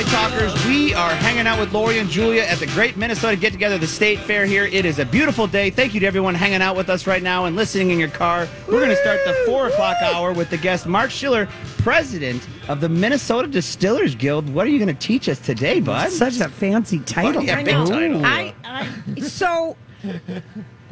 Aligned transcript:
All 0.00 0.06
right, 0.06 0.12
my 0.12 0.30
talkers, 0.30 0.66
we 0.66 0.94
are 0.94 1.10
hanging 1.10 1.46
out 1.46 1.58
with 1.60 1.74
Lori 1.74 1.98
and 1.98 2.08
Julia 2.08 2.40
at 2.42 2.58
the 2.58 2.66
Great 2.68 2.96
Minnesota 2.96 3.36
Get 3.36 3.52
Together, 3.52 3.76
the 3.76 3.86
state 3.86 4.18
fair 4.18 4.46
here. 4.46 4.64
It 4.64 4.86
is 4.86 4.98
a 4.98 5.04
beautiful 5.04 5.46
day. 5.46 5.68
Thank 5.68 5.92
you 5.92 6.00
to 6.00 6.06
everyone 6.06 6.34
hanging 6.34 6.62
out 6.62 6.74
with 6.74 6.88
us 6.88 7.06
right 7.06 7.22
now 7.22 7.44
and 7.44 7.54
listening 7.54 7.90
in 7.90 7.98
your 7.98 8.08
car. 8.08 8.48
We're 8.66 8.78
going 8.78 8.88
to 8.88 8.96
start 8.96 9.20
the 9.26 9.34
four 9.44 9.68
o'clock 9.68 9.98
hour 10.00 10.32
with 10.32 10.48
the 10.48 10.56
guest, 10.56 10.86
Mark 10.86 11.10
Schiller, 11.10 11.48
president 11.76 12.48
of 12.68 12.80
the 12.80 12.88
Minnesota 12.88 13.46
Distillers 13.46 14.14
Guild. 14.14 14.48
What 14.48 14.66
are 14.66 14.70
you 14.70 14.78
going 14.78 14.96
to 14.96 15.06
teach 15.06 15.28
us 15.28 15.38
today, 15.38 15.80
bud? 15.80 16.08
Such 16.08 16.40
a 16.40 16.48
fancy 16.48 17.00
title. 17.00 17.42
Yeah, 17.42 17.62
big 17.62 17.74
title. 17.86 18.24
I, 18.24 18.54
I 18.64 19.20
so 19.20 19.76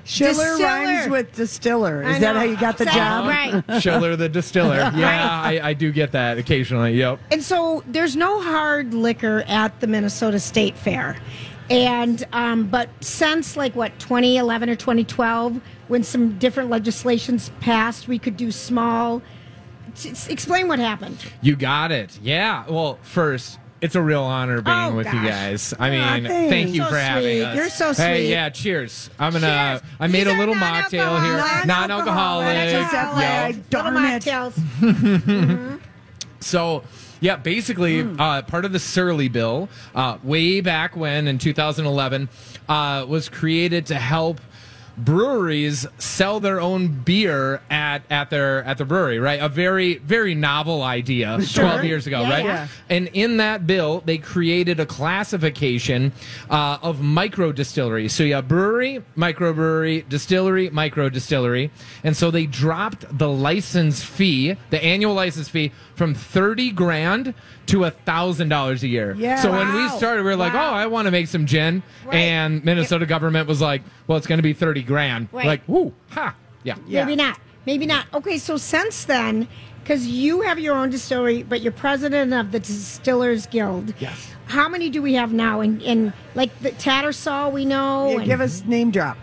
Schiller 0.09 0.33
Distiller. 0.33 0.65
rhymes 0.67 1.11
with 1.11 1.35
distiller. 1.37 2.03
Is 2.03 2.21
that 2.21 2.35
how 2.35 2.43
you 2.43 2.57
got 2.57 2.79
the 2.79 2.85
So- 2.87 2.93
job? 2.93 3.27
Right. 3.29 3.63
Schiller 3.83 4.17
the 4.17 4.29
distiller. 4.29 4.77
Yeah, 4.97 5.29
I, 5.45 5.61
I 5.63 5.75
do 5.75 5.93
get 5.93 6.13
that 6.13 6.39
occasionally. 6.39 6.95
Yep. 6.95 7.21
And 7.31 7.43
so 7.43 7.83
there's 7.87 8.17
no 8.17 8.41
hard 8.41 8.95
liquor 8.95 9.45
at 9.47 9.79
the 9.81 9.87
Minnesota 9.87 10.41
State 10.41 10.77
Fair. 10.77 11.17
And 11.71 12.27
um, 12.33 12.69
but 12.69 12.89
since 13.01 13.55
like 13.57 13.77
what 13.77 13.99
2011 13.99 14.71
or 14.71 14.75
2012, 14.77 15.61
when 15.89 16.03
some 16.03 16.39
different 16.39 16.71
legislations 16.71 17.51
passed, 17.61 18.09
we 18.09 18.19
could 18.19 18.37
do 18.39 18.51
small. 18.51 19.21
s- 19.93 20.07
s- 20.07 20.29
Explain 20.29 20.69
what 20.69 20.79
happened. 20.79 21.19
You 21.43 21.55
got 21.57 21.93
it. 21.93 22.19
Yeah. 22.23 22.65
Well, 22.69 22.99
first, 23.03 23.59
it's 23.81 23.95
a 23.95 24.03
real 24.03 24.23
honor 24.25 24.61
being 24.61 24.77
Oh, 24.77 24.95
with 24.97 25.07
you 25.07 25.23
guys. 25.23 25.73
I 25.79 25.91
mean, 25.91 26.25
thanks. 26.27 26.51
thank 26.51 26.69
you 26.75 26.83
So 26.85 26.89
for 26.91 26.99
having 26.99 27.23
sweet. 27.39 27.43
us. 27.45 27.57
You're 27.57 27.69
so 27.71 27.93
Hey, 27.95 28.29
yeah. 28.31 28.49
Cheers. 28.51 29.11
I'm 29.19 29.33
gonna. 29.33 29.47
Cheers. 29.81 29.93
I 30.01 30.07
made 30.07 30.27
These 30.27 30.35
a 30.35 30.39
little 30.39 30.55
mocktail 30.55 31.23
here, 31.23 31.67
non-alcoholic. 31.67 31.67
non-alcoholic. 31.67 32.73
Non-alcoholic. 32.73 33.71
Darn 33.71 33.95
Little 33.95 34.11
it. 34.11 34.23
mocktails. 34.23 35.81
So, 36.41 36.85
yeah, 37.21 37.35
basically, 37.35 38.09
uh, 38.17 38.43
part 38.43 38.65
of 38.65 38.73
the 38.73 38.79
Surly 38.79 39.27
Bill, 39.29 39.69
uh, 39.95 40.19
way 40.23 40.61
back 40.61 40.97
when 40.97 41.27
in 41.27 41.39
2011, 41.39 42.29
uh, 42.69 43.05
was 43.09 43.29
created 43.29 43.87
to 43.87 43.97
help 43.97 44.41
breweries 44.99 45.87
sell 45.99 46.41
their 46.41 46.61
own 46.61 46.89
beer 46.89 47.61
at, 47.71 48.03
at 48.11 48.31
their 48.31 48.63
at 48.65 48.79
the 48.79 48.85
brewery, 48.85 49.19
right? 49.19 49.41
A 49.41 49.49
very 49.49 49.99
very 49.99 50.35
novel 50.35 50.83
idea 50.83 51.39
12 51.55 51.85
years 51.85 52.07
ago, 52.07 52.21
Yeah, 52.23 52.31
right? 52.31 52.45
yeah. 52.45 52.69
And 52.89 53.09
in 53.13 53.37
that 53.39 53.67
bill, 53.67 54.03
they 54.05 54.19
created 54.19 54.81
a 54.81 54.87
classification 54.87 56.13
uh, 56.51 56.79
of 56.83 57.01
micro 57.03 57.53
distilleries. 57.53 58.13
So 58.13 58.25
you 58.25 58.35
have 58.35 58.49
brewery, 58.49 59.03
microbrewery, 59.17 60.09
distillery, 60.09 60.71
micro 60.71 61.09
distillery. 61.09 61.71
And 62.05 62.17
so 62.17 62.31
they 62.31 62.47
dropped 62.47 63.05
the 63.17 63.29
license 63.29 64.03
fee, 64.03 64.57
the 64.71 64.83
annual 64.83 65.15
license 65.15 65.49
fee, 65.49 65.73
from 65.95 66.15
30 66.15 66.71
grand 66.73 67.35
to 67.67 67.85
a 67.85 67.91
thousand 67.91 68.49
dollars 68.49 68.83
a 68.83 68.89
year. 68.89 69.15
Yeah. 69.19 69.37
So 69.43 69.51
when 69.51 69.73
we 69.75 69.89
started, 69.91 70.23
we 70.23 70.31
were 70.31 70.37
like, 70.37 70.55
Wow. 70.55 70.71
oh, 70.71 70.75
I 70.75 70.87
want 70.87 71.07
to 71.07 71.11
make 71.11 71.27
some 71.29 71.45
gin. 71.45 71.83
Right. 72.07 72.15
And 72.15 72.65
Minnesota 72.65 73.05
government 73.05 73.47
was 73.49 73.61
like, 73.61 73.83
well, 74.07 74.17
it's 74.17 74.27
going 74.27 74.39
to 74.39 74.43
be 74.43 74.55
30 74.55 74.83
grand. 74.89 75.29
Right. 75.31 75.47
Like, 75.47 75.63
whoo, 75.69 75.95
ha. 76.11 76.35
Yeah. 76.65 76.75
Yeah. 76.89 77.05
Maybe 77.05 77.15
not. 77.17 77.39
Maybe 77.67 77.87
not. 77.87 78.07
Okay, 78.15 78.39
so 78.39 78.57
since 78.57 79.05
then, 79.05 79.47
because 79.83 80.07
you 80.07 80.41
have 80.41 80.59
your 80.59 80.75
own 80.75 80.91
distillery, 80.91 81.43
but 81.45 81.61
you're 81.61 81.71
president 81.73 82.33
of 82.33 82.51
the 82.51 82.59
Distillers 82.61 83.47
Guild. 83.47 83.95
Yes. 84.01 84.33
How 84.47 84.69
many 84.69 84.89
do 84.91 85.01
we 85.03 85.15
have 85.15 85.33
now? 85.33 85.61
And, 85.61 85.81
and 85.83 86.13
like 86.35 86.59
the 86.61 86.71
Tattersall, 86.73 87.53
we 87.53 87.65
know. 87.65 88.09
Yeah, 88.11 88.17
and- 88.17 88.25
give 88.27 88.41
us 88.41 88.65
name 88.65 88.91
drop. 88.91 89.17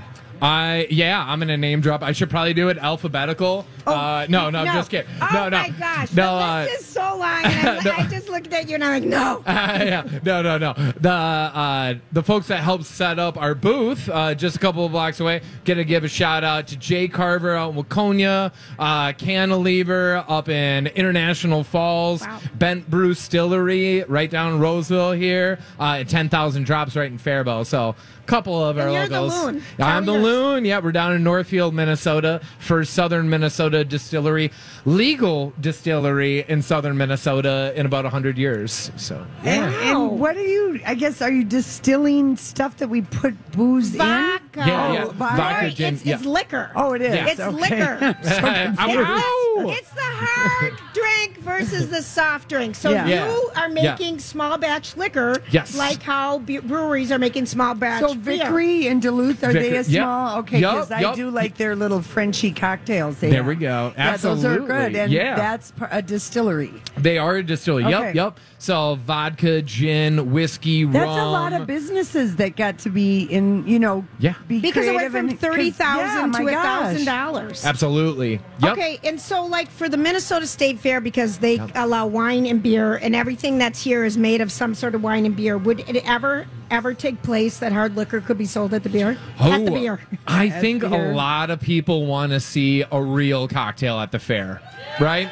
I 0.46 0.88
yeah, 0.92 1.26
I'm 1.28 1.40
gonna 1.40 1.58
name 1.58 1.82
drop. 1.82 2.04
I 2.04 2.12
should 2.12 2.30
probably 2.30 2.54
do 2.54 2.70
it 2.70 2.78
alphabetical. 2.78 3.66
uh, 3.88 4.28
no, 4.30 4.52
no, 4.52 4.64
just 4.66 4.92
kidding. 4.92 5.10
Oh 5.20 5.30
no, 5.34 5.50
no, 5.50 5.58
my 5.58 5.70
gosh. 5.70 6.14
no. 6.14 6.38
the 6.38 6.44
uh, 6.44 6.68
is 6.70 6.86
so 6.86 7.02
long. 7.18 7.44
And 7.46 7.70
I'm, 7.70 7.84
No. 7.86 7.92
I 7.92 8.08
just 8.08 8.30
looked 8.30 8.54
at 8.54 8.68
you 8.70 8.76
and 8.76 8.84
I'm 8.84 9.02
like, 9.02 9.10
no. 9.10 9.42
yeah, 9.48 10.08
no, 10.24 10.42
no, 10.44 10.58
no. 10.60 10.74
The 11.00 11.10
uh, 11.10 11.94
the 12.12 12.22
folks 12.22 12.48
that 12.48 12.62
helped 12.64 12.86
set 12.86 13.18
up 13.18 13.38
our 13.38 13.56
booth 13.56 14.08
uh, 14.10 14.36
just 14.36 14.56
a 14.56 14.60
couple 14.60 14.86
of 14.86 14.92
blocks 14.92 15.20
away. 15.20 15.42
Gonna 15.66 15.84
give 15.84 16.04
a 16.04 16.08
shout 16.08 16.44
out 16.44 16.68
to 16.68 16.78
J. 16.78 17.08
Carver 17.08 17.56
out 17.56 17.74
in 17.74 17.84
Waconia, 17.84 18.54
uh, 18.78 19.14
Cantilever 19.14 20.26
up 20.28 20.48
in 20.48 20.88
International 20.88 21.64
Falls, 21.64 22.22
Wow. 22.22 22.40
Bent 22.56 22.90
Brewstillery 22.90 24.06
right 24.08 24.30
down 24.30 24.60
Roseville 24.60 25.14
here, 25.14 25.58
uh, 25.80 26.04
Ten 26.04 26.30
Thousand 26.30 26.66
Drops 26.66 26.96
right 26.96 27.12
in 27.12 27.18
Faribault. 27.18 27.66
So. 27.66 27.96
Couple 28.26 28.64
of 28.64 28.78
And 28.78 28.90
our 28.90 28.94
you're 28.96 29.08
the 29.08 29.22
locals. 29.22 29.46
loon. 29.54 29.64
I'm 29.80 30.06
the 30.06 30.14
yours. 30.14 30.24
loon. 30.24 30.66
Yeah, 30.66 30.80
we're 30.80 30.92
down 30.92 31.14
in 31.14 31.24
Northfield, 31.24 31.74
Minnesota, 31.74 32.42
for 32.60 32.84
Southern 32.84 33.30
Minnesota 33.30 33.86
Distillery, 33.86 34.52
legal 34.86 35.54
distillery 35.62 36.44
in 36.48 36.62
Southern 36.62 36.98
Minnesota 36.98 37.72
in 37.76 37.86
about 37.86 38.06
hundred 38.06 38.38
years. 38.38 38.92
So 38.98 39.26
And, 39.44 39.74
and 39.76 40.20
what 40.20 40.38
are 40.38 40.42
you? 40.46 40.80
I 40.86 40.96
guess 40.96 41.22
are 41.22 41.32
you 41.32 41.44
distilling 41.44 42.36
stuff 42.38 42.78
that 42.78 42.88
we 42.90 43.02
put 43.02 43.34
booze 43.52 43.90
Vodka. 43.96 44.42
Yeah, 44.58 44.94
yeah. 44.94 45.04
Oh, 45.06 45.10
Vodka, 45.12 45.42
Right, 45.42 45.76
gin, 45.76 45.96
It's, 45.96 46.06
yeah. 46.06 46.16
it's 46.16 46.26
liquor. 46.26 46.72
Oh, 46.76 46.94
it 46.94 47.02
is. 47.02 47.16
Yeah. 47.16 47.28
It's 47.28 47.40
Okay. 47.40 47.56
liquor. 47.62 47.98
I'm 48.02 48.88
with 48.90 49.08
you. 49.08 49.16
It's, 49.16 49.24
oh. 49.26 49.70
it's 49.78 49.90
the 49.92 50.02
hard 50.02 50.74
drink 50.94 51.38
versus 51.40 51.90
the 51.90 52.02
soft 52.02 52.50
drink. 52.50 52.76
So 52.76 52.90
Yeah. 52.92 53.06
Yeah. 53.08 53.26
you 53.28 53.52
are 53.56 53.70
Yeah. 53.70 53.74
making 53.92 54.20
small 54.20 54.58
batch 54.58 54.96
liquor, 54.98 55.36
Yes. 55.52 55.76
like 55.78 56.02
how 56.02 56.40
breweries 56.40 57.12
are 57.12 57.20
making 57.20 57.46
small 57.48 57.74
batch. 57.76 58.02
So 58.02 58.16
beer. 58.16 58.38
Vikre 58.46 58.90
and 58.92 59.02
Duluth 59.02 59.44
are 59.44 59.54
they 59.54 59.76
a 59.78 59.84
Vikre- 59.84 59.90
yep. 59.92 60.04
small? 60.04 60.38
Okay, 60.40 60.60
Yup, 60.60 60.88
because 60.88 60.92
I 60.92 61.14
do 61.16 61.30
like 61.30 61.58
their 61.58 61.76
little 61.76 62.02
Frenchy 62.02 62.52
cocktails. 62.52 63.20
They 63.20 63.30
There 63.30 63.38
have. 63.40 63.48
we 63.48 63.56
go. 63.56 63.94
Yeah, 63.98 64.18
those 64.18 64.26
are 64.26 64.32
Absolutely. 64.54 64.68
good, 64.68 64.96
and 64.96 65.12
Yeah. 65.12 65.36
that's 65.36 65.74
a 65.92 66.02
distillery. 66.02 66.74
They 66.98 67.18
are 67.18 67.36
a 67.38 67.44
distillery. 67.44 67.86
Okay. 67.86 67.92
Yep, 68.08 68.16
yep. 68.16 68.40
So 68.58 68.96
vodka, 69.06 69.62
gin, 69.62 70.32
whiskey, 70.32 70.86
That's 70.86 71.06
rum. 71.06 71.20
a 71.20 71.32
lot 71.32 71.54
of 71.54 71.68
businesses 71.68 72.38
that 72.38 72.56
got 72.56 72.80
to 72.80 72.90
be 72.90 73.24
in. 73.24 73.68
You 73.68 73.80
know, 73.80 74.06
Yeah. 74.20 74.34
Be 74.48 74.60
because 74.60 74.86
it 74.88 74.94
went 74.96 75.12
from 75.12 75.30
and- 75.30 75.40
'cause- 75.40 75.42
yeah, 75.88 76.28
to 76.32 76.44
gosh. 76.52 76.64
thousand 76.64 77.06
dollars. 77.06 77.66
Absolutely. 77.66 78.40
Yep. 78.62 78.72
Okay, 78.74 79.00
and 79.04 79.20
so 79.20 79.46
like 79.46 79.70
for 79.70 79.90
the 79.90 79.98
Minnesota 79.98 80.48
State 80.48 80.80
Fair, 80.80 81.02
because 81.02 81.38
they 81.40 81.60
allow 81.76 82.06
wine 82.08 82.46
and 82.46 82.62
beer, 82.62 82.96
and 82.96 83.16
everything 83.16 83.58
that's 83.58 83.82
here 83.84 84.04
is 84.04 84.18
made 84.18 84.42
of 84.42 84.52
some 84.52 84.76
sort 84.76 84.96
of 84.96 85.04
wine 85.04 85.26
and 85.26 85.36
beer. 85.36 85.58
Would 85.58 85.82
it 85.90 86.04
ever, 86.08 86.46
ever 86.72 86.94
take 86.94 87.22
place 87.22 87.58
that 87.60 87.72
hard 87.72 87.96
liquor 87.96 88.22
could 88.22 88.38
be 88.38 88.46
sold 88.46 88.74
at 88.74 88.84
the 88.84 88.90
beer? 88.90 89.18
at 89.40 89.66
the 89.66 89.72
beer. 89.72 90.00
I 90.28 90.50
think 90.50 90.82
beer. 90.82 91.12
a 91.12 91.16
lot 91.16 91.50
of 91.50 91.60
people 91.60 92.06
want 92.06 92.32
to 92.32 92.40
see 92.40 92.84
a 92.92 93.02
real 93.02 93.48
cocktail 93.48 94.00
at 94.00 94.12
the 94.12 94.20
fair, 94.20 94.62
right? 95.00 95.30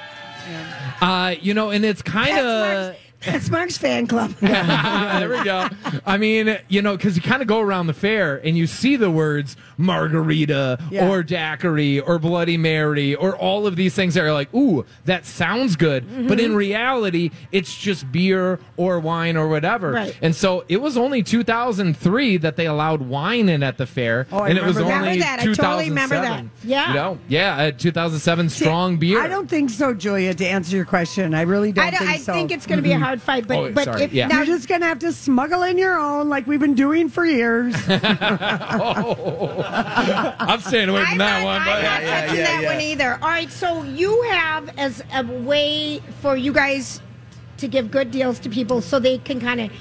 Uh, 1.01 1.35
you 1.41 1.53
know, 1.53 1.69
and 1.69 1.85
it's 1.85 2.01
kind 2.01 2.37
of. 2.37 2.95
Mark's, 3.25 3.31
that's 3.31 3.49
Mark's 3.49 3.77
fan 3.77 4.07
club. 4.07 4.31
there 4.41 5.29
we 5.29 5.43
go. 5.43 5.67
I 6.05 6.17
mean, 6.17 6.57
you 6.67 6.81
know, 6.81 6.95
because 6.97 7.15
you 7.15 7.21
kind 7.21 7.41
of 7.41 7.47
go 7.47 7.59
around 7.59 7.87
the 7.87 7.93
fair 7.93 8.37
and 8.45 8.57
you 8.57 8.67
see 8.67 8.95
the 8.95 9.09
words 9.11 9.55
margarita 9.77 10.79
Yeah. 10.91 11.09
or 11.09 11.23
daiquiri 11.23 11.99
or 11.99 12.19
Bloody 12.19 12.57
Mary 12.57 13.15
or 13.15 13.35
all 13.35 13.65
of 13.67 13.75
these 13.75 13.93
things 13.95 14.13
that 14.15 14.23
are 14.23 14.33
like, 14.33 14.53
ooh, 14.53 14.85
that 15.05 15.25
sounds 15.25 15.75
good. 15.75 16.03
But 16.27 16.37
Mm-hmm. 16.37 16.45
in 16.45 16.55
reality, 16.55 17.31
it's 17.51 17.75
just 17.75 18.11
beer 18.11 18.59
or 18.77 18.99
wine 18.99 19.37
or 19.37 19.47
whatever. 19.47 19.91
Right. 19.91 20.17
And 20.21 20.35
so 20.35 20.63
it 20.67 20.77
was 20.81 20.97
only 20.97 21.21
2003 21.23 22.37
that 22.37 22.55
they 22.55 22.65
allowed 22.67 23.01
wine 23.01 23.49
in 23.49 23.63
at 23.63 23.77
the 23.77 23.85
fair. 23.85 24.27
Oh, 24.31 24.39
I 24.39 24.49
and 24.49 24.57
it 24.57 24.63
was 24.63 24.77
remember 24.77 24.89
that. 24.89 24.97
only 24.99 25.13
Remember 25.19 25.23
that. 25.23 25.39
I 25.39 25.53
totally 25.53 25.89
remember 25.89 26.15
that. 26.15 26.41
2007. 26.43 26.51
Yeah. 26.69 26.87
You 26.89 26.93
know, 26.93 27.19
yeah, 27.27 27.55
uh, 27.57 27.71
2007 27.71 28.49
strong 28.49 28.97
beer. 28.97 29.21
I 29.21 29.27
don't 29.27 29.49
think 29.49 29.69
so, 29.69 29.93
Julia. 29.93 30.33
To 30.33 30.45
answer 30.45 30.75
your 30.75 30.85
question, 30.85 31.33
I 31.33 31.41
really 31.41 31.71
don't, 31.71 31.85
I, 31.85 31.91
don't, 31.91 31.99
think 31.99 32.09
I 32.11 32.17
so. 32.17 32.33
think 32.33 32.51
it's 32.51 32.65
going 32.65 32.77
to 32.77 32.83
be 32.83 32.91
a 32.93 32.99
hard 32.99 33.12
would 33.13 33.21
fight. 33.21 33.47
But 33.47 33.57
Oh, 33.57 33.71
but 33.71 33.85
sorry, 33.85 34.03
if 34.03 34.11
yeah. 34.13 34.27
now 34.27 34.37
You're 34.37 34.57
just 34.57 34.67
gonna 34.67 34.87
have 34.87 34.99
to 34.99 35.13
smuggle 35.13 35.61
in 35.63 35.77
your 35.77 35.97
own, 35.99 36.27
like 36.29 36.47
we've 36.47 36.59
been 36.59 36.73
doing 36.73 37.09
for 37.09 37.25
years. 37.25 37.75
Oh. 38.75 40.35
I'm 40.39 40.59
staying 40.61 40.89
away 40.89 41.03
from 41.03 41.11
I'm 41.13 41.17
that 41.19 41.39
not, 41.39 41.45
one. 41.45 41.61
I'm 41.61 41.65
But 41.67 41.81
not 41.81 42.01
yeah, 42.03 42.21
touching 42.21 42.37
yeah, 42.39 42.43
that 42.45 42.61
yeah. 42.63 42.71
one 42.73 42.81
either. 42.81 43.13
All 43.21 43.29
right, 43.29 43.51
so 43.51 43.83
you 43.83 44.21
have 44.23 44.77
as 44.77 45.03
a 45.13 45.23
way 45.23 45.99
for 46.21 46.35
you 46.35 46.51
guys 46.53 47.01
to 47.57 47.67
give 47.67 47.91
good 47.91 48.11
deals 48.11 48.39
to 48.39 48.49
people, 48.49 48.81
so 48.81 48.99
they 48.99 49.17
can 49.19 49.39
kind 49.39 49.61
of 49.61 49.71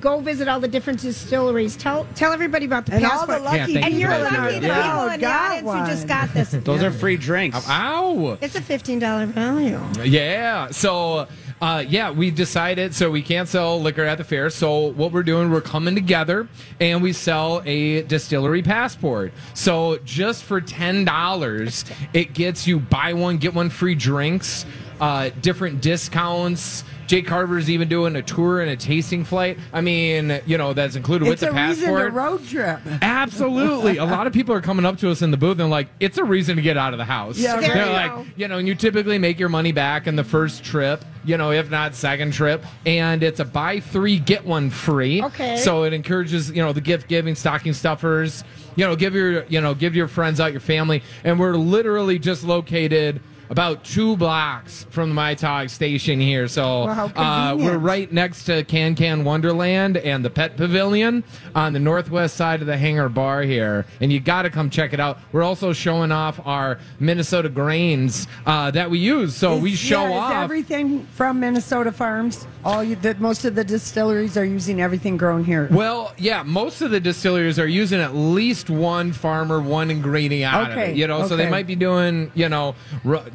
go 0.00 0.20
visit 0.20 0.48
all 0.48 0.60
the 0.60 0.68
different 0.68 1.00
distilleries. 1.00 1.76
Tell 1.76 2.06
tell 2.14 2.32
everybody 2.32 2.66
about 2.66 2.86
the 2.86 2.94
and 2.94 3.04
all 3.06 3.26
the 3.26 3.38
lucky 3.38 3.72
Yeah, 3.74 3.84
and 3.86 3.94
you 3.94 4.00
you're 4.00 4.10
for 4.10 4.28
people 4.28 4.46
in 4.48 4.62
that. 4.62 4.68
lucky 4.68 4.68
our 4.68 4.68
oh, 4.68 4.68
the 4.68 4.68
Yeah. 4.68 4.82
people 4.82 4.90
crowd 4.90 5.14
in 5.14 5.20
the 5.20 5.26
audience 5.26 5.66
one. 5.66 5.84
who 5.84 5.90
just 5.90 6.08
got 6.08 6.34
this. 6.34 6.50
Those 6.50 6.82
are 6.82 6.90
free 6.90 7.16
drinks. 7.16 7.68
Ow. 7.68 8.38
It's 8.40 8.56
a 8.56 8.62
fifteen 8.62 8.98
dollar 8.98 9.26
value. 9.26 9.80
Yeah. 10.04 10.68
So, 10.70 11.28
uh, 11.60 11.84
yeah, 11.86 12.10
we 12.10 12.30
decided 12.30 12.94
so 12.94 13.10
we 13.10 13.22
can't 13.22 13.48
sell 13.48 13.80
liquor 13.80 14.04
at 14.04 14.18
the 14.18 14.24
fair. 14.24 14.48
So 14.50 14.92
what 14.92 15.12
we're 15.12 15.22
doing, 15.22 15.50
we're 15.50 15.60
coming 15.60 15.94
together 15.94 16.48
and 16.80 17.02
we 17.02 17.12
sell 17.12 17.62
a 17.66 18.02
distillery 18.02 18.62
passport. 18.62 19.32
So 19.54 19.98
just 20.04 20.44
for 20.44 20.60
ten 20.60 21.04
dollars, 21.04 21.84
it 22.14 22.32
gets 22.32 22.66
you 22.66 22.80
buy 22.80 23.12
one 23.12 23.36
get 23.36 23.54
one 23.54 23.68
free 23.68 23.94
drinks, 23.94 24.64
uh, 25.00 25.30
different 25.42 25.82
discounts. 25.82 26.84
Jake 27.10 27.26
Carver's 27.26 27.68
even 27.68 27.88
doing 27.88 28.14
a 28.14 28.22
tour 28.22 28.60
and 28.60 28.70
a 28.70 28.76
tasting 28.76 29.24
flight. 29.24 29.58
I 29.72 29.80
mean, 29.80 30.40
you 30.46 30.56
know, 30.56 30.74
that's 30.74 30.94
included 30.94 31.26
it's 31.26 31.40
with 31.42 31.50
the 31.50 31.58
a 31.60 31.66
reason 31.68 31.92
to 31.92 32.08
road 32.08 32.46
trip. 32.46 32.78
Absolutely. 33.02 33.96
A 33.96 34.04
lot 34.04 34.28
of 34.28 34.32
people 34.32 34.54
are 34.54 34.60
coming 34.60 34.86
up 34.86 34.96
to 34.98 35.10
us 35.10 35.20
in 35.20 35.32
the 35.32 35.36
booth 35.36 35.58
and 35.58 35.70
like, 35.70 35.88
it's 35.98 36.18
a 36.18 36.24
reason 36.24 36.54
to 36.54 36.62
get 36.62 36.76
out 36.76 36.92
of 36.94 36.98
the 36.98 37.04
house. 37.04 37.36
Yeah, 37.36 37.58
There 37.58 37.74
They're 37.74 37.86
you 37.86 37.92
like, 37.92 38.14
go. 38.14 38.26
you 38.36 38.46
know, 38.46 38.58
and 38.58 38.68
you 38.68 38.76
typically 38.76 39.18
make 39.18 39.40
your 39.40 39.48
money 39.48 39.72
back 39.72 40.06
in 40.06 40.14
the 40.14 40.22
first 40.22 40.62
trip, 40.62 41.04
you 41.24 41.36
know, 41.36 41.50
if 41.50 41.68
not 41.68 41.96
second 41.96 42.32
trip. 42.32 42.64
And 42.86 43.24
it's 43.24 43.40
a 43.40 43.44
buy 43.44 43.80
three, 43.80 44.20
get 44.20 44.44
one 44.46 44.70
free. 44.70 45.20
Okay. 45.20 45.56
So 45.56 45.82
it 45.82 45.92
encourages, 45.92 46.52
you 46.52 46.62
know, 46.62 46.72
the 46.72 46.80
gift 46.80 47.08
giving, 47.08 47.34
stocking 47.34 47.72
stuffers, 47.72 48.44
you 48.76 48.86
know, 48.86 48.94
give 48.94 49.16
your, 49.16 49.42
you 49.46 49.60
know, 49.60 49.74
give 49.74 49.96
your 49.96 50.06
friends 50.06 50.38
out, 50.38 50.52
your 50.52 50.60
family. 50.60 51.02
And 51.24 51.40
we're 51.40 51.56
literally 51.56 52.20
just 52.20 52.44
located 52.44 53.20
about 53.50 53.84
two 53.84 54.16
blocks 54.16 54.86
from 54.90 55.08
the 55.10 55.14
My 55.14 55.34
Talk 55.34 55.68
station 55.68 56.20
here. 56.20 56.46
So 56.46 56.86
Well, 56.86 57.12
uh, 57.16 57.56
we're 57.56 57.78
right 57.78 58.10
next 58.10 58.44
to 58.44 58.62
Can 58.64 58.94
Can 58.94 59.24
Wonderland 59.24 59.96
and 59.96 60.24
the 60.24 60.30
Pet 60.30 60.56
Pavilion 60.56 61.24
on 61.54 61.72
the 61.72 61.80
northwest 61.80 62.36
side 62.36 62.60
of 62.60 62.68
the 62.68 62.76
hangar 62.76 63.08
bar 63.08 63.42
here. 63.42 63.86
And 64.00 64.12
you 64.12 64.20
got 64.20 64.42
to 64.42 64.50
come 64.50 64.70
check 64.70 64.92
it 64.92 65.00
out. 65.00 65.18
We're 65.32 65.42
also 65.42 65.72
showing 65.72 66.12
off 66.12 66.40
our 66.46 66.78
Minnesota 67.00 67.48
grains 67.48 68.28
uh, 68.46 68.70
that 68.70 68.88
we 68.88 69.00
use. 69.00 69.34
So 69.34 69.58
we 69.58 69.74
show 69.74 70.08
yeah, 70.08 70.18
off. 70.18 70.32
Everything 70.32 71.04
from 71.06 71.40
Minnesota 71.40 71.90
farms. 71.90 72.46
All 72.64 72.84
you, 72.84 72.94
the, 72.94 73.16
most 73.16 73.44
of 73.44 73.56
the 73.56 73.64
distilleries 73.64 74.36
are 74.36 74.44
using 74.44 74.80
everything 74.80 75.16
grown 75.16 75.42
here. 75.42 75.68
Well, 75.72 76.14
yeah, 76.18 76.44
most 76.44 76.82
of 76.82 76.92
the 76.92 77.00
distilleries 77.00 77.58
are 77.58 77.66
using 77.66 78.00
at 78.00 78.14
least 78.14 78.70
one 78.70 79.12
farmer, 79.12 79.60
one 79.60 79.90
ingredient 79.90 80.54
Okay, 80.54 80.92
it. 80.92 80.96
You 80.96 81.06
know, 81.08 81.26
so 81.26 81.36
they 81.36 81.50
might 81.50 81.66
be 81.66 81.74
doing, 81.74 82.30
you 82.34 82.48
know, 82.48 82.76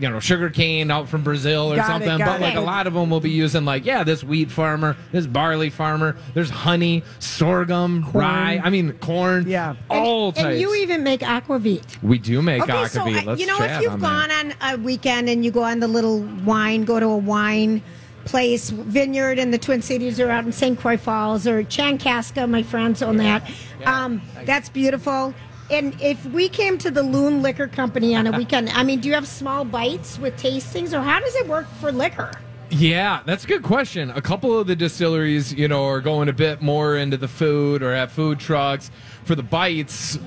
you 0.05 0.11
know, 0.11 0.19
sugar 0.19 0.51
cane 0.51 0.91
out 0.91 1.09
from 1.09 1.23
Brazil 1.23 1.73
or 1.73 1.77
Got 1.77 1.87
something. 1.87 2.19
got 2.19 2.27
but 2.27 2.41
like 2.41 2.53
it. 2.53 2.57
a 2.57 2.61
lot 2.61 2.85
of 2.85 2.93
them 2.93 3.09
will 3.09 3.19
be 3.19 3.31
using 3.31 3.65
like, 3.65 3.85
yeah, 3.85 4.03
this 4.03 4.23
wheat 4.23 4.51
farmer, 4.51 4.95
this 5.11 5.25
barley 5.25 5.71
farmer, 5.71 6.15
there's 6.35 6.51
honey, 6.51 7.01
sorghum, 7.17 8.07
rye. 8.13 8.61
I 8.63 8.69
mean, 8.69 8.93
corn. 8.99 9.47
Yeah. 9.47 9.73
all 9.89 10.27
and, 10.27 10.35
types. 10.35 10.47
and 10.47 10.59
you 10.59 10.75
even 10.75 11.01
make 11.03 11.21
aquavit. 11.21 12.01
we 12.03 12.19
do 12.19 12.43
make 12.43 12.61
Okay, 12.61 12.85
so 12.85 13.01
uh, 13.01 13.21
Let's 13.25 13.41
you 13.41 13.47
know 13.47 13.57
chat 13.57 13.77
if 13.77 13.81
you've 13.81 13.93
on 13.93 13.99
gone 13.99 14.29
that. 14.29 14.55
on 14.61 14.75
a 14.75 14.77
weekend 14.83 15.27
and 15.27 15.43
you 15.43 15.49
go 15.49 15.63
on 15.63 15.79
the 15.79 15.87
little 15.87 16.19
wine, 16.45 16.83
go 16.85 16.99
to 16.99 17.07
a 17.07 17.17
wine 17.17 17.81
place, 18.25 18.69
vineyard 18.69 19.39
in 19.39 19.49
the 19.49 19.57
Twin 19.57 19.81
Cities 19.81 20.19
or 20.19 20.29
out 20.29 20.45
in 20.45 20.51
St. 20.51 20.79
Croix 20.79 20.97
Falls 20.97 21.47
or 21.47 21.63
Chankaska, 21.63 22.47
my 22.47 22.61
friends 22.61 23.01
own 23.01 23.17
that. 23.17 23.49
Um, 23.85 24.21
that's 24.43 24.69
beautiful. 24.69 25.33
And 25.69 25.99
if 25.99 26.23
we 26.27 26.47
came 26.47 26.77
to 26.79 26.91
the 26.91 27.01
Loon 27.01 27.41
Liquor 27.41 27.67
Company 27.67 28.15
on 28.15 28.27
a 28.27 28.31
weekend, 28.37 28.69
I 28.69 28.83
mean, 28.83 28.99
do 28.99 29.07
you 29.07 29.15
have 29.15 29.27
small 29.27 29.65
bites 29.65 30.19
with 30.19 30.35
tastings, 30.37 30.93
or 30.93 31.01
how 31.01 31.19
does 31.19 31.35
it 31.35 31.47
work 31.47 31.67
for 31.79 31.91
liquor? 31.91 32.31
Yeah, 32.69 33.21
that's 33.25 33.45
a 33.45 33.47
good 33.47 33.63
question. 33.63 34.11
A 34.11 34.21
couple 34.21 34.57
of 34.57 34.67
the 34.67 34.75
distilleries, 34.75 35.53
you 35.53 35.67
know, 35.67 35.85
are 35.85 36.01
going 36.01 36.29
a 36.29 36.33
bit 36.33 36.61
more 36.61 36.97
into 36.97 37.17
the 37.17 37.27
food 37.27 37.81
or 37.81 37.95
have 37.95 38.11
food 38.11 38.39
trucks. 38.39 38.91
For 39.23 39.33
the 39.33 39.43
bites, 39.43 40.19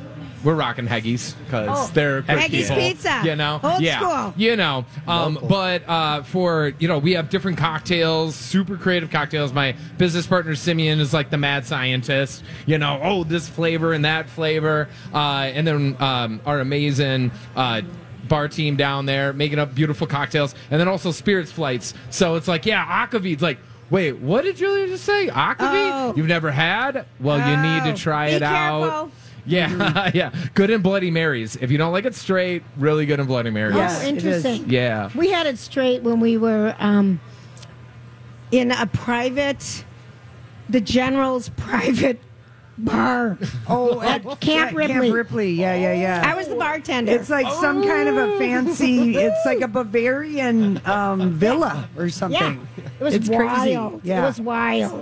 we're 0.45 0.55
rocking 0.55 0.87
Heggies 0.87 1.35
because 1.45 1.69
Oh, 1.71 1.91
they're 1.95 2.23
good 2.23 2.39
Heggies 2.39 2.69
people, 2.69 2.77
Pizza. 2.77 3.23
You 3.25 3.37
know, 3.37 3.61
Old 3.63 3.81
yeah, 3.83 3.99
school. 4.01 4.35
you 4.37 4.57
know. 4.57 4.85
Um, 5.07 5.39
but 5.49 5.89
uh, 5.89 6.23
for 6.23 6.73
you 6.79 6.89
know, 6.89 6.99
we 6.99 7.13
have 7.13 7.29
different 7.31 7.59
cocktails, 7.59 8.35
super 8.35 8.77
creative 8.77 9.11
cocktails. 9.11 9.53
My 9.53 9.75
business 9.97 10.27
partner 10.27 10.55
Simeon 10.55 11.01
is 11.01 11.13
like 11.15 11.31
the 11.31 11.39
mad 11.39 11.67
scientist. 11.67 12.43
You 12.67 12.79
know, 12.79 13.01
oh, 13.03 13.25
this 13.25 13.49
flavor 13.49 13.93
and 13.93 14.05
that 14.05 14.29
flavor, 14.29 14.89
uh, 15.13 15.51
and 15.53 15.67
then 15.67 15.97
um, 16.01 16.41
our 16.47 16.61
amazing. 16.61 17.31
Uh, 17.57 17.83
bar 18.29 18.47
team 18.47 18.77
down 18.77 19.07
there 19.07 19.33
making 19.33 19.59
up 19.59 19.75
beautiful 19.75 20.07
cocktails 20.07 20.55
and 20.71 20.79
then 20.79 20.87
also 20.87 21.11
spirits 21.11 21.51
flights 21.51 21.95
so 22.11 22.35
it's 22.35 22.47
like 22.47 22.67
yeah 22.67 23.07
akavit's 23.07 23.41
like 23.41 23.57
wait 23.89 24.13
what 24.19 24.45
did 24.45 24.55
julia 24.55 24.87
just 24.87 25.03
say 25.05 25.29
akavit 25.29 25.59
Oh. 25.63 26.13
you've 26.15 26.27
never 26.27 26.51
had 26.51 27.07
well 27.21 27.39
you 27.39 27.57
need 27.57 27.89
Oh, 27.89 27.93
to 27.95 27.97
try 27.99 28.29
be 28.29 28.35
it 28.37 28.43
out 28.43 28.81
careful. 28.83 29.11
Yeah 29.49 30.11
yeah 30.15 30.33
good 30.55 30.71
in 30.71 30.83
bloody 30.83 31.11
marys 31.11 31.57
if 31.57 31.71
you 31.71 31.79
don't 31.79 31.93
like 31.93 32.05
it 32.05 32.15
straight 32.15 32.63
really 32.77 33.07
good 33.07 33.19
in 33.21 33.27
bloody 33.27 33.51
marys 33.51 33.75
Yes, 33.75 34.05
oh, 34.05 34.09
interesting. 34.09 34.69
yeah 34.71 35.11
We 35.15 35.31
had 35.31 35.47
it 35.47 35.59
straight 35.59 36.03
when 36.03 36.21
we 36.21 36.37
were 36.39 36.75
um, 36.79 37.21
in 38.51 38.71
a 38.71 38.87
private, 38.87 39.85
the 40.69 40.81
general's 40.81 41.49
private 41.57 42.21
bar. 42.79 43.39
Oh, 43.69 44.01
At 44.01 44.25
at 44.25 44.41
Camp 44.41 44.75
Ripley. 44.77 44.93
Camp 44.95 45.15
Ripley. 45.15 45.51
Yeah, 45.53 45.75
yeah, 45.75 45.93
yeah. 45.93 46.23
I 46.25 46.35
was 46.35 46.49
the 46.49 46.55
bartender. 46.55 47.13
It's 47.13 47.29
like 47.29 47.51
some 47.61 47.83
kind 47.83 48.09
of 48.09 48.17
a 48.17 48.39
fancy. 48.39 49.17
It's 49.17 49.45
like 49.45 49.61
a 49.61 49.69
Bavarian 49.69 50.81
um, 50.87 51.33
villa 51.33 51.87
or 51.99 52.09
something. 52.09 52.41
yeah, 52.41 52.85
it 52.99 53.03
was 53.05 53.15
it's 53.15 53.29
wild. 53.29 53.49
crazy. 53.93 54.09
Yeah. 54.09 54.23
It 54.23 54.27
was 54.27 54.41
wild. 54.41 54.93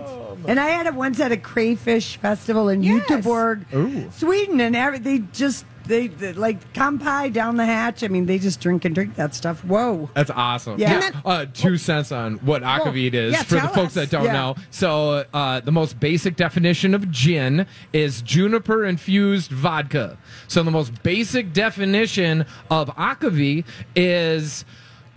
And 0.46 0.60
I 0.60 0.66
had 0.68 0.86
it 0.86 0.94
once 0.94 1.20
at 1.20 1.32
a 1.32 1.36
crayfish 1.36 2.16
festival 2.16 2.68
in 2.68 2.82
Yes. 2.82 3.06
Göteborg, 3.08 4.12
Sweden, 4.12 4.60
and 4.60 4.74
every, 4.76 4.98
they 4.98 5.18
just 5.32 5.64
they, 5.86 6.08
they 6.08 6.32
like 6.32 6.72
kampai 6.72 7.32
down 7.32 7.56
the 7.56 7.64
hatch. 7.64 8.02
I 8.02 8.08
mean, 8.08 8.26
they 8.26 8.40
just 8.40 8.58
drink 8.60 8.84
and 8.84 8.92
drink 8.92 9.14
that 9.14 9.36
stuff. 9.36 9.64
Whoa. 9.64 10.10
That's 10.14 10.30
awesome. 10.30 10.80
Yeah. 10.80 10.98
Then- 10.98 11.12
uh, 11.24 11.46
two 11.54 11.76
cents 11.76 12.10
on 12.10 12.38
what 12.38 12.62
akavit 12.62 13.14
is 13.14 13.32
yeah, 13.34 13.42
for 13.44 13.54
the 13.54 13.60
tell 13.60 13.68
folks 13.72 13.86
us. 13.88 13.94
that 13.94 14.10
don't 14.10 14.24
Yeah. 14.24 14.32
know. 14.32 14.56
So, 14.72 15.24
uh, 15.32 15.60
the 15.60 15.70
most 15.70 16.00
basic 16.00 16.34
definition 16.34 16.92
of 16.92 17.08
gin 17.12 17.66
is 17.92 18.20
juniper 18.20 18.84
infused 18.84 19.52
vodka. 19.52 20.18
So, 20.48 20.64
the 20.64 20.72
most 20.72 21.04
basic 21.04 21.52
definition 21.52 22.46
of 22.68 22.88
akavit 22.96 23.64
is 23.94 24.64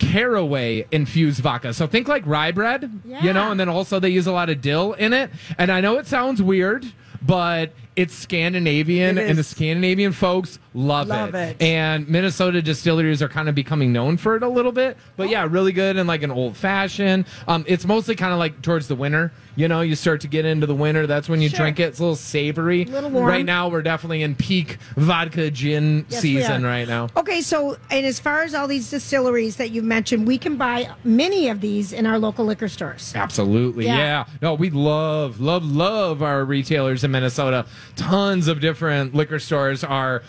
caraway 0.00 0.86
infused 0.90 1.40
vodka. 1.40 1.72
So 1.72 1.86
think 1.86 2.08
like 2.08 2.26
rye 2.26 2.50
bread, 2.50 2.90
you 3.22 3.32
know, 3.32 3.50
and 3.52 3.60
then 3.60 3.68
also 3.68 4.00
they 4.00 4.08
use 4.08 4.26
a 4.26 4.32
lot 4.32 4.50
of 4.50 4.60
dill 4.60 4.94
in 4.94 5.12
it. 5.12 5.30
And 5.58 5.70
I 5.70 5.80
know 5.80 5.98
it 5.98 6.06
sounds 6.08 6.42
weird, 6.42 6.84
but 7.22 7.72
it's 8.00 8.14
Scandinavian, 8.14 9.18
It 9.18 9.28
and 9.28 9.38
the. 9.38 9.44
Scandinavian 9.44 10.12
folks 10.12 10.58
love, 10.74 11.08
Love 11.08 11.34
it. 11.34 11.60
And 11.60 12.08
Minnesota 12.08 12.62
distilleries 12.62 13.20
are 13.22 13.28
kind 13.28 13.48
of 13.48 13.54
becoming 13.54 13.92
known 13.92 14.16
for 14.16 14.36
it 14.36 14.42
a 14.42 14.48
little 14.48 14.72
bit. 14.72 14.96
But 15.16 15.28
yeah, 15.28 15.46
really 15.48 15.72
good 15.72 15.96
and 15.96 16.06
like 16.08 16.22
an 16.22 16.30
old 16.30 16.56
fashioned. 16.56 17.26
Um, 17.48 17.64
it's 17.66 17.84
mostly 17.84 18.14
kind 18.14 18.32
of 18.32 18.38
like 18.38 18.62
towards 18.62 18.88
the 18.88 18.94
winter. 18.94 19.32
You 19.56 19.66
know, 19.68 19.80
you 19.82 19.96
start 19.96 20.20
to 20.22 20.28
get 20.28 20.44
into 20.44 20.66
the 20.66 20.74
winter. 20.74 21.06
That's 21.06 21.28
when 21.28 21.42
you 21.42 21.48
Sure. 21.50 21.58
drink 21.58 21.80
it. 21.80 21.88
It's 21.88 21.98
a 21.98 22.02
little 22.02 22.16
savory. 22.16 22.84
Little 22.86 23.10
warm. 23.10 23.26
Right 23.26 23.44
now, 23.44 23.68
we're 23.68 23.82
definitely 23.82 24.22
in 24.22 24.34
peak 24.36 24.78
vodka 24.96 25.50
gin 25.50 26.06
Yes, 26.08 26.20
season 26.20 26.64
right 26.64 26.86
now. 26.88 27.08
Okay, 27.16 27.40
so 27.42 27.76
and 27.90 28.06
as 28.06 28.18
far 28.20 28.42
as 28.44 28.54
all 28.54 28.68
these 28.68 28.88
distilleries 28.88 29.56
that 29.56 29.72
you've 29.72 29.84
mentioned, 29.84 30.26
we 30.26 30.38
can 30.38 30.56
buy 30.56 30.88
many 31.04 31.48
of 31.48 31.60
these 31.60 31.92
in 31.92 32.06
our 32.06 32.18
local 32.18 32.44
liquor 32.46 32.68
stores. 32.68 33.12
Absolutely. 33.14 33.86
Yeah. 33.86 33.96
Yeah. 33.96 34.24
No, 34.40 34.54
we 34.54 34.70
love, 34.70 35.40
love, 35.40 35.64
love 35.64 36.22
our 36.22 36.44
retailers 36.44 37.02
in 37.04 37.10
Minnesota. 37.10 37.66
Tons 37.96 38.48
of 38.48 38.60
different 38.60 39.14
liquor 39.14 39.38
stores 39.38 39.84
are 39.84 40.22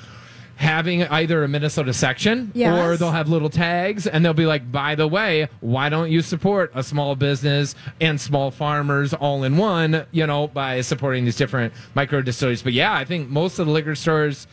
having 0.57 1.03
either 1.05 1.43
a 1.43 1.47
Minnesota 1.47 1.91
section 1.91 2.51
Yes. 2.53 2.77
or 2.77 2.95
they'll 2.95 3.09
have 3.11 3.27
little 3.29 3.49
tags 3.49 4.05
and 4.05 4.23
they'll 4.23 4.33
be 4.33 4.45
like, 4.45 4.71
by 4.71 4.93
the 4.93 5.07
way, 5.07 5.47
why 5.59 5.89
don't 5.89 6.11
you 6.11 6.21
support 6.21 6.71
a 6.75 6.83
small 6.83 7.15
business 7.15 7.73
and 7.99 8.21
small 8.21 8.51
farmers 8.51 9.11
all 9.13 9.43
in 9.43 9.57
one, 9.57 10.05
you 10.11 10.27
know, 10.27 10.47
by 10.47 10.81
supporting 10.81 11.25
these 11.25 11.35
different 11.35 11.73
micro 11.95 12.21
distilleries. 12.21 12.61
But 12.61 12.73
yeah, 12.73 12.93
I 12.93 13.05
think 13.05 13.27
most 13.29 13.57
of 13.57 13.65
the 13.65 13.71
liquor 13.71 13.95
stores, 13.95 14.45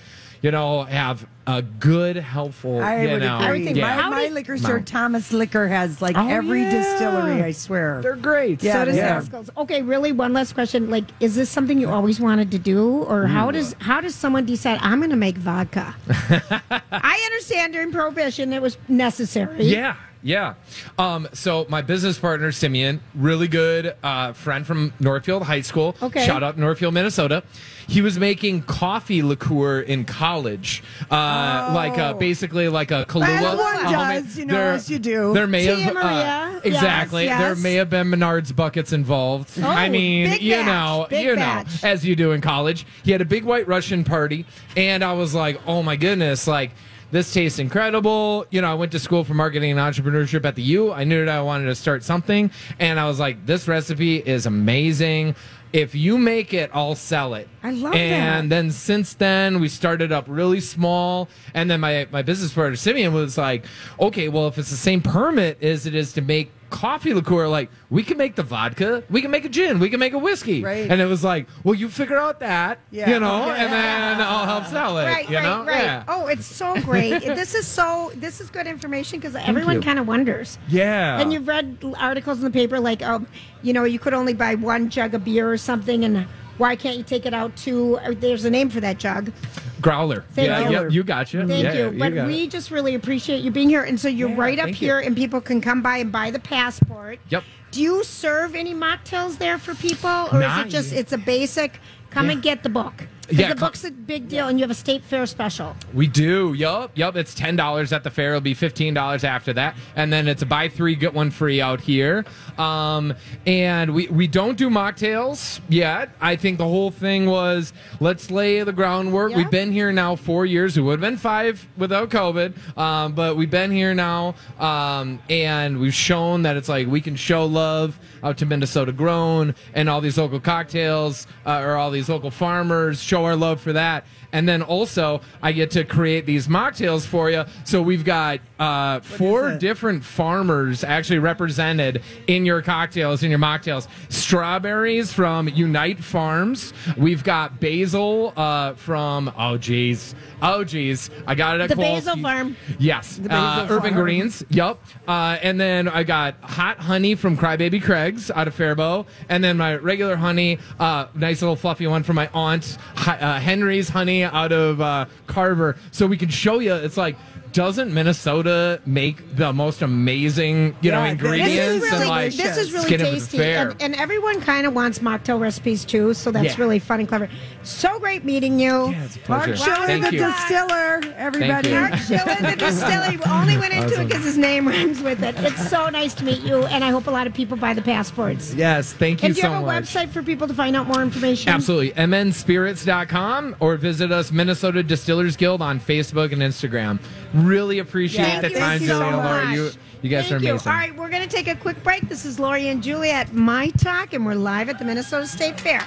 you 0.42 0.50
know, 0.50 0.82
have 0.84 1.26
a 1.46 1.62
good, 1.62 2.16
helpful, 2.16 2.78
I 2.82 3.02
you 3.02 3.08
would 3.10 3.20
know, 3.20 3.36
agree. 3.36 3.46
Everything. 3.46 3.76
yeah. 3.76 3.96
My, 3.96 4.02
my 4.10 4.16
many- 4.16 4.30
liquor 4.34 4.58
store, 4.58 4.78
No. 4.78 4.84
Thomas 4.84 5.32
Liquor, 5.32 5.66
has 5.68 6.02
like 6.02 6.16
Oh, 6.16 6.28
every 6.28 6.62
yeah. 6.62 6.70
distillery. 6.70 7.42
I 7.42 7.52
swear. 7.52 8.00
They're 8.02 8.16
great. 8.16 8.62
Yeah, 8.62 8.74
so 8.74 8.84
does 8.84 8.96
yeah. 8.96 9.22
are. 9.32 9.62
Okay, 9.62 9.80
really. 9.82 10.12
One 10.12 10.32
last 10.34 10.52
question: 10.52 10.90
Like, 10.90 11.04
is 11.20 11.34
this 11.36 11.48
something 11.48 11.78
you 11.78 11.88
always 11.88 12.20
wanted 12.20 12.50
to 12.50 12.58
do, 12.58 13.02
or 13.04 13.24
mm. 13.24 13.28
how 13.28 13.50
does 13.50 13.74
how 13.78 14.00
does 14.00 14.14
someone 14.14 14.44
decide 14.44 14.78
I'm 14.82 14.98
going 15.00 15.10
to 15.10 15.16
make 15.16 15.36
vodka? 15.38 15.94
I 16.92 17.22
understand 17.30 17.72
during 17.72 17.92
Prohibition 17.92 18.52
it 18.52 18.60
was 18.60 18.76
necessary. 18.88 19.64
Yeah, 19.64 19.96
Yeah. 20.22 20.54
Um, 20.98 21.28
so 21.32 21.66
my 21.68 21.80
business 21.82 22.18
partner 22.18 22.50
Simeon, 22.52 23.00
really 23.14 23.46
good 23.48 23.94
uh, 24.02 24.32
friend 24.32 24.66
from 24.66 24.92
Northfield 24.98 25.44
High 25.44 25.60
School. 25.60 25.94
Okay. 26.02 26.26
Shout 26.26 26.42
out 26.42 26.58
Northfield, 26.58 26.92
Minnesota. 26.94 27.42
He 27.86 28.02
was 28.02 28.18
making 28.18 28.62
coffee 28.62 29.22
liqueur 29.22 29.80
in 29.80 30.04
college, 30.04 30.82
uh, 31.10 31.72
like 31.74 31.96
uh, 31.98 32.12
basically 32.14 32.68
like 32.68 32.90
a 32.90 33.06
Kahlua. 33.06 33.28
As 33.28 33.56
one 33.58 33.78
a 33.86 33.90
does, 34.22 34.38
you 34.38 34.44
know, 34.44 34.54
there- 34.54 34.72
as 34.72 34.90
you 34.90 34.98
do. 34.98 35.32
There 35.32 35.46
may 35.46 35.64
Tia 35.64 35.76
have 35.76 35.96
uh, 35.96 36.60
exactly. 36.64 37.24
Yes, 37.24 37.40
There 37.40 37.54
may 37.56 37.74
have 37.74 37.88
been 37.88 38.08
Menards 38.08 38.54
buckets 38.54 38.92
involved. 38.92 39.52
Oh, 39.62 39.66
I 39.66 39.88
mean, 39.88 40.36
you 40.40 40.52
batch, 40.56 40.66
know, 40.66 41.18
you 41.18 41.34
batch. 41.36 41.82
know, 41.82 41.88
as 41.88 42.04
you 42.04 42.14
do 42.14 42.32
in 42.32 42.40
college. 42.42 42.84
He 43.04 43.12
had 43.12 43.20
a 43.22 43.24
big 43.24 43.44
white 43.44 43.66
Russian 43.66 44.04
party, 44.04 44.44
and 44.76 45.02
I 45.02 45.12
was 45.14 45.34
like, 45.34 45.58
oh 45.66 45.82
my 45.82 45.96
goodness, 45.96 46.46
like 46.46 46.72
this 47.10 47.32
tastes 47.32 47.58
incredible. 47.58 48.46
You 48.50 48.60
know, 48.60 48.70
I 48.70 48.74
went 48.74 48.92
to 48.92 48.98
school 48.98 49.24
for 49.24 49.34
marketing 49.34 49.70
and 49.70 49.80
entrepreneurship 49.80 50.44
at 50.44 50.54
the 50.54 50.62
U. 50.62 50.92
I 50.92 51.04
knew 51.04 51.24
that 51.24 51.34
I 51.34 51.42
wanted 51.42 51.66
to 51.66 51.74
start 51.74 52.02
something, 52.02 52.50
and 52.78 53.00
I 53.00 53.06
was 53.06 53.18
like, 53.18 53.46
this 53.46 53.66
recipe 53.66 54.16
is 54.16 54.46
amazing. 54.46 55.34
If 55.72 55.94
you 55.94 56.16
make 56.16 56.54
it, 56.54 56.70
I'll 56.72 56.94
sell 56.94 57.34
it. 57.34 57.46
I 57.62 57.72
love 57.72 57.94
it. 57.94 57.98
and 57.98 58.50
that. 58.50 58.54
then 58.54 58.70
since 58.70 59.12
then, 59.14 59.60
we 59.60 59.68
started 59.68 60.12
up 60.12 60.24
really 60.26 60.60
small. 60.60 61.28
And 61.52 61.70
then 61.70 61.80
my, 61.80 62.08
my 62.10 62.22
business 62.22 62.54
partner, 62.54 62.74
Simeon, 62.76 63.12
was 63.12 63.36
like, 63.36 63.66
okay, 64.00 64.30
well, 64.30 64.48
if 64.48 64.56
it's 64.56 64.70
the 64.70 64.76
same 64.76 65.02
permit 65.02 65.62
as 65.62 65.84
it 65.84 65.94
is 65.94 66.14
to 66.14 66.22
make 66.22 66.50
coffee 66.70 67.14
liqueur, 67.14 67.48
like, 67.48 67.70
we 67.90 68.02
can 68.02 68.16
make 68.18 68.34
the 68.36 68.42
vodka, 68.42 69.02
we 69.10 69.22
can 69.22 69.30
make 69.30 69.44
a 69.44 69.48
gin, 69.48 69.78
we 69.78 69.88
can 69.90 69.98
make 70.00 70.12
a 70.12 70.18
whiskey. 70.18 70.62
Right. 70.62 70.90
And 70.90 71.00
it 71.00 71.06
was 71.06 71.24
like, 71.24 71.46
well, 71.64 71.74
you 71.74 71.88
figure 71.88 72.16
out 72.18 72.40
that, 72.40 72.78
Yeah. 72.90 73.10
you 73.10 73.20
know, 73.20 73.50
Okay. 73.50 73.60
and 73.62 73.72
then 73.72 74.20
I'll 74.20 74.44
help 74.46 74.66
sell 74.66 74.98
it. 74.98 75.04
Right, 75.04 75.28
you 75.28 75.36
right, 75.36 75.42
know? 75.42 75.64
right. 75.64 75.82
Yeah. 75.82 76.04
Oh, 76.08 76.26
it's 76.26 76.46
so 76.46 76.74
great. 76.82 77.20
this 77.24 77.54
is 77.54 77.66
so. 77.66 78.12
This 78.14 78.40
is 78.40 78.50
good 78.50 78.66
information 78.66 79.18
because 79.20 79.34
everyone 79.36 79.82
kind 79.82 79.98
of 79.98 80.06
wonders. 80.06 80.58
Yeah. 80.68 81.20
And 81.20 81.32
you've 81.32 81.48
read 81.48 81.78
articles 81.98 82.38
in 82.38 82.44
the 82.44 82.50
paper 82.50 82.78
like, 82.80 83.02
um, 83.02 83.26
you 83.62 83.72
know, 83.72 83.84
you 83.84 83.98
could 83.98 84.14
only 84.14 84.34
buy 84.34 84.54
one 84.54 84.88
jug 84.90 85.14
of 85.14 85.24
beer 85.24 85.50
or 85.50 85.56
something, 85.56 86.04
and 86.04 86.26
why 86.58 86.76
can't 86.76 86.96
you 86.96 87.02
take 87.02 87.24
it 87.26 87.32
out 87.34 87.56
to? 87.58 87.98
uh, 87.98 88.14
There's 88.18 88.44
a 88.44 88.50
name 88.50 88.68
for 88.70 88.80
that 88.80 88.98
jug. 88.98 89.32
Growler. 89.80 90.24
Thank 90.32 90.48
yeah, 90.48 90.68
you. 90.82 90.90
you 90.90 91.04
got 91.04 91.32
you. 91.32 91.46
Thank 91.46 91.62
yeah, 91.64 91.72
you. 91.90 91.98
But 91.98 92.14
got 92.14 92.26
we 92.26 92.44
it. 92.44 92.50
just 92.50 92.70
really 92.70 92.94
appreciate 92.94 93.38
you 93.42 93.50
being 93.50 93.68
here, 93.68 93.84
and 93.84 93.98
so 93.98 94.08
you're 94.08 94.28
Yeah, 94.30 94.36
right 94.36 94.58
up 94.58 94.64
thank 94.66 94.82
you. 94.82 94.88
here, 94.88 94.98
and 95.00 95.16
people 95.16 95.40
can 95.40 95.60
come 95.60 95.82
by 95.82 95.98
and 95.98 96.10
buy 96.12 96.30
the 96.30 96.40
passport. 96.40 97.18
Yep. 97.30 97.44
Do 97.70 97.82
you 97.82 98.02
serve 98.02 98.54
any 98.54 98.74
mocktails 98.74 99.38
there 99.38 99.58
for 99.58 99.74
people, 99.74 100.28
or 100.32 100.42
is 100.42 100.58
it 100.58 100.68
just 100.68 100.90
yet. 100.92 101.00
it's 101.00 101.12
a 101.12 101.18
basic? 101.18 101.80
Come 102.10 102.30
and 102.30 102.42
get 102.42 102.62
the 102.62 102.70
book. 102.70 103.06
Yeah, 103.30 103.48
the 103.52 103.60
book's 103.60 103.84
a 103.84 103.90
big 103.90 104.28
deal, 104.28 104.48
and 104.48 104.58
you 104.58 104.62
have 104.62 104.70
a 104.70 104.74
state 104.74 105.04
fair 105.04 105.26
special. 105.26 105.76
We 105.92 106.06
do. 106.06 106.54
Yup. 106.54 106.92
Yup. 106.94 107.16
It's 107.16 107.34
ten 107.34 107.56
dollars 107.56 107.92
at 107.92 108.04
the 108.04 108.10
fair. 108.10 108.30
It'll 108.30 108.40
be 108.40 108.54
fifteen 108.54 108.94
dollars 108.94 109.24
after 109.24 109.52
that, 109.54 109.76
and 109.96 110.12
then 110.12 110.28
it's 110.28 110.42
a 110.42 110.46
buy 110.46 110.68
three 110.68 110.94
get 110.94 111.12
one 111.12 111.30
free 111.30 111.60
out 111.60 111.80
here. 111.80 112.24
Um, 112.56 113.14
and 113.46 113.94
we 113.94 114.06
we 114.08 114.26
don't 114.26 114.56
do 114.56 114.70
mocktails 114.70 115.60
yet. 115.68 116.10
I 116.20 116.36
think 116.36 116.58
the 116.58 116.64
whole 116.68 116.90
thing 116.90 117.26
was 117.26 117.72
let's 118.00 118.30
lay 118.30 118.62
the 118.62 118.72
groundwork. 118.72 119.32
Yeah. 119.32 119.38
We've 119.38 119.50
been 119.50 119.72
here 119.72 119.92
now 119.92 120.16
four 120.16 120.46
years. 120.46 120.76
It 120.76 120.80
would 120.80 120.92
have 120.92 121.00
been 121.00 121.18
five 121.18 121.66
without 121.76 122.08
COVID, 122.08 122.78
um, 122.78 123.12
but 123.12 123.36
we've 123.36 123.50
been 123.50 123.70
here 123.70 123.94
now, 123.94 124.34
um, 124.58 125.20
and 125.28 125.78
we've 125.78 125.94
shown 125.94 126.42
that 126.42 126.56
it's 126.56 126.68
like 126.68 126.86
we 126.86 127.00
can 127.00 127.16
show 127.16 127.44
love 127.44 127.98
out 128.22 128.38
to 128.38 128.46
Minnesota 128.46 128.92
grown 128.92 129.54
and 129.74 129.88
all 129.88 130.00
these 130.00 130.18
local 130.18 130.40
cocktails 130.40 131.26
uh, 131.46 131.60
or 131.60 131.76
all 131.76 131.90
these 131.90 132.08
local 132.08 132.30
farmers. 132.30 133.02
Show 133.02 133.24
our 133.24 133.36
love 133.36 133.60
for 133.60 133.72
that. 133.72 134.06
And 134.32 134.48
then 134.48 134.62
also, 134.62 135.20
I 135.42 135.52
get 135.52 135.70
to 135.72 135.84
create 135.84 136.26
these 136.26 136.48
mocktails 136.48 137.06
for 137.06 137.30
you. 137.30 137.44
So 137.64 137.80
we've 137.80 138.04
got 138.04 138.40
uh, 138.58 139.00
four 139.00 139.56
different 139.56 140.04
farmers 140.04 140.84
actually 140.84 141.20
represented 141.20 142.02
in 142.26 142.44
your 142.44 142.60
cocktails, 142.60 143.22
in 143.22 143.30
your 143.30 143.38
mocktails. 143.38 143.88
Strawberries 144.10 145.12
from 145.12 145.48
Unite 145.48 146.04
Farms. 146.04 146.74
We've 146.96 147.24
got 147.24 147.58
basil 147.60 148.34
uh, 148.36 148.74
from, 148.74 149.32
oh, 149.36 149.56
geez. 149.56 150.14
Oh, 150.42 150.62
geez. 150.62 151.10
I 151.26 151.34
got 151.34 151.56
it 151.56 151.62
at 151.62 151.70
The 151.70 151.76
Basil 151.76 152.16
Farm. 152.18 152.56
Yes. 152.78 153.18
Basil 153.18 153.38
Uh, 153.38 153.76
Urban 153.76 153.92
Farm. 153.92 154.02
Greens. 154.02 154.44
Yep. 154.50 154.78
Uh, 155.08 155.38
and 155.42 155.58
then 155.58 155.88
I 155.88 156.02
got 156.02 156.36
hot 156.42 156.78
honey 156.78 157.14
from 157.14 157.36
Crybaby 157.36 157.82
Craig's 157.82 158.30
out 158.30 158.46
of 158.46 158.54
Faribault. 158.54 159.06
And 159.28 159.42
then 159.42 159.56
my 159.56 159.76
regular 159.76 160.16
honey, 160.16 160.58
uh, 160.78 161.06
nice 161.14 161.40
little 161.40 161.56
fluffy 161.56 161.86
one 161.86 162.02
from 162.02 162.16
my 162.16 162.28
aunt, 162.34 162.76
uh, 162.96 163.40
Henry's 163.40 163.88
honey 163.88 164.17
out 164.24 164.52
of 164.52 164.80
uh, 164.80 165.06
Carver. 165.26 165.76
So 165.90 166.06
we 166.06 166.16
can 166.16 166.28
show 166.28 166.58
you, 166.58 166.74
it's 166.74 166.96
like, 166.96 167.16
doesn't 167.52 167.92
Minnesota 167.94 168.80
make 168.84 169.36
the 169.36 169.52
most 169.54 169.80
amazing, 169.80 170.76
you 170.82 170.90
know, 170.90 170.98
Yeah, 170.98 171.06
is 171.06 171.12
ingredients? 171.12 171.54
This 171.54 171.82
is 171.84 171.92
and 171.92 171.92
really, 171.92 172.06
like, 172.08 172.32
this 172.34 172.56
is 172.58 172.72
really 172.72 172.84
skin 172.84 173.00
of 173.00 173.06
the 173.06 173.12
tasty, 173.12 173.42
and, 173.42 173.74
and 173.80 173.94
everyone 173.94 174.40
kind 174.42 174.66
of 174.66 174.74
wants 174.74 174.98
mocktail 174.98 175.40
recipes 175.40 175.84
too. 175.84 176.12
So 176.12 176.30
that's 176.30 176.44
Yeah. 176.44 176.54
really 176.58 176.78
fun 176.78 177.00
and 177.00 177.08
clever. 177.08 177.28
So 177.68 177.98
great 177.98 178.24
meeting 178.24 178.58
you. 178.58 178.88
Yeah, 178.90 179.04
it's 179.04 179.16
a 179.16 179.30
Mark 179.30 179.44
pleasure. 179.44 179.56
Schiller, 179.64 179.86
Thank 179.86 180.04
the 180.06 180.12
you. 180.14 180.18
distiller. 180.24 181.00
Everybody. 181.18 181.68
you. 181.68 181.74
Mark 181.74 181.94
Schiller, 181.96 182.36
the 182.40 182.56
distillery. 182.58 183.16
We 183.18 183.24
only 183.30 183.58
went 183.58 183.74
into 183.74 184.00
it 184.00 184.08
because 184.08 184.24
his 184.24 184.38
name 184.38 184.66
rhymes 184.66 185.02
with 185.02 185.22
it. 185.22 185.34
It's 185.38 185.68
so 185.68 185.88
nice 185.90 186.14
to 186.14 186.24
meet 186.24 186.40
you, 186.40 186.64
and 186.64 186.82
I 186.82 186.88
hope 186.90 187.06
a 187.08 187.10
lot 187.10 187.26
of 187.26 187.34
people 187.34 187.58
buy 187.58 187.74
the 187.74 187.82
passports. 187.82 188.54
Yes, 188.54 188.94
thank 188.94 189.22
you 189.22 189.26
and 189.26 189.34
do 189.34 189.40
you 189.40 189.42
so 189.46 189.52
have 189.52 189.62
a 189.62 189.66
much. 189.66 189.84
website 189.84 190.08
for 190.08 190.22
people 190.22 190.48
to 190.48 190.54
find 190.54 190.74
out 190.76 190.86
more 190.86 191.02
information? 191.02 191.50
Absolutely. 191.52 191.90
mnspirits.com 191.92 193.56
or 193.60 193.76
visit 193.76 194.10
us 194.12 194.32
Minnesota 194.32 194.82
Distillers 194.82 195.36
Guild 195.36 195.60
on 195.60 195.78
Facebook 195.78 196.32
and 196.32 196.40
Instagram. 196.40 196.98
Really 197.34 197.80
appreciate 197.80 198.24
Thank 198.24 198.42
the 198.42 198.50
you 198.50 198.56
time, 198.58 198.78
so 198.80 198.86
Julie 198.86 199.04
and 199.04 199.16
Laura. 199.18 199.52
You, 199.52 199.70
you 200.00 200.08
guys 200.08 200.28
Thank 200.28 200.40
are 200.40 200.44
you. 200.44 200.50
amazing. 200.52 200.72
All 200.72 200.78
right, 200.78 200.96
we're 200.96 201.10
going 201.10 201.22
to 201.22 201.28
take 201.28 201.48
a 201.48 201.54
quick 201.54 201.82
break. 201.84 202.08
This 202.08 202.24
is 202.24 202.40
Lori 202.40 202.68
and 202.68 202.82
Julie 202.82 203.10
at 203.10 203.34
My 203.34 203.68
Talk, 203.70 204.14
and 204.14 204.24
we're 204.24 204.34
live 204.36 204.70
at 204.70 204.78
the 204.78 204.84
Minnesota 204.86 205.26
State 205.26 205.60
Fair. 205.60 205.80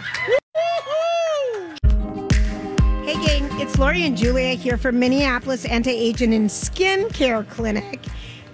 Gang, 0.53 1.70
it's 3.61 3.77
Lori 3.77 4.07
and 4.07 4.17
Julia 4.17 4.55
here 4.55 4.75
from 4.75 4.97
Minneapolis 4.97 5.65
Anti-Aging 5.65 6.33
and 6.33 6.49
Skincare 6.49 7.47
Clinic. 7.47 7.99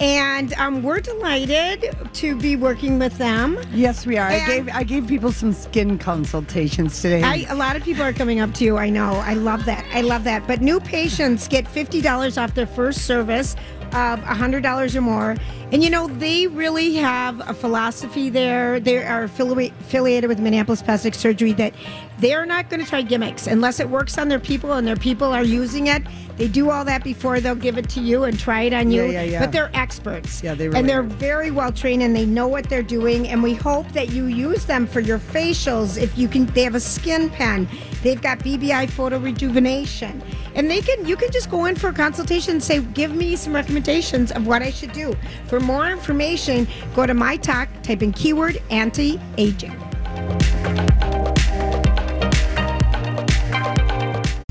And 0.02 0.52
um, 0.56 0.84
we're 0.84 1.00
delighted 1.00 1.98
to 2.16 2.36
be 2.36 2.58
working 2.58 3.00
with 3.00 3.18
them. 3.18 3.58
Yes, 3.72 4.06
we 4.06 4.18
are. 4.18 4.28
I 4.28 4.46
gave 4.46 4.70
I 4.70 4.84
gave 4.84 5.08
people 5.08 5.32
some 5.32 5.54
skin 5.54 5.98
consultations 5.98 7.02
today. 7.02 7.24
I, 7.24 7.46
a 7.50 7.56
lot 7.56 7.78
of 7.78 7.84
people 7.84 8.04
are 8.04 8.12
coming 8.12 8.42
up 8.42 8.54
to 8.56 8.66
you. 8.66 8.78
I 8.78 8.90
know. 8.90 9.14
I 9.14 9.34
love 9.34 9.64
that. 9.64 9.86
I 9.94 10.02
love 10.02 10.26
that. 10.26 10.46
But 10.46 10.62
new 10.62 10.82
patients 10.82 11.48
get 11.48 11.64
$50 11.66 12.40
off 12.40 12.54
their 12.54 12.68
first 12.68 13.06
service 13.06 13.56
of 13.94 14.20
$100 14.22 14.96
or 14.96 15.02
more. 15.02 15.36
And 15.72 15.84
you 15.84 15.90
know, 15.90 16.08
they 16.08 16.48
really 16.48 16.96
have 16.96 17.42
a 17.48 17.54
philosophy 17.54 18.30
there. 18.30 18.80
They 18.80 19.04
are 19.04 19.24
affiliated 19.24 20.30
with 20.30 20.40
Minneapolis 20.40 20.82
Plastic 20.82 21.14
Surgery 21.14 21.54
that 21.54 21.74
they're 22.20 22.46
not 22.46 22.70
going 22.70 22.82
to 22.82 22.86
try 22.90 23.02
gimmicks 23.02 23.48
unless 23.48 23.80
it 23.80 23.90
works 23.90 24.18
on 24.18 24.30
their 24.30 24.40
people 24.40 24.74
and 24.74 24.88
their 24.88 24.96
people 24.96 25.28
are 25.34 25.44
using 25.44 25.88
it. 25.88 26.04
They 26.38 26.48
do 26.48 26.70
all 26.70 26.86
that 26.86 27.04
before 27.04 27.40
they'll 27.40 27.56
give 27.56 27.78
it 27.80 27.90
to 27.90 28.00
you 28.00 28.24
and 28.24 28.38
try 28.40 28.62
it 28.62 28.74
on 28.74 28.92
you. 28.92 29.06
Yeah, 29.06 29.24
yeah, 29.24 29.24
yeah. 29.24 29.40
But 29.40 29.52
they're 29.52 29.72
experts. 29.74 30.44
Yeah, 30.44 30.54
they 30.54 30.68
really 30.68 30.80
And 30.80 30.88
they're 30.88 31.00
are. 31.00 31.04
very 31.04 31.50
well 31.52 31.72
trained 31.72 32.04
and 32.04 32.16
they 32.16 32.28
know 32.28 32.48
what 32.48 32.70
they're 32.70 32.84
doing. 32.84 33.28
And 33.28 33.42
we 33.42 33.56
hope 33.56 33.92
that 33.94 34.12
you 34.12 34.26
use 34.28 34.66
them 34.66 34.86
for 34.86 35.00
your 35.00 35.18
facials. 35.20 36.00
If 36.00 36.16
you 36.18 36.28
can, 36.28 36.46
they 36.48 36.64
have 36.64 36.76
a 36.76 36.80
skin 36.80 37.30
pen. 37.32 37.68
They've 38.04 38.22
got 38.22 38.40
BBL 38.40 38.90
photo 38.92 39.18
rejuvenation, 39.18 40.22
and 40.58 40.70
they 40.70 40.82
can. 40.82 41.06
You 41.06 41.16
can 41.16 41.32
just 41.32 41.50
go 41.50 41.66
in 41.66 41.76
for 41.76 41.90
a 41.90 41.94
consultation 41.94 42.54
and 42.54 42.64
say, 42.64 42.82
"Give 42.82 43.16
me 43.16 43.36
some 43.36 43.54
recommendations 43.54 44.32
of 44.32 44.46
what 44.46 44.62
I 44.62 44.72
should 44.72 44.92
do." 44.92 45.16
For 45.48 45.60
more 45.60 45.90
information, 45.90 46.68
go 46.96 47.06
to 47.06 47.14
my 47.14 47.38
talk. 47.38 47.70
Type 47.84 48.02
in 48.04 48.12
keyword 48.12 48.62
anti 48.70 49.20
aging. 49.38 49.76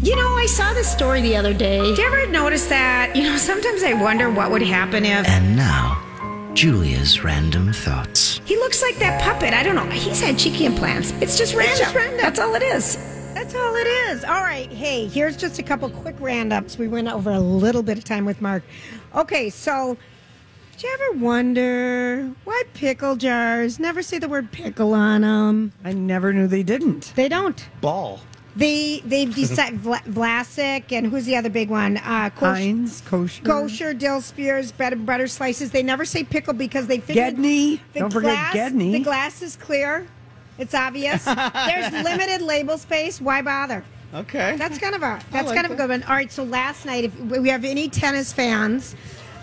You 0.01 0.15
know, 0.15 0.29
I 0.37 0.47
saw 0.49 0.73
this 0.73 0.91
story 0.91 1.21
the 1.21 1.37
other 1.37 1.53
day. 1.53 1.81
Did 1.81 1.99
you 1.99 2.07
ever 2.07 2.27
notice 2.29 2.67
that? 2.69 3.15
You 3.17 3.25
know, 3.25 3.37
sometimes 3.37 3.83
I 3.83 3.93
wonder 3.93 4.31
what 4.31 4.53
would 4.53 4.63
happen 4.63 5.05
if 5.05 5.29
And 5.29 5.57
now, 5.57 6.01
Julia's 6.55 7.25
random 7.25 7.73
thoughts. 7.73 8.41
He 8.45 8.57
looks 8.57 8.81
like 8.81 8.97
that 9.01 9.21
puppet. 9.21 9.53
I 9.53 9.65
don't 9.65 9.75
know. 9.75 9.91
He's 9.91 10.21
had 10.21 10.39
cheeky 10.39 10.67
implants. 10.67 11.13
It's 11.21 11.37
just 11.37 11.55
random. 11.57 12.17
That's 12.17 12.39
all 12.39 12.55
it 12.55 12.63
is. 12.63 13.16
That's 13.37 13.55
all 13.55 13.75
it 13.77 13.87
is. 13.87 14.25
All 14.25 14.41
right. 14.41 14.73
Hey, 14.73 15.07
here's 15.09 15.37
just 15.37 15.59
a 15.59 15.63
couple 15.63 15.91
quick 15.91 16.17
roundups. 16.19 16.79
We 16.79 16.89
went 16.89 17.07
over 17.09 17.31
a 17.31 17.39
little 17.39 17.83
bit 17.83 17.99
of 17.99 18.05
time 18.05 18.25
with 18.25 18.41
Mark. 18.41 18.63
Okay, 19.15 19.51
so 19.51 19.99
did 20.73 20.83
you 20.85 20.89
ever 20.95 21.19
wonder 21.19 22.33
why 22.45 22.63
pickle 22.73 23.15
jars 23.15 23.79
never 23.79 24.01
say 24.01 24.19
the 24.19 24.27
word 24.27 24.53
pickle 24.53 24.95
on 24.95 25.21
them? 25.21 25.73
I 25.85 25.93
never 25.93 26.33
knew 26.33 26.47
they 26.47 26.63
didn't. 26.63 27.13
They 27.15 27.29
don't. 27.29 27.63
Ball. 27.83 28.21
They 28.57 29.03
they've 29.05 29.35
decided 29.35 29.81
Vla- 29.83 30.03
Vlasic 30.05 30.91
and 30.91 31.07
who's 31.07 31.27
the 31.27 31.37
other 31.37 31.51
big 31.51 31.69
one? 31.69 31.99
Uh, 31.99 32.31
Kosh- 32.31 32.57
Heinz, 32.57 33.03
kosher. 33.03 33.43
kosher 33.45 33.93
dill 33.93 34.23
spears, 34.23 34.73
butter, 34.73 34.97
butter 34.97 35.27
slices. 35.27 35.73
They 35.73 35.83
never 35.83 36.07
say 36.07 36.25
pickle 36.25 36.55
because 36.55 36.87
they 36.87 37.01
figure 37.01 37.23
Gedney. 37.23 37.83
the 37.93 38.01
Don't 38.01 38.11
forget 38.15 38.31
glass, 38.33 38.55
Gedney. 38.55 38.93
The 38.93 39.01
glass 39.01 39.43
is 39.43 39.57
clear. 39.57 40.07
It's 40.59 40.75
obvious. 40.75 41.25
There's 41.25 41.93
limited 42.05 42.43
label 42.43 42.79
space. 42.79 43.21
Why 43.21 43.43
bother? 43.43 43.85
Okay. 44.15 44.57
That's 44.57 44.79
kind 44.79 44.95
of 44.95 45.03
a 45.03 45.21
that's 45.31 45.49
like 45.49 45.55
kind 45.57 45.67
of 45.67 45.73
a 45.73 45.77
good 45.77 45.91
one. 45.91 46.03
All 46.05 46.15
right. 46.15 46.31
So 46.33 46.45
last 46.45 46.87
night, 46.87 47.05
if 47.05 47.15
we 47.21 47.49
have 47.49 47.65
any 47.65 47.89
tennis 47.89 48.33
fans, 48.33 48.95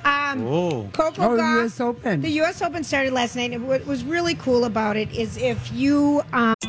Um, 0.05 0.46
Oh. 0.46 0.89
Coco 0.91 1.22
Oh, 1.22 1.38
Gauff- 1.38 1.65
US 1.65 1.79
Open. 1.79 2.22
The 2.22 2.29
U.S. 2.41 2.62
Open 2.62 2.84
started 2.84 3.13
last 3.13 3.36
night, 3.38 3.51
and 3.51 3.67
what 3.67 3.86
was 3.86 4.03
really 4.03 4.36
cool 4.36 4.65
about 4.65 4.98
it 4.98 5.10
is 5.13 5.38
if 5.38 5.72
you 5.72 6.22
um, 6.34 6.55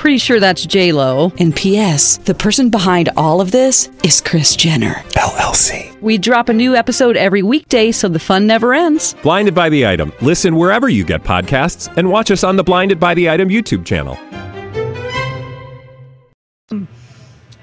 Pretty 0.00 0.16
sure 0.16 0.40
that's 0.40 0.64
J 0.64 0.92
Lo. 0.92 1.30
And 1.38 1.54
P.S. 1.54 2.16
The 2.16 2.34
person 2.34 2.70
behind 2.70 3.10
all 3.18 3.42
of 3.42 3.50
this 3.50 3.90
is 4.02 4.22
Kris 4.22 4.56
Jenner 4.56 4.94
LLC. 5.10 6.00
We 6.00 6.16
drop 6.16 6.48
a 6.48 6.54
new 6.54 6.74
episode 6.74 7.18
every 7.18 7.42
weekday, 7.42 7.92
so 7.92 8.08
the 8.08 8.18
fun 8.18 8.46
never 8.46 8.72
ends. 8.72 9.14
Blinded 9.22 9.54
by 9.54 9.68
the 9.68 9.86
item. 9.86 10.10
Listen 10.22 10.56
wherever 10.56 10.88
you 10.88 11.04
get 11.04 11.22
podcasts, 11.22 11.94
and 11.98 12.08
watch 12.08 12.30
us 12.30 12.42
on 12.42 12.56
the 12.56 12.64
Blinded 12.64 12.98
by 12.98 13.12
the 13.12 13.28
Item 13.28 13.50
YouTube 13.50 13.84
channel. 13.84 14.18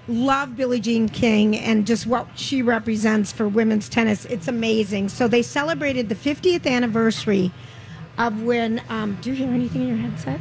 love 0.08 0.56
Billie 0.56 0.80
Jean 0.80 1.10
King 1.10 1.58
and 1.58 1.88
just 1.88 2.06
what 2.06 2.28
she 2.36 2.62
represents 2.62 3.32
for 3.32 3.48
women's 3.48 3.90
tennis. 3.90 4.26
It's 4.26 4.48
amazing. 4.48 5.10
So 5.10 5.28
they 5.28 5.42
celebrated 5.42 6.08
the 6.08 6.16
50th 6.16 6.68
anniversary 6.68 7.52
of 8.20 8.44
when. 8.44 8.80
Um, 8.90 9.18
do 9.22 9.32
you 9.32 9.36
hear 9.36 9.52
anything 9.52 9.82
in 9.82 9.88
your 9.88 9.98
headset? 9.98 10.40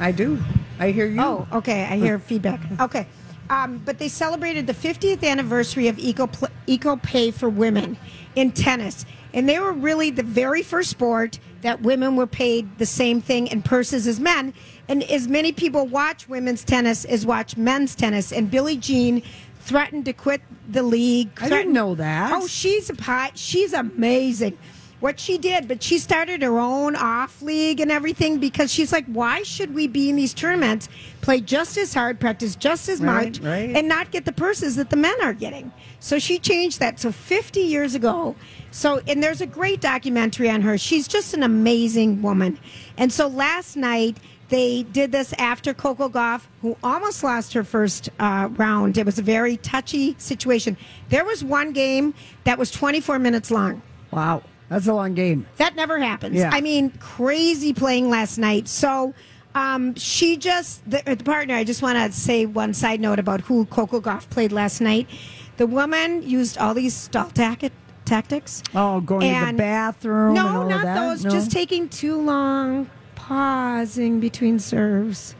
I 0.00 0.10
do. 0.10 0.42
I 0.78 0.90
hear 0.90 1.06
you. 1.06 1.20
Oh, 1.20 1.46
okay. 1.52 1.84
I 1.84 1.96
hear 1.96 2.18
feedback. 2.18 2.60
Okay. 2.80 3.06
Um, 3.48 3.78
but 3.84 3.98
they 4.00 4.08
celebrated 4.08 4.66
the 4.66 4.74
50th 4.74 5.22
anniversary 5.22 5.86
of 5.86 5.98
Eco, 6.00 6.28
Eco 6.66 6.96
Pay 6.96 7.30
for 7.30 7.48
Women 7.48 7.96
in 8.34 8.50
tennis. 8.50 9.06
And 9.32 9.48
they 9.48 9.60
were 9.60 9.72
really 9.72 10.10
the 10.10 10.24
very 10.24 10.62
first 10.62 10.90
sport 10.90 11.38
that 11.62 11.80
women 11.80 12.16
were 12.16 12.26
paid 12.26 12.78
the 12.78 12.86
same 12.86 13.20
thing 13.20 13.46
in 13.46 13.62
purses 13.62 14.06
as 14.08 14.18
men. 14.18 14.52
And 14.88 15.04
as 15.04 15.28
many 15.28 15.52
people 15.52 15.86
watch 15.86 16.28
women's 16.28 16.64
tennis 16.64 17.04
as 17.04 17.24
watch 17.24 17.56
men's 17.56 17.94
tennis. 17.94 18.32
And 18.32 18.50
Billie 18.50 18.76
Jean 18.76 19.22
threatened 19.60 20.04
to 20.06 20.12
quit 20.12 20.42
the 20.68 20.82
league. 20.82 21.30
I 21.40 21.48
didn't 21.48 21.72
know 21.72 21.94
that. 21.96 22.32
Oh, 22.32 22.46
she's 22.46 22.90
a 22.90 22.94
pie. 22.94 23.30
She's 23.34 23.72
amazing. 23.72 24.58
What 25.00 25.20
she 25.20 25.36
did, 25.36 25.68
but 25.68 25.82
she 25.82 25.98
started 25.98 26.40
her 26.40 26.58
own 26.58 26.96
off 26.96 27.42
league 27.42 27.80
and 27.80 27.92
everything 27.92 28.38
because 28.38 28.72
she's 28.72 28.92
like, 28.92 29.04
why 29.06 29.42
should 29.42 29.74
we 29.74 29.86
be 29.86 30.08
in 30.08 30.16
these 30.16 30.32
tournaments, 30.32 30.88
play 31.20 31.40
just 31.42 31.76
as 31.76 31.92
hard, 31.92 32.18
practice 32.18 32.56
just 32.56 32.88
as 32.88 33.00
Right, 33.00 33.26
much, 33.26 33.40
right. 33.40 33.76
and 33.76 33.88
not 33.88 34.10
get 34.10 34.24
the 34.24 34.32
purses 34.32 34.76
that 34.76 34.88
the 34.88 34.96
men 34.96 35.14
are 35.22 35.34
getting? 35.34 35.70
So 36.00 36.18
she 36.18 36.38
changed 36.38 36.80
that. 36.80 36.98
So 36.98 37.12
50 37.12 37.60
years 37.60 37.94
ago. 37.94 38.36
So, 38.70 39.00
and 39.06 39.22
there's 39.22 39.40
a 39.42 39.46
great 39.46 39.80
documentary 39.82 40.48
on 40.48 40.62
her. 40.62 40.78
She's 40.78 41.06
just 41.06 41.34
an 41.34 41.42
amazing 41.42 42.22
woman. 42.22 42.58
And 42.96 43.12
so 43.12 43.26
last 43.28 43.76
night, 43.76 44.16
they 44.48 44.84
did 44.84 45.12
this 45.12 45.32
after 45.34 45.74
Coco 45.74 46.08
Gauff, 46.08 46.46
who 46.62 46.76
almost 46.82 47.22
lost 47.24 47.52
her 47.52 47.64
first 47.64 48.08
uh, 48.18 48.48
round. 48.52 48.96
It 48.96 49.04
was 49.04 49.18
a 49.18 49.22
very 49.22 49.56
touchy 49.58 50.14
situation. 50.18 50.76
There 51.10 51.24
was 51.24 51.42
one 51.44 51.72
game 51.72 52.14
that 52.44 52.56
was 52.58 52.70
24 52.70 53.18
minutes 53.18 53.50
long. 53.50 53.82
Wow. 54.10 54.42
That's 54.68 54.86
a 54.86 54.94
long 54.94 55.14
game. 55.14 55.46
That 55.58 55.76
never 55.76 55.98
happens. 55.98 56.34
Yeah. 56.36 56.50
I 56.52 56.60
mean, 56.60 56.90
crazy 56.98 57.72
playing 57.72 58.10
last 58.10 58.36
night. 58.38 58.66
So 58.68 59.14
um, 59.54 59.94
she 59.94 60.36
just, 60.36 60.88
the, 60.90 61.02
the 61.06 61.22
partner, 61.24 61.54
I 61.54 61.64
just 61.64 61.82
want 61.82 61.96
to 61.98 62.18
say 62.18 62.46
one 62.46 62.74
side 62.74 63.00
note 63.00 63.18
about 63.18 63.42
who 63.42 63.64
Coco 63.66 64.00
Gauff 64.00 64.28
played 64.28 64.52
last 64.52 64.80
night. 64.80 65.08
The 65.56 65.66
woman 65.66 66.22
used 66.28 66.58
all 66.58 66.74
these 66.74 66.94
stall 66.94 67.30
tac- 67.30 67.72
tactics. 68.04 68.62
Oh, 68.74 69.00
going 69.00 69.20
to 69.22 69.26
the 69.28 69.34
And- 69.46 69.56
bathroom. 69.56 70.36
and 70.36 70.44
No, 70.44 70.68
not 70.68 70.84
those. 70.94 71.24
No? 71.24 71.30
Just 71.30 71.50
taking 71.52 71.88
too 71.88 72.20
long, 72.20 72.90
pausing 73.14 74.20
between 74.20 74.58
serves, 74.58 75.34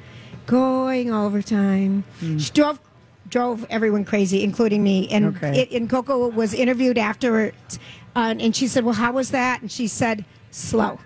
going 0.47 1.13
overtime. 1.13 2.05
Hmm. 2.21 2.39
She 2.39 2.53
drove 2.53 2.81
drove 3.29 3.67
everyone 3.71 4.05
crazy, 4.05 4.45
including 4.45 4.85
me. 4.85 5.09
And 5.09 5.37
Okay. 5.37 5.63
it, 5.63 5.73
and 5.73 5.91
Coco 5.91 6.29
was 6.29 6.55
interviewed 6.55 6.97
afterwards, 6.97 7.79
uh, 8.17 8.35
and 8.41 8.57
she 8.57 8.67
said, 8.67 8.85
"Well, 8.85 8.95
how 8.95 9.13
was 9.13 9.31
that?" 9.31 9.61
And 9.63 9.71
she 9.71 9.87
said, 9.87 10.25
"Slow." 10.51 10.99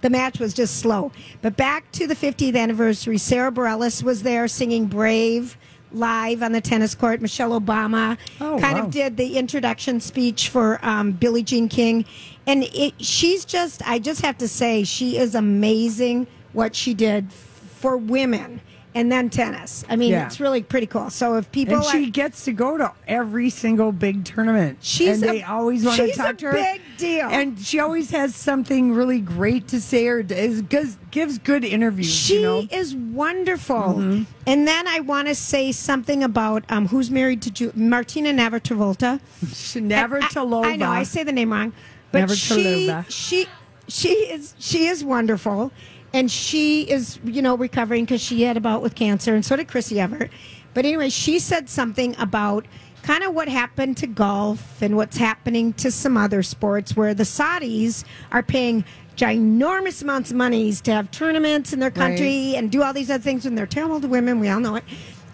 The 0.00 0.08
match 0.10 0.40
was 0.40 0.52
just 0.54 0.78
slow. 0.78 1.12
But 1.42 1.56
back 1.56 1.92
to 1.92 2.06
the 2.08 2.16
50th 2.16 2.56
anniversary, 2.56 3.18
Sara 3.18 3.52
Bareilles 3.52 4.02
was 4.02 4.22
there 4.22 4.48
singing 4.48 4.86
"Brave." 4.86 5.58
Live 5.94 6.42
on 6.42 6.52
the 6.52 6.60
tennis 6.62 6.94
court, 6.94 7.20
Michelle 7.20 7.50
Obama 7.60 8.16
Oh, 8.40 8.56
kind 8.58 8.78
wow. 8.78 8.84
of 8.86 8.90
did 8.90 9.18
the 9.18 9.36
introduction 9.36 10.00
speech 10.00 10.48
for 10.48 10.78
um, 10.82 11.12
Billie 11.12 11.42
Jean 11.42 11.68
King, 11.68 12.06
and 12.46 12.64
it, 12.72 12.94
she's 13.04 13.44
just 13.44 13.86
I 13.86 13.98
just 13.98 14.22
have 14.22 14.38
to 14.38 14.48
say 14.48 14.84
she 14.84 15.18
is 15.18 15.34
amazing 15.34 16.28
what 16.54 16.74
she 16.74 16.94
did 16.94 17.30
for 17.30 17.98
women 17.98 18.62
and 18.94 19.10
then 19.10 19.30
tennis. 19.30 19.84
I 19.88 19.96
mean, 19.96 20.10
Yeah. 20.12 20.26
it's 20.26 20.38
really 20.38 20.62
pretty 20.62 20.86
cool. 20.86 21.08
So 21.10 21.36
if 21.36 21.50
people 21.50 21.76
and 21.76 21.84
she 21.84 22.06
are, 22.08 22.10
gets 22.10 22.44
to 22.44 22.52
go 22.52 22.76
to 22.76 22.92
every 23.08 23.48
single 23.50 23.90
big 23.92 24.24
tournament. 24.24 24.78
She's 24.82 25.22
and 25.22 25.24
a- 25.24 25.26
they 25.32 25.42
always 25.42 25.84
want 25.84 25.96
to 25.98 26.06
she's 26.08 26.18
a 26.18 26.22
talk 26.22 26.38
to 26.38 26.46
her. 26.48 26.52
big 26.52 26.80
deal. 26.98 27.28
And 27.30 27.58
she 27.58 27.78
always 27.80 28.10
has 28.10 28.34
something 28.36 28.92
really 28.92 29.20
great 29.20 29.66
to 29.68 29.80
say 29.80 30.06
or 30.08 30.20
is, 30.20 30.62
gives, 30.62 30.98
gives 31.10 31.38
good 31.38 31.64
interviews. 31.64 32.12
she 32.12 32.36
you 32.36 32.42
know? 32.42 32.66
is 32.70 32.94
wonderful. 32.94 33.76
Mm-hmm. 33.76 34.22
And 34.46 34.68
then 34.68 34.86
I 34.86 35.00
want 35.00 35.28
to 35.28 35.34
say 35.34 35.72
something 35.72 36.22
about 36.22 36.64
um, 36.68 36.88
who's 36.88 37.10
married 37.10 37.40
to 37.42 37.50
Ju- 37.50 37.72
Martina 37.74 38.30
Navratilova. 38.30 39.20
Navratilova. 39.80 40.64
I, 40.66 40.70
I 40.72 40.76
know 40.76 40.90
I 40.90 41.02
say 41.04 41.22
the 41.24 41.32
name 41.32 41.52
wrong, 41.52 41.72
but 42.10 42.30
she 42.30 42.54
Navratilova. 42.54 43.04
she 43.08 43.46
she 43.88 44.08
is 44.10 44.54
she 44.58 44.86
is 44.86 45.02
wonderful, 45.04 45.72
and 46.14 46.30
she 46.30 46.82
is 46.82 47.18
you 47.24 47.42
know 47.42 47.56
recovering 47.56 48.04
because 48.04 48.20
she 48.20 48.42
had 48.42 48.56
a 48.56 48.60
bout 48.60 48.82
with 48.82 48.94
cancer, 48.94 49.34
and 49.34 49.44
so 49.44 49.56
did 49.56 49.68
Chrissie 49.68 50.00
Evert. 50.00 50.30
But 50.74 50.84
anyway, 50.86 51.10
she 51.10 51.38
said 51.38 51.68
something 51.68 52.16
about 52.18 52.66
kind 53.02 53.24
of 53.24 53.34
what 53.34 53.48
happened 53.48 53.96
to 53.98 54.06
golf 54.06 54.80
and 54.80 54.96
what's 54.96 55.16
happening 55.16 55.72
to 55.74 55.90
some 55.90 56.16
other 56.16 56.42
sports 56.42 56.96
where 56.96 57.14
the 57.14 57.24
Saudis 57.24 58.04
are 58.30 58.42
paying 58.42 58.84
ginormous 59.16 60.02
amounts 60.02 60.30
of 60.30 60.36
monies 60.36 60.80
to 60.82 60.92
have 60.92 61.10
tournaments 61.10 61.72
in 61.72 61.80
their 61.80 61.90
country 61.90 62.54
and 62.56 62.70
do 62.70 62.82
all 62.82 62.92
these 62.92 63.10
other 63.10 63.22
things 63.22 63.44
when 63.44 63.54
they're 63.54 63.66
terrible 63.66 64.00
to 64.00 64.08
women. 64.08 64.40
We 64.40 64.48
all 64.48 64.60
know 64.60 64.76
it. 64.76 64.84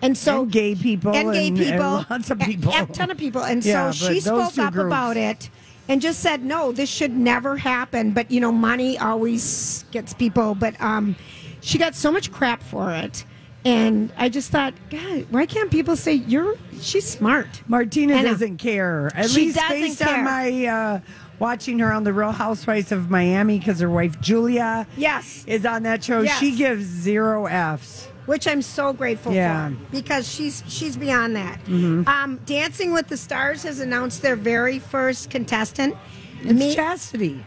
And 0.03 0.17
so 0.17 0.43
And 0.43 0.51
gay 0.53 0.75
people 0.75 1.15
and 1.15 1.33
gay 1.33 1.49
and- 1.49 1.59
and 1.59 1.67
people, 1.71 2.05
lots 2.11 2.31
of 2.31 2.39
people. 2.41 2.73
a 2.75 2.87
ton 2.87 3.11
of 3.11 3.19
people, 3.19 3.43
and 3.45 3.65
Yeah, 3.65 3.91
so 3.91 4.09
she 4.13 4.21
spoke 4.21 4.57
up 4.59 4.75
about 4.75 5.17
it 5.17 5.51
and 5.89 6.01
just 6.01 6.21
said, 6.21 6.45
"No, 6.45 6.73
this 6.73 6.89
should 6.89 7.17
never 7.17 7.57
happen." 7.57 8.13
But 8.13 8.31
you 8.31 8.41
know, 8.41 8.53
money 8.53 8.99
always 8.99 9.85
gets 9.91 10.15
people. 10.15 10.55
But 10.55 10.81
um, 10.81 11.17
she 11.61 11.79
got 11.79 11.95
so 11.95 12.13
much 12.13 12.31
crap 12.31 12.63
for 12.63 12.93
it, 12.93 13.25
and 13.65 14.13
I 14.17 14.29
just 14.29 14.51
thought, 14.51 14.75
God, 14.91 15.27
why 15.31 15.47
can't 15.47 15.71
people 15.71 15.97
say 15.97 16.15
you're? 16.15 16.55
She's 16.81 17.09
smart. 17.09 17.63
Martina 17.67 18.17
know. 18.17 18.23
doesn't 18.23 18.59
care. 18.59 19.11
At 19.15 19.31
She 19.31 19.47
least 19.47 19.59
based 19.69 19.99
care. 20.01 20.19
on 20.19 20.25
my 20.25 20.67
uh, 20.67 21.01
watching 21.39 21.79
her 21.81 21.93
on 21.93 22.05
the 22.05 22.13
Real 22.13 22.33
Housewives 22.33 22.93
of 22.93 23.11
Miami 23.11 23.59
because 23.59 23.81
her 23.81 23.91
wife 23.91 24.21
Julia 24.21 24.87
Yes, 24.97 25.45
is 25.47 25.67
on 25.67 25.83
that 25.85 26.05
show. 26.05 26.21
Yes. 26.23 26.39
She 26.39 26.55
gives 26.57 26.85
zero 26.85 27.47
Fs. 27.47 28.09
Which 28.29 28.47
I'm 28.47 28.61
so 28.61 28.93
grateful 28.93 29.33
Yeah. 29.33 29.71
for 29.71 29.75
because 29.91 30.29
she's 30.29 30.63
she's 30.69 30.99
beyond 30.99 31.35
that. 31.37 31.59
Um, 31.67 32.39
Dancing 32.45 32.93
with 32.93 33.09
the 33.09 33.17
Stars 33.17 33.63
has 33.63 33.81
announced 33.81 34.21
their 34.21 34.37
very 34.37 34.79
first 34.79 35.31
contestant. 35.31 35.97
It's 36.43 36.53
Mi- 36.53 36.75
Chastity. 36.75 37.43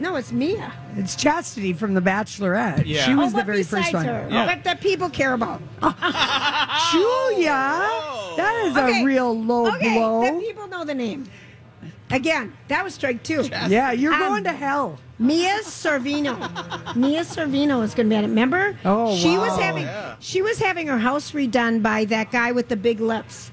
no, 0.00 0.16
it's 0.16 0.32
Mia. 0.32 0.72
It's 0.96 1.14
Chastity 1.14 1.72
from 1.72 1.94
The 1.94 2.00
Bachelorette. 2.00 2.82
Yeah. 2.84 3.04
She 3.04 3.14
was 3.14 3.28
oh, 3.28 3.30
the 3.30 3.36
but 3.38 3.46
very 3.46 3.62
first 3.62 3.92
besides 3.92 3.94
one. 3.94 4.04
her, 4.06 4.26
Yeah. 4.28 4.46
what 4.46 4.64
that 4.64 4.80
people 4.80 5.08
care 5.08 5.34
about. 5.34 5.62
Julia, 6.90 7.88
that 8.36 8.64
is 8.66 8.76
Okay. 8.76 9.02
a 9.02 9.04
real 9.04 9.38
low 9.40 9.68
okay, 9.76 9.96
blow. 9.96 10.22
then 10.22 10.40
people 10.40 10.66
know 10.66 10.84
the 10.84 10.94
name. 10.94 11.26
Again, 12.14 12.52
that 12.68 12.84
was 12.84 12.94
strike 12.94 13.22
two. 13.22 13.42
yeah, 13.68 13.92
you're 13.92 14.12
Um, 14.14 14.20
going 14.20 14.44
to 14.44 14.52
hell. 14.52 14.98
Mia 15.18 15.60
Sorvino. 15.62 16.36
Mia 16.96 17.20
Sorvino 17.22 17.82
is 17.82 17.94
going 17.94 18.08
to 18.08 18.10
be 18.10 18.16
on 18.16 18.24
it. 18.24 18.28
Remember? 18.28 18.76
Oh, 18.84 19.16
she 19.16 19.36
was 19.36 19.50
wow. 19.50 19.58
having 19.58 19.88
she 20.20 20.42
was 20.42 20.58
having 20.58 20.86
her 20.88 20.98
house 20.98 21.32
redone 21.32 21.82
by 21.82 22.04
that 22.06 22.30
guy 22.32 22.52
with 22.52 22.68
the 22.68 22.76
big 22.76 23.00
lips. 23.00 23.50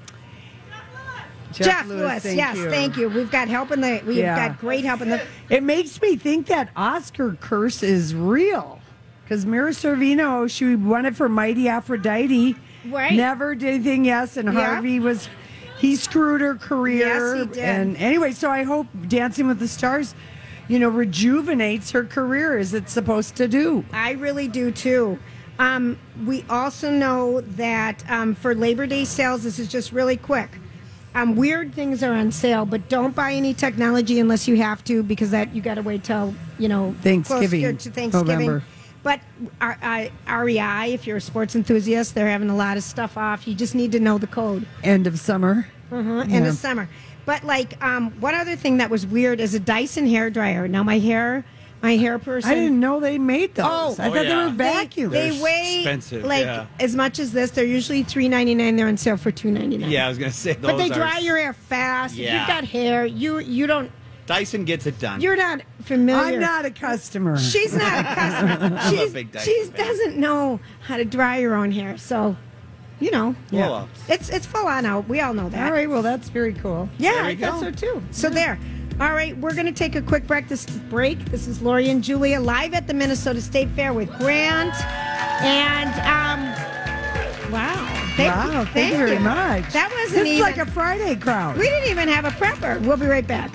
Jeff, 1.52 1.86
Lewis, 1.86 2.22
thank 2.22 2.38
yes, 2.38 2.56
you. 2.56 2.70
thank 2.70 2.96
you. 2.96 3.08
We've 3.10 3.30
got 3.30 3.46
help 3.48 3.72
in 3.72 3.82
the. 3.82 4.02
We've 4.06 4.16
Yeah. 4.16 4.48
got 4.48 4.58
great 4.58 4.84
help 4.86 5.02
in 5.02 5.10
the. 5.10 5.20
It 5.50 5.62
makes 5.62 6.00
me 6.00 6.16
think 6.16 6.46
that 6.46 6.70
Oscar 6.74 7.36
curse 7.40 7.82
is 7.82 8.14
real. 8.14 8.80
Because 9.22 9.44
Mira 9.44 9.70
Sorvino, 9.72 10.48
she 10.50 10.76
won 10.76 11.04
it 11.04 11.14
for 11.14 11.28
Mighty 11.28 11.68
Aphrodite. 11.68 12.56
Right. 12.88 13.12
Never 13.12 13.54
did 13.54 13.74
anything, 13.74 14.04
yes. 14.06 14.36
And 14.38 14.52
Yeah. 14.52 14.64
Harvey 14.64 14.98
was, 14.98 15.28
he 15.82 15.96
screwed 15.96 16.40
her 16.40 16.54
career. 16.54 17.08
Yes, 17.08 17.40
he 17.40 17.54
did. 17.54 17.64
And 17.64 17.96
anyway, 17.96 18.30
so 18.30 18.48
I 18.48 18.62
hope 18.62 18.86
Dancing 19.08 19.48
with 19.48 19.58
the 19.58 19.66
Stars, 19.66 20.14
you 20.68 20.78
know, 20.78 20.88
rejuvenates 20.88 21.90
her 21.90 22.04
career 22.04 22.56
as 22.56 22.72
it's 22.72 22.92
supposed 22.92 23.34
to 23.36 23.48
do. 23.48 23.84
I 23.92 24.12
really 24.12 24.46
do 24.46 24.70
too. 24.70 25.18
Um, 25.58 25.98
we 26.24 26.44
also 26.48 26.88
know 26.88 27.40
that 27.40 28.08
um, 28.08 28.36
for 28.36 28.54
Labor 28.54 28.86
Day 28.86 29.04
sales, 29.04 29.42
this 29.42 29.58
is 29.58 29.66
just 29.66 29.90
really 29.90 30.16
quick. 30.16 30.50
Um, 31.16 31.34
weird 31.34 31.74
things 31.74 32.04
are 32.04 32.14
on 32.14 32.30
sale, 32.30 32.64
but 32.64 32.88
don't 32.88 33.14
buy 33.14 33.32
any 33.32 33.52
technology 33.52 34.20
unless 34.20 34.46
you 34.46 34.56
have 34.58 34.84
to, 34.84 35.02
because 35.02 35.32
that 35.32 35.52
you 35.52 35.60
got 35.60 35.74
to 35.74 35.82
wait 35.82 36.04
till 36.04 36.32
you 36.60 36.68
know 36.68 36.94
Thanksgiving, 37.02 37.60
closer 37.62 37.72
to 37.72 37.90
Thanksgiving. 37.90 38.46
November. 38.46 38.64
But 39.02 39.20
R- 39.60 39.78
I- 39.82 40.10
REI, 40.28 40.92
if 40.94 41.06
you're 41.06 41.16
a 41.16 41.20
sports 41.20 41.56
enthusiast, 41.56 42.14
they're 42.14 42.30
having 42.30 42.50
a 42.50 42.56
lot 42.56 42.76
of 42.76 42.84
stuff 42.84 43.16
off. 43.16 43.48
You 43.48 43.54
just 43.54 43.74
need 43.74 43.92
to 43.92 44.00
know 44.00 44.16
the 44.18 44.26
code. 44.28 44.64
End 44.84 45.06
of 45.06 45.18
summer. 45.18 45.66
uh 45.90 45.96
End 45.96 46.30
Yeah. 46.30 46.48
of 46.48 46.54
summer. 46.54 46.88
But 47.26 47.44
like 47.44 47.82
um, 47.84 48.10
one 48.20 48.34
other 48.34 48.56
thing 48.56 48.76
that 48.78 48.90
was 48.90 49.06
weird 49.06 49.40
is 49.40 49.54
a 49.54 49.60
Dyson 49.60 50.06
hair 50.06 50.30
dryer. 50.30 50.66
Now 50.68 50.82
my 50.82 50.98
hair, 50.98 51.44
my 51.82 51.96
hair 51.96 52.18
person. 52.20 52.50
I 52.50 52.54
didn't 52.54 52.78
know 52.80 52.98
they 53.00 53.18
made 53.18 53.54
those. 53.56 53.66
Oh, 53.68 53.92
I 53.98 54.04
thought 54.06 54.12
they 54.14 54.28
yeah. 54.28 54.44
were 54.44 54.50
vacuum. 54.50 55.10
They, 55.10 55.30
They're 55.30 55.42
weigh 55.42 55.74
expensive, 55.80 56.24
like 56.24 56.44
yeah. 56.44 56.66
as 56.80 56.94
much 56.96 57.18
as 57.18 57.32
this. 57.32 57.50
They're 57.52 57.64
usually 57.64 58.02
three 58.04 58.28
ninety 58.28 58.54
nine. 58.54 58.76
They're 58.76 58.88
on 58.88 58.96
sale 58.96 59.16
for 59.16 59.30
two 59.32 59.50
ninety 59.50 59.78
nine. 59.78 59.90
Yeah, 59.90 60.06
I 60.06 60.08
was 60.08 60.18
gonna 60.18 60.30
say 60.32 60.52
those 60.54 60.72
but 60.72 60.76
they 60.78 60.90
are- 60.90 60.94
dry 60.94 61.18
your 61.18 61.36
hair 61.38 61.52
fast. 61.52 62.14
If 62.14 62.20
Yeah. 62.20 62.38
You've 62.40 62.48
got 62.48 62.64
hair. 62.64 63.04
You 63.04 63.38
you 63.40 63.66
don't. 63.66 63.90
Dyson 64.26 64.64
gets 64.64 64.86
it 64.86 64.98
done. 64.98 65.20
You're 65.20 65.36
not 65.36 65.62
familiar. 65.82 66.34
I'm 66.36 66.40
not 66.40 66.64
a 66.64 66.70
customer. 66.70 67.38
She's 67.38 67.74
not 67.74 68.00
a 68.00 68.14
customer. 68.14 68.52
I'm 68.60 68.72
a 68.74 68.90
She's, 68.90 69.12
big 69.12 69.32
Dyson 69.32 69.52
she 69.52 69.64
fan. 69.70 69.76
doesn't 69.86 70.16
know 70.16 70.60
how 70.82 70.96
to 70.96 71.04
dry 71.04 71.40
her 71.42 71.54
own 71.54 71.72
hair. 71.72 71.98
So, 71.98 72.36
you 73.00 73.10
know, 73.10 73.34
Blow 73.50 73.74
ups. 73.74 74.00
it's 74.08 74.28
it's 74.28 74.46
full 74.46 74.66
on 74.66 74.86
out. 74.86 75.08
We 75.08 75.20
all 75.20 75.34
know 75.34 75.48
that. 75.48 75.66
All 75.66 75.72
right, 75.72 75.88
well, 75.90 76.02
that's 76.02 76.28
very 76.28 76.52
cool. 76.54 76.88
Yeah, 76.98 77.12
There 77.14 77.22
I 77.24 77.30
you 77.30 77.36
thought 77.38 77.60
go. 77.62 77.70
so 77.70 77.70
too. 77.72 78.02
So 78.12 78.30
there. 78.30 78.58
All 79.00 79.12
right, 79.14 79.36
we're 79.38 79.54
going 79.54 79.66
to 79.66 79.72
take 79.72 79.96
a 79.96 80.02
quick 80.02 80.26
break. 80.26 80.48
This 80.48 80.66
break. 80.66 81.18
This 81.26 81.46
is 81.48 81.60
Lori 81.62 81.88
and 81.88 82.04
Julia 82.04 82.38
live 82.40 82.74
at 82.74 82.86
the 82.86 82.94
Minnesota 82.94 83.40
State 83.40 83.70
Fair 83.70 83.92
with 83.92 84.08
Grant. 84.18 84.74
And 85.42 85.88
um, 86.06 87.50
wow, 87.50 87.74
thank, 88.16 88.34
wow, 88.34 88.64
thank, 88.72 88.92
you 88.92 88.98
very 88.98 89.18
much. 89.18 89.72
That 89.72 89.90
wasn't 89.90 90.24
This 90.24 90.26
is 90.26 90.26
even 90.34 90.42
like 90.42 90.58
a 90.58 90.66
Friday 90.70 91.16
crowd. 91.16 91.56
We 91.56 91.64
didn't 91.64 91.90
even 91.90 92.08
have 92.08 92.24
a 92.26 92.30
prepper. 92.30 92.80
We'll 92.86 92.98
be 92.98 93.06
right 93.06 93.26
back. 93.26 93.50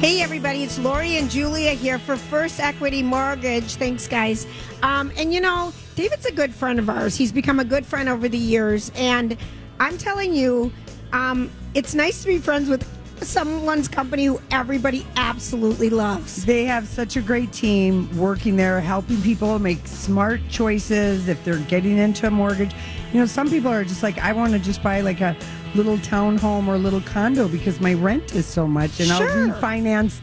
Hey, 0.00 0.22
everybody, 0.22 0.62
it's 0.62 0.78
Lori 0.78 1.18
and 1.18 1.30
Julia 1.30 1.72
here 1.72 1.98
for 1.98 2.16
First 2.16 2.58
Equity 2.58 3.02
Mortgage. 3.02 3.74
Thanks, 3.74 4.08
guys. 4.08 4.46
Um, 4.82 5.12
and 5.18 5.30
you 5.30 5.42
know, 5.42 5.74
David's 5.94 6.24
a 6.24 6.32
good 6.32 6.54
friend 6.54 6.78
of 6.78 6.88
ours. 6.88 7.16
He's 7.16 7.32
become 7.32 7.60
a 7.60 7.66
good 7.66 7.84
friend 7.84 8.08
over 8.08 8.26
the 8.26 8.38
years. 8.38 8.90
And 8.94 9.36
I'm 9.78 9.98
telling 9.98 10.32
you, 10.32 10.72
um, 11.12 11.50
it's 11.74 11.94
nice 11.94 12.22
to 12.22 12.28
be 12.28 12.38
friends 12.38 12.70
with 12.70 12.82
someone's 13.22 13.88
company 13.88 14.24
who 14.24 14.40
everybody 14.50 15.06
absolutely 15.16 15.90
loves. 15.90 16.46
They 16.46 16.64
have 16.64 16.88
such 16.88 17.16
a 17.16 17.20
great 17.20 17.52
team 17.52 18.08
working 18.16 18.56
there, 18.56 18.80
helping 18.80 19.20
people 19.20 19.58
make 19.58 19.86
smart 19.86 20.40
choices 20.48 21.28
if 21.28 21.44
they're 21.44 21.58
getting 21.58 21.98
into 21.98 22.26
a 22.26 22.30
mortgage. 22.30 22.72
You 23.12 23.20
know, 23.20 23.26
some 23.26 23.50
people 23.50 23.70
are 23.70 23.84
just 23.84 24.02
like, 24.02 24.16
I 24.16 24.32
want 24.32 24.54
to 24.54 24.58
just 24.58 24.82
buy 24.82 25.02
like 25.02 25.20
a 25.20 25.36
little 25.74 25.98
townhome 25.98 26.66
or 26.68 26.76
little 26.78 27.00
condo 27.02 27.48
because 27.48 27.80
my 27.80 27.94
rent 27.94 28.34
is 28.34 28.46
so 28.46 28.66
much, 28.66 28.98
and 29.00 29.08
Sure. 29.08 29.28
I'll 29.30 29.48
refinance 29.60 30.20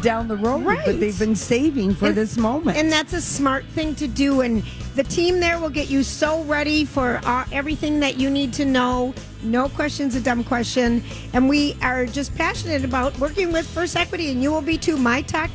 down 0.00 0.26
the 0.28 0.36
road. 0.36 0.64
Right. 0.64 0.80
But 0.86 1.00
they've 1.00 1.18
been 1.18 1.36
saving 1.36 1.94
for 1.94 2.06
And- 2.06 2.14
this 2.16 2.38
moment. 2.38 2.78
And 2.78 2.90
that's 2.90 3.12
a 3.12 3.20
smart 3.20 3.64
thing 3.74 3.94
to 3.96 4.06
do. 4.08 4.40
And 4.40 4.62
the 4.94 5.02
team 5.02 5.38
there 5.40 5.58
will 5.58 5.68
get 5.70 5.90
you 5.90 6.02
so 6.02 6.42
ready 6.44 6.84
for 6.86 7.20
uh, 7.24 7.44
everything 7.52 8.00
that 8.00 8.16
you 8.16 8.30
need 8.30 8.52
to 8.54 8.64
know. 8.64 9.12
No 9.42 9.68
question's 9.68 10.14
a 10.14 10.20
dumb 10.20 10.44
question. 10.44 11.02
And 11.34 11.46
we 11.48 11.76
are 11.82 12.06
just 12.06 12.34
passionate 12.36 12.84
about 12.84 13.18
working 13.18 13.52
with 13.52 13.66
First 13.66 13.96
Equity, 13.96 14.30
and 14.30 14.42
you 14.42 14.50
will 14.50 14.62
be 14.62 14.78
too. 14.78 14.96
My 14.96 15.20
talk 15.22 15.50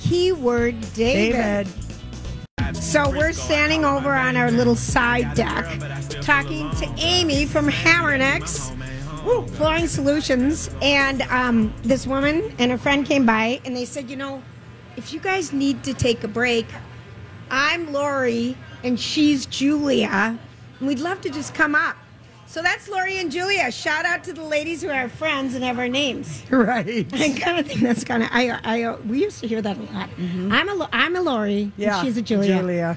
keyword 0.00 0.76
David. 0.94 1.66
David. 1.66 1.83
So 2.84 3.10
we're 3.10 3.32
standing 3.32 3.84
over 3.84 4.12
on 4.12 4.36
our 4.36 4.52
little 4.52 4.76
side 4.76 5.34
deck 5.34 5.64
talking 6.20 6.70
to 6.76 6.94
Amy 6.98 7.44
from 7.44 7.68
Hammernex 7.68 8.70
Flooring 9.56 9.88
Solutions. 9.88 10.70
And 10.80 11.22
um, 11.22 11.74
this 11.82 12.06
woman 12.06 12.54
and 12.58 12.70
her 12.70 12.78
friend 12.78 13.04
came 13.04 13.26
by 13.26 13.60
and 13.64 13.74
they 13.74 13.84
said, 13.84 14.08
you 14.08 14.16
know, 14.16 14.42
if 14.96 15.12
you 15.12 15.18
guys 15.18 15.52
need 15.52 15.82
to 15.84 15.94
take 15.94 16.22
a 16.22 16.28
break, 16.28 16.66
I'm 17.50 17.90
Lori 17.90 18.56
and 18.84 19.00
she's 19.00 19.46
Julia. 19.46 20.38
And 20.78 20.86
we'd 20.86 21.00
love 21.00 21.20
to 21.22 21.30
just 21.30 21.52
come 21.52 21.74
up. 21.74 21.96
So 22.54 22.62
that's 22.62 22.88
Lori 22.88 23.18
and 23.18 23.32
Julia. 23.32 23.72
Shout 23.72 24.04
out 24.04 24.22
to 24.22 24.32
the 24.32 24.44
ladies 24.44 24.80
who 24.80 24.88
are 24.88 25.08
friends 25.08 25.56
and 25.56 25.64
have 25.64 25.76
our 25.80 25.88
names. 25.88 26.44
Right. 26.52 27.12
I 27.12 27.30
kind 27.36 27.58
of 27.58 27.66
think 27.66 27.80
that's 27.80 28.04
kind 28.04 28.22
of 28.22 28.28
I 28.30 28.50
I 28.62 28.94
we 29.08 29.20
used 29.20 29.40
to 29.40 29.48
hear 29.48 29.60
that 29.60 29.76
a 29.76 29.82
lot. 29.92 30.08
I'm 30.16 30.68
a 30.68 30.88
I'm 30.92 31.16
a 31.16 31.20
Lori. 31.20 31.64
Mm-hmm. 31.64 31.82
Yeah. 31.82 31.98
and 31.98 32.06
she's 32.06 32.16
a 32.16 32.22
Julia. 32.22 32.58
Julia. 32.58 32.96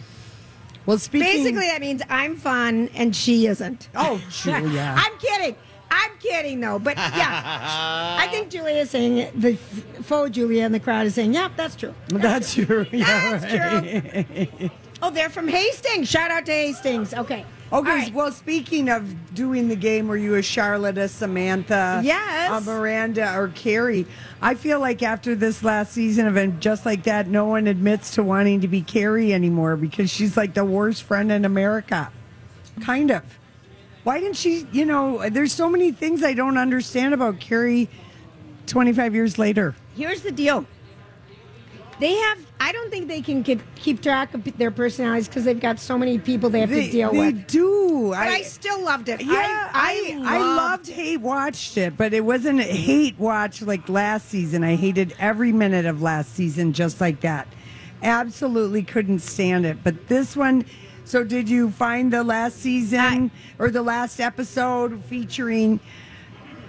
Well, 0.86 1.00
speaking. 1.00 1.28
Basically, 1.28 1.65
that 1.65 1.82
means 1.82 2.04
I'm 2.08 2.36
fun 2.36 2.91
and 2.93 3.15
she 3.15 3.48
isn't. 3.48 3.89
Oh, 3.96 4.22
Julia. 4.30 4.93
I'm 4.96 5.17
kidding. 5.17 5.56
I'm 5.89 6.12
kidding 6.20 6.60
though. 6.60 6.78
But 6.78 6.98
yeah, 6.98 8.17
I 8.20 8.28
think 8.30 8.50
Julia 8.56 8.76
is 8.76 8.91
saying. 8.91 9.32
The 9.34 9.56
faux 9.56 10.30
Julia 10.30 10.65
in 10.65 10.72
the 10.72 10.80
crowd 10.80 11.08
is 11.08 11.15
saying, 11.15 11.34
"Yep, 11.34 11.54
that's 11.56 11.76
true." 11.76 11.96
That's 12.10 12.54
true. 12.54 12.86
Yeah, 12.91 13.39
That's 13.39 14.28
right. 14.30 14.72
Oh, 15.02 15.10
they're 15.10 15.32
from 15.32 15.48
Hastings. 15.48 16.08
Shout 16.10 16.30
out 16.30 16.46
to 16.46 16.52
Hastings. 16.52 17.15
Okay. 17.15 17.43
Okay, 17.72 17.90
right. 17.90 18.14
well, 18.14 18.32
speaking 18.32 18.90
of 18.90 19.34
doing 19.36 19.68
the 19.68 19.76
game, 19.76 20.08
were 20.08 20.16
you 20.18 20.36
a 20.36 20.42
Charlotte, 20.42 20.98
a 20.98 21.08
Samantha, 21.10 22.02
Yes. 22.04 22.52
a 22.52 22.62
Miranda, 22.70 23.36
or 23.38 23.50
Carrie? 23.50 24.08
I 24.42 24.54
feel 24.56 24.80
like 24.80 25.04
after 25.04 25.36
this 25.36 25.64
last 25.64 25.92
season 25.92 26.28
of 26.28 26.60
just 26.62 26.86
like 26.86 27.04
that, 27.04 27.28
no 27.28 27.46
one 27.46 27.68
admits 27.68 28.12
to 28.16 28.24
wanting 28.24 28.62
to 28.62 28.68
be 28.68 28.82
Carrie 28.82 29.34
anymore 29.34 29.76
because 29.76 30.10
she's 30.10 30.38
like 30.38 30.54
the 30.54 30.64
worst 30.64 31.04
friend 31.04 31.32
in 31.32 31.44
America. 31.44 32.10
Kind 32.82 33.12
of. 33.12 33.24
Why 34.04 34.22
didn't 34.22 34.38
she, 34.38 34.66
you 34.72 34.86
know, 34.86 35.28
there's 35.30 35.52
so 35.52 35.68
many 35.70 35.92
things 35.92 36.24
I 36.24 36.34
don't 36.34 36.58
understand 36.58 37.14
about 37.14 37.42
Carrie 37.42 37.90
25 38.68 39.14
years 39.14 39.38
later. 39.38 39.76
Here's 39.96 40.22
the 40.22 40.32
deal. 40.32 40.66
They 42.00 42.14
have. 42.14 42.46
I 42.60 42.72
don't 42.72 42.92
think 42.92 43.08
they 43.08 43.22
can 43.22 43.42
get, 43.42 43.60
keep 43.76 44.02
track 44.02 44.34
of 44.34 44.44
their 44.58 44.72
personalities 44.72 45.28
because 45.28 45.46
they've 45.46 45.60
got 45.60 45.80
so 45.80 45.98
many 45.98 46.20
people 46.20 46.50
they 46.50 46.60
have 46.60 46.70
They, 46.70 46.86
to 46.86 46.92
deal 46.92 47.12
they 47.12 47.32
with. 47.32 47.48
do. 47.48 48.10
But 48.10 48.18
I, 48.20 48.42
still 48.44 48.84
loved 48.84 49.10
it. 49.10 49.22
Yeah, 49.22 49.70
I, 49.74 50.20
I, 50.24 50.38
loved 50.38 50.58
loved 50.58 50.90
hate 50.90 51.22
watched 51.22 51.78
it, 51.78 51.98
but 51.98 52.14
it 52.14 52.22
wasn't 52.22 52.60
a 52.60 52.64
hate 52.64 53.18
watch 53.18 53.62
like 53.62 53.90
last 53.90 54.30
season. 54.30 54.64
I 54.64 54.76
hated 54.76 55.16
every 55.18 55.52
minute 55.52 55.86
of 55.86 56.02
last 56.02 56.34
season 56.36 56.74
just 56.74 57.02
like 57.02 57.22
that. 57.22 57.48
Absolutely 58.04 58.84
couldn't 58.84 59.20
stand 59.20 59.66
it. 59.66 59.84
But 59.84 60.08
this 60.08 60.36
one, 60.36 60.66
so 61.04 61.24
did 61.24 61.50
you 61.50 61.72
find 61.72 62.14
the 62.14 62.24
last 62.24 62.58
season 62.60 63.32
or 63.58 63.72
the 63.72 63.82
last 63.82 64.20
episode 64.20 65.04
featuring 65.06 65.80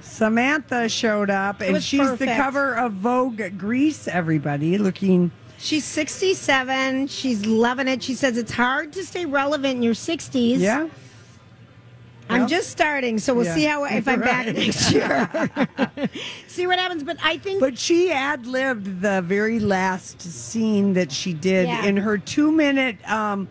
Samantha 0.09 0.89
showed 0.89 1.31
up 1.31 1.61
and 1.61 1.83
she's 1.83 2.17
the 2.17 2.27
cover 2.27 2.75
of 2.75 2.93
Vogue 2.93 3.41
Greece, 3.59 4.09
everybody 4.09 4.79
looking 4.79 5.31
She's 5.61 5.85
67. 5.85 7.09
She's 7.09 7.45
loving 7.45 7.89
it. 7.89 8.01
She 8.03 8.15
says 8.15 8.37
it's 8.37 8.53
hard 8.53 8.93
to 8.93 9.05
stay 9.05 9.27
relevant 9.27 9.77
in 9.77 9.83
your 9.83 9.95
60s. 9.95 10.59
Yeah. 10.59 10.89
I'm 12.31 12.47
just 12.47 12.71
starting, 12.71 13.19
so 13.19 13.35
we'll 13.35 13.47
Yeah. 13.47 13.55
see 13.55 13.65
how 13.65 13.85
if 13.85 14.07
I'm 14.09 14.21
back 14.21 14.47
next 14.47 14.93
year. 14.93 15.29
see 16.47 16.67
what 16.69 16.79
happens. 16.79 17.03
But 17.03 17.17
I 17.25 17.39
think 17.39 17.59
But 17.59 17.77
she 17.77 18.13
ad 18.13 18.47
libbed 18.47 19.01
the 19.03 19.21
very 19.23 19.59
last 19.59 20.21
scene 20.23 20.93
that 20.93 21.11
she 21.11 21.33
did 21.33 21.67
Yeah. 21.67 21.85
in 21.87 21.97
her 21.97 22.19
two 22.19 22.53
minute, 22.53 22.97
um, 23.11 23.49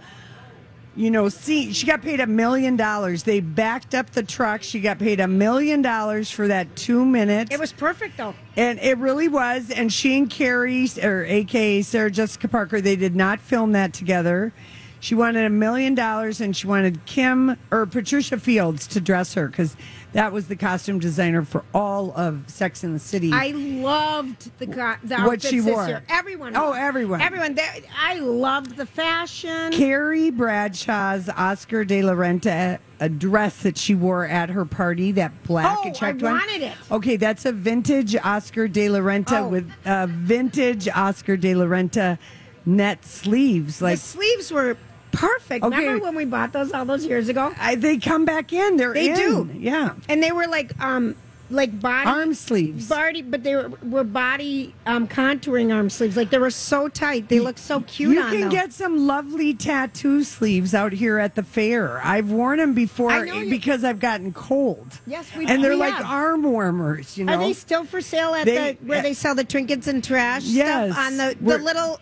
you 0.98 1.12
know, 1.12 1.30
see, 1.30 1.72
She 1.74 1.86
got 1.86 2.02
paid 2.02 2.20
a 2.20 2.28
million 2.28 2.76
dollars. 2.76 3.24
They 3.24 3.40
backed 3.40 3.94
up 3.94 4.10
the 4.10 4.24
truck. 4.24 4.64
She 4.64 4.80
got 4.80 4.98
paid 4.98 5.20
a 5.20 5.28
million 5.28 5.84
dollars 5.84 6.32
for 6.32 6.48
that 6.48 6.76
two 6.76 7.06
minutes. 7.06 7.54
it 7.54 7.60
was 7.60 7.72
perfect, 7.72 8.18
though. 8.18 8.34
And 8.58 8.80
it 8.80 8.98
really 8.98 9.28
was. 9.28 9.70
And 9.70 9.94
she 9.94 10.18
and 10.18 10.30
Carrie, 10.30 10.90
or 11.04 11.24
AKA 11.24 11.84
Sarah 11.84 12.10
Jessica 12.10 12.48
Parker, 12.48 12.82
they 12.82 12.96
did 12.96 13.16
not 13.16 13.40
film 13.40 13.74
that 13.74 13.94
together. 13.94 14.52
She 15.00 15.14
wanted 15.14 15.46
a 15.46 15.50
million 15.52 15.94
dollars 15.94 16.42
and 16.42 16.58
she 16.58 16.66
wanted 16.66 17.06
Kim 17.06 17.56
or 17.70 17.86
Patricia 17.86 18.40
Fields 18.40 18.88
to 18.88 19.00
dress 19.00 19.36
her 19.36 19.48
because 19.48 19.78
that 20.14 20.32
was 20.32 20.48
the 20.48 20.56
costume 20.56 21.00
designer 21.00 21.44
for 21.44 21.64
all 21.74 22.12
of 22.16 22.44
Sex 22.50 22.84
in 22.84 22.94
the 22.94 23.00
City. 23.00 23.32
I 23.34 23.52
loved 23.52 24.52
the 24.60 24.68
co- 24.68 24.96
the 25.04 25.18
What 25.22 25.42
she 25.42 25.62
wore. 25.62 25.88
year. 25.88 26.04
Everyone. 26.10 26.56
Oh, 26.56 26.72
everyone. 26.72 27.22
Everyone. 27.22 27.56
They- 27.56 27.84
I 28.02 28.16
loved 28.20 28.78
the 28.78 28.86
fashion. 28.86 29.72
Carrie 29.72 30.30
Bradshaw's 30.32 31.30
Oscar 31.30 31.84
de 31.86 32.02
la 32.02 32.14
Renta 32.14 32.80
a 33.00 33.10
dress 33.10 33.62
that 33.62 33.78
she 33.78 33.94
wore 33.94 34.26
at 34.26 34.50
her 34.50 34.66
party, 34.66 35.12
that 35.12 35.32
black 35.44 35.78
Oh, 35.86 35.92
checked 35.92 36.24
I 36.24 36.26
one. 36.32 36.34
wanted 36.40 36.64
it. 36.64 36.74
Okay, 36.92 37.16
that's 37.16 37.46
a 37.46 37.52
vintage 37.52 38.16
Oscar 38.16 38.68
de 38.68 38.90
la 38.90 39.00
Renta 39.00 39.42
Oh. 39.42 39.48
with 39.50 39.72
uh, 39.86 40.08
vintage 40.10 40.88
Oscar 40.90 41.38
de 41.38 41.54
la 41.54 41.66
Renta 41.66 42.18
net 42.66 43.06
sleeves. 43.06 43.84
Like 43.84 44.00
the 44.00 44.04
sleeves 44.06 44.52
were 44.52 44.78
perfect. 45.18 45.64
Okay. 45.66 45.78
Remember 45.80 46.04
when 46.06 46.16
we 46.16 46.26
bought 46.26 46.54
those 46.54 46.72
all 46.72 46.86
those 46.86 47.06
years 47.06 47.30
ago? 47.30 47.54
I, 47.60 47.76
they 47.76 47.98
come 47.98 48.26
back 48.26 48.54
in. 48.54 48.78
They're 48.78 48.94
They 48.94 49.10
in. 49.10 49.16
do. 49.16 49.50
Yeah. 49.54 49.96
And 50.10 50.22
they 50.24 50.32
were 50.32 50.48
like 50.48 50.80
um 50.82 51.16
like 51.50 51.80
body 51.80 52.10
Arm 52.10 52.34
sleeves. 52.34 52.90
Body, 52.90 53.22
but 53.22 53.42
they 53.42 53.56
were, 53.56 53.70
were 53.82 54.04
body 54.04 54.76
um, 54.86 55.08
contouring 55.08 55.74
arm 55.74 55.90
sleeves. 55.90 56.18
Like 56.18 56.30
they 56.30 56.40
were 56.40 56.50
so 56.52 56.90
tight. 56.90 57.30
They 57.30 57.40
look 57.40 57.58
so 57.58 57.80
cute 57.88 58.16
You 58.16 58.22
can 58.24 58.40
them. 58.42 58.50
get 58.50 58.74
some 58.74 59.08
lovely 59.08 59.54
tattoo 59.54 60.26
sleeves 60.26 60.74
out 60.74 60.92
here 60.92 61.20
at 61.20 61.36
the 61.36 61.44
fair. 61.44 62.02
I've 62.04 62.30
worn 62.32 62.58
them 62.60 62.74
before 62.74 63.12
I 63.12 63.26
know 63.26 63.40
you- 63.40 63.50
because 63.50 63.86
I've 63.86 64.00
gotten 64.02 64.34
cold. 64.34 65.00
Yes, 65.08 65.34
we 65.38 65.46
and 65.46 65.64
they're 65.64 65.72
we 65.72 65.78
like 65.78 65.94
have. 65.94 66.06
arm 66.06 66.44
warmers. 66.44 67.18
You 67.18 67.24
know, 67.24 67.36
Are 67.36 67.40
they 67.40 67.54
still 67.54 67.86
for 67.86 68.02
sale 68.02 68.34
at 68.36 68.44
They- 68.46 68.74
the 68.74 68.86
where 68.86 69.02
they 69.02 69.14
sell 69.14 69.34
the 69.34 69.46
trinkets 69.46 69.88
and 69.88 70.04
trash 70.04 70.44
Yes. 70.44 70.92
stuff 70.92 71.06
on 71.06 71.16
the, 71.16 71.36
the 71.40 71.46
We're- 71.46 71.64
little 71.64 72.02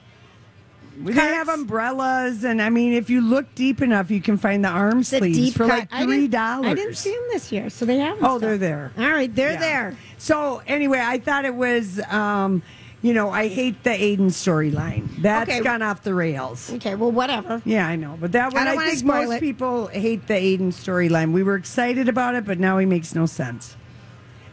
We 1.04 1.14
they 1.14 1.20
have 1.22 1.50
umbrellas, 1.50 2.44
and 2.44 2.62
I 2.62 2.70
mean, 2.70 2.94
if 2.94 3.10
you 3.10 3.22
look 3.22 3.54
deep 3.56 3.82
enough, 3.82 4.10
you 4.10 4.22
can 4.22 4.38
find 4.38 4.64
the 4.64 4.70
arm 4.70 5.00
the 5.00 5.04
sleeves 5.06 5.38
deep 5.38 5.54
for 5.56 5.68
cut? 5.68 5.80
like 5.80 5.88
I 5.92 6.04
three 6.06 6.22
didn't- 6.22 6.32
dollars. 6.32 6.68
I 6.68 6.74
didn't 6.74 6.96
see 6.96 7.12
them 7.12 7.24
this 7.34 7.52
year, 7.52 7.70
so 7.70 7.86
they 7.86 7.98
have. 8.00 8.18
'em 8.18 8.24
Oh, 8.26 8.38
still. 8.38 8.40
they're 8.50 8.58
there. 8.58 8.92
All 8.98 9.10
right, 9.12 9.34
they're 9.34 9.54
Yeah. 9.54 9.60
there. 9.60 9.96
So 10.18 10.62
anyway, 10.68 11.02
I 11.04 11.20
thought 11.20 11.44
it 11.46 11.54
was, 11.56 12.00
um, 12.10 12.64
you 13.02 13.14
know, 13.14 13.30
I 13.30 13.50
hate 13.50 13.84
the 13.84 13.90
Aiden 13.92 14.28
storyline. 14.32 15.22
That's 15.22 15.50
Okay. 15.50 15.62
gone 15.62 15.82
off 15.82 16.02
the 16.04 16.14
rails. 16.14 16.72
Okay, 16.76 16.96
well, 16.96 17.12
whatever. 17.12 17.62
Yeah, 17.66 17.88
I 17.88 17.96
know, 17.98 18.18
but 18.20 18.32
that 18.32 18.54
one 18.54 18.62
I 18.64 18.66
don't 18.66 18.74
I, 18.74 18.76
wanna 18.78 18.88
think 18.88 19.00
spoil 19.00 19.26
most 19.26 19.34
it. 19.36 19.42
people 19.42 19.88
hate 19.88 20.28
the 20.28 20.34
Aiden 20.34 20.68
storyline. 20.74 21.32
We 21.34 21.44
were 21.44 21.56
excited 21.56 22.08
about 22.08 22.36
it, 22.36 22.46
but 22.46 22.58
now 22.60 22.78
he 22.78 22.86
makes 22.86 23.14
no 23.14 23.26
sense. 23.26 23.76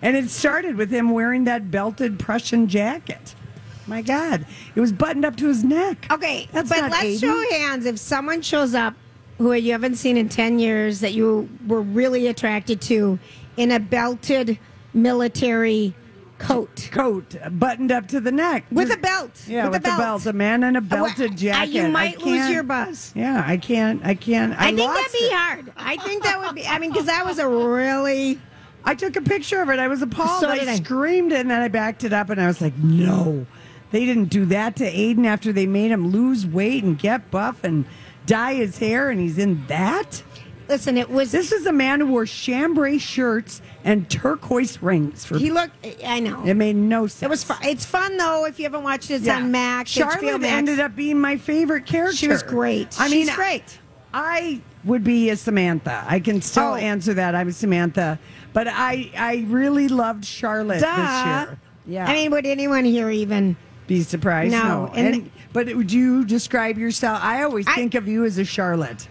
And 0.03 0.17
it 0.17 0.29
started 0.31 0.77
with 0.77 0.91
him 0.91 1.11
wearing 1.11 1.45
that 1.45 1.71
belted 1.71 2.19
Prussian 2.19 2.67
jacket. 2.67 3.37
My 3.87 4.03
God, 4.03 4.47
it 4.75 4.81
was 4.81 4.93
buttoned 4.93 5.25
up 5.25 5.37
to 5.37 5.49
his 5.49 5.65
neck. 5.65 6.07
Okay, 6.11 6.49
That's 6.53 6.69
but 6.69 6.83
let's 6.91 7.05
Aiden. 7.05 7.21
show 7.21 7.57
hands. 7.57 7.87
If 7.87 7.99
someone 7.99 8.43
shows 8.43 8.75
up 8.75 8.95
who 9.39 9.53
you 9.53 9.73
haven't 9.73 9.97
seen 9.97 10.17
in 10.17 10.29
10 10.29 10.59
years 10.59 11.01
that 11.01 11.15
you 11.15 11.49
were 11.67 11.81
really 11.83 12.29
attracted 12.29 12.81
to 12.83 13.19
in 13.57 13.73
a 13.73 13.81
belted 13.81 14.59
military 14.95 15.95
coat. 16.39 16.89
coat 16.93 17.37
buttoned 17.53 17.91
up 17.93 18.09
to 18.09 18.21
the 18.21 18.33
neck 18.33 18.65
With 18.71 18.89
Just- 18.89 18.99
a 18.99 19.03
belt. 19.03 19.31
Yeah, 19.47 19.65
with, 19.65 19.73
with, 19.75 19.81
a 19.83 19.85
belt. 19.85 19.99
a 19.99 20.03
belt. 20.03 20.27
A 20.27 20.33
man 20.33 20.63
in 20.65 20.77
a 20.77 20.81
belted 20.81 21.33
uh, 21.33 21.35
jacket. 21.35 21.71
You 21.71 21.89
might 21.89 22.21
lose 22.23 22.49
your 22.51 22.63
buzz. 22.63 23.13
Yeah, 23.15 23.43
I 23.47 23.57
can't. 23.57 24.05
I 24.05 24.15
can't. 24.15 24.53
I, 24.59 24.69
I, 24.69 24.75
think 24.75 24.93
that'd 24.93 25.13
be 25.13 25.19
it. 25.19 25.33
hard. 25.33 25.73
I 25.77 25.97
think 25.99 26.23
that 26.25 26.41
would 26.41 26.55
be. 26.55 26.67
I 26.67 26.79
mean, 26.79 26.91
because 26.91 27.07
that 27.07 27.25
was 27.25 27.39
a 27.39 27.49
really. 27.49 28.41
I 28.85 28.97
took 28.97 29.15
a 29.15 29.21
picture 29.23 29.63
of 29.63 29.71
it. 29.71 29.79
I 29.79 29.87
was 29.87 30.03
appalled. 30.03 30.41
So 30.41 30.49
I 30.49 30.55
I. 30.55 30.75
screamed 30.77 31.33
it, 31.33 31.39
and 31.41 31.51
then 31.51 31.63
I 31.63 31.69
backed 31.69 32.03
it 32.05 32.13
up, 32.13 32.31
and 32.31 32.41
I 32.41 32.49
was 32.49 32.61
like, 32.61 32.77
"No, 32.79 33.47
they 33.93 34.05
didn't 34.05 34.27
do 34.31 34.45
that 34.47 34.77
to 34.77 34.85
Aiden 34.91 35.25
after 35.27 35.53
they 35.53 35.67
made 35.67 35.91
him 35.91 36.09
lose 36.09 36.47
weight 36.47 36.83
and 36.83 36.99
get 36.99 37.31
buff 37.31 37.63
and 37.65 37.85
dye 38.27 38.55
his 38.55 38.79
hair, 38.79 39.11
and 39.11 39.21
he's 39.21 39.39
in 39.39 39.65
that." 39.69 40.23
Listen, 40.69 40.97
it 40.97 41.11
was. 41.11 41.33
This 41.33 41.53
is 41.53 41.67
a 41.67 41.73
man 41.73 42.01
who 42.01 42.07
wore 42.07 42.25
chambray 42.25 42.97
shirts 42.97 43.61
and 43.85 44.09
turquoise 44.09 44.83
rings. 44.83 45.25
For 45.25 45.37
He 45.37 45.51
looked. 45.51 45.87
I 46.07 46.21
know. 46.21 46.43
it 46.45 46.55
made 46.55 46.77
no 46.77 47.07
sense. 47.09 47.23
It 47.25 47.29
was 47.29 47.45
fun. 47.45 47.59
It's 47.63 47.85
fun 47.85 48.17
though. 48.17 48.47
If 48.47 48.59
you 48.59 48.65
haven't 48.65 48.85
watched 48.85 49.11
it, 49.11 49.15
it's 49.17 49.27
Yeah. 49.27 49.37
on 49.37 49.51
Max. 49.51 49.91
Charlotte 49.91 50.41
Max. 50.41 50.53
ended 50.55 50.81
up 50.81 50.97
being 50.97 51.21
my 51.21 51.37
favorite 51.37 51.85
character. 51.85 52.17
She 52.17 52.29
was 52.29 52.43
great. 52.43 52.95
I 52.99 53.09
mean, 53.09 53.27
She's 53.27 53.35
great. 53.37 53.79
I 54.15 54.61
would 54.85 55.05
be 55.05 55.31
a 55.31 55.37
Samantha. 55.37 56.05
I 56.09 56.21
can 56.21 56.41
still 56.41 56.73
Oh. 56.73 56.75
answer 56.77 57.13
that. 57.15 57.35
I'm 57.35 57.51
Samantha, 57.53 58.19
but 58.53 58.67
I 58.69 59.11
I 59.19 59.45
really 59.49 59.89
loved 59.89 60.25
Charlotte 60.25 60.81
Duh. 60.81 60.97
this 60.97 61.27
year. 61.49 61.59
Yeah, 61.87 62.07
I 62.09 62.15
mean, 62.15 62.31
would 62.31 62.47
anyone 62.47 62.85
here 62.85 63.11
even? 63.11 63.57
Be 63.93 64.03
surprised. 64.03 64.53
No, 64.53 64.87
No, 64.87 64.93
and- 64.95 65.15
and, 65.15 65.31
but 65.53 65.67
would 65.77 65.93
you 65.93 66.25
describe 66.25 66.79
yourself? 66.79 67.21
I 67.23 67.43
always 67.43 67.67
I- 67.67 67.75
think 67.75 67.95
of 67.95 68.09
you 68.09 68.25
as 68.25 68.39
a 68.39 68.45
Charlotte. 68.45 69.07